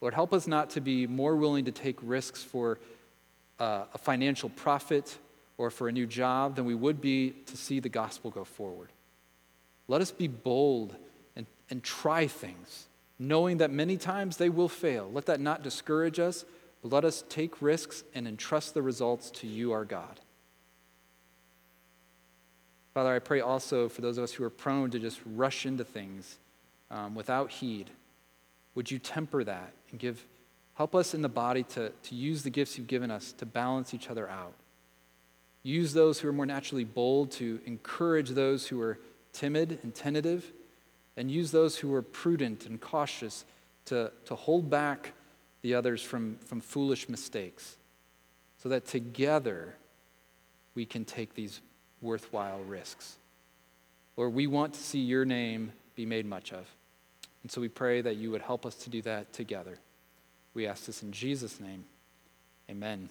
Lord, 0.01 0.13
help 0.13 0.33
us 0.33 0.47
not 0.47 0.71
to 0.71 0.81
be 0.81 1.05
more 1.05 1.35
willing 1.35 1.65
to 1.65 1.71
take 1.71 1.97
risks 2.01 2.43
for 2.43 2.79
uh, 3.59 3.83
a 3.93 3.97
financial 3.97 4.49
profit 4.49 5.17
or 5.57 5.69
for 5.69 5.87
a 5.87 5.91
new 5.91 6.07
job 6.07 6.55
than 6.55 6.65
we 6.65 6.73
would 6.73 6.99
be 6.99 7.35
to 7.45 7.55
see 7.55 7.79
the 7.79 7.89
gospel 7.89 8.31
go 8.31 8.43
forward. 8.43 8.89
Let 9.87 10.01
us 10.01 10.09
be 10.09 10.27
bold 10.27 10.95
and, 11.35 11.45
and 11.69 11.83
try 11.83 12.25
things, 12.25 12.87
knowing 13.19 13.57
that 13.57 13.69
many 13.69 13.97
times 13.97 14.37
they 14.37 14.49
will 14.49 14.69
fail. 14.69 15.09
Let 15.13 15.27
that 15.27 15.39
not 15.39 15.61
discourage 15.61 16.19
us, 16.19 16.45
but 16.81 16.91
let 16.91 17.05
us 17.05 17.23
take 17.29 17.61
risks 17.61 18.03
and 18.15 18.27
entrust 18.27 18.73
the 18.73 18.81
results 18.81 19.29
to 19.31 19.47
you, 19.47 19.71
our 19.71 19.85
God. 19.85 20.19
Father, 22.93 23.13
I 23.13 23.19
pray 23.19 23.39
also 23.39 23.87
for 23.87 24.01
those 24.01 24.17
of 24.17 24.23
us 24.25 24.33
who 24.33 24.43
are 24.43 24.49
prone 24.49 24.91
to 24.91 24.99
just 24.99 25.19
rush 25.25 25.65
into 25.65 25.83
things 25.83 26.37
um, 26.89 27.15
without 27.15 27.49
heed. 27.49 27.89
Would 28.75 28.91
you 28.91 28.99
temper 28.99 29.43
that 29.43 29.73
and 29.91 29.99
give, 29.99 30.25
help 30.75 30.93
us 30.93 31.13
in 31.13 31.21
the 31.21 31.29
body 31.29 31.63
to, 31.63 31.89
to 31.89 32.15
use 32.15 32.43
the 32.43 32.49
gifts 32.49 32.77
you've 32.77 32.87
given 32.87 33.09
us 33.09 33.31
to 33.33 33.45
balance 33.45 33.93
each 33.93 34.09
other 34.09 34.29
out? 34.29 34.53
Use 35.63 35.93
those 35.93 36.19
who 36.19 36.27
are 36.27 36.33
more 36.33 36.45
naturally 36.45 36.83
bold 36.83 37.31
to 37.31 37.59
encourage 37.65 38.29
those 38.29 38.67
who 38.67 38.81
are 38.81 38.99
timid 39.31 39.79
and 39.83 39.95
tentative, 39.95 40.51
and 41.15 41.31
use 41.31 41.51
those 41.51 41.77
who 41.77 41.93
are 41.93 42.01
prudent 42.01 42.65
and 42.65 42.81
cautious 42.81 43.45
to, 43.85 44.11
to 44.25 44.35
hold 44.35 44.69
back 44.69 45.13
the 45.61 45.75
others 45.75 46.01
from, 46.01 46.37
from 46.39 46.59
foolish 46.59 47.07
mistakes, 47.07 47.77
so 48.57 48.67
that 48.69 48.85
together 48.85 49.75
we 50.73 50.85
can 50.85 51.05
take 51.05 51.35
these 51.35 51.61
worthwhile 52.01 52.59
risks. 52.59 53.17
Lord, 54.17 54.33
we 54.33 54.47
want 54.47 54.73
to 54.73 54.79
see 54.79 54.99
your 54.99 55.25
name 55.25 55.71
be 55.95 56.05
made 56.05 56.25
much 56.25 56.51
of. 56.51 56.65
And 57.43 57.51
so 57.51 57.61
we 57.61 57.69
pray 57.69 58.01
that 58.01 58.17
you 58.17 58.31
would 58.31 58.41
help 58.41 58.65
us 58.65 58.75
to 58.75 58.89
do 58.89 59.01
that 59.03 59.33
together. 59.33 59.77
We 60.53 60.67
ask 60.67 60.85
this 60.85 61.01
in 61.01 61.11
Jesus' 61.11 61.59
name. 61.59 61.85
Amen. 62.69 63.09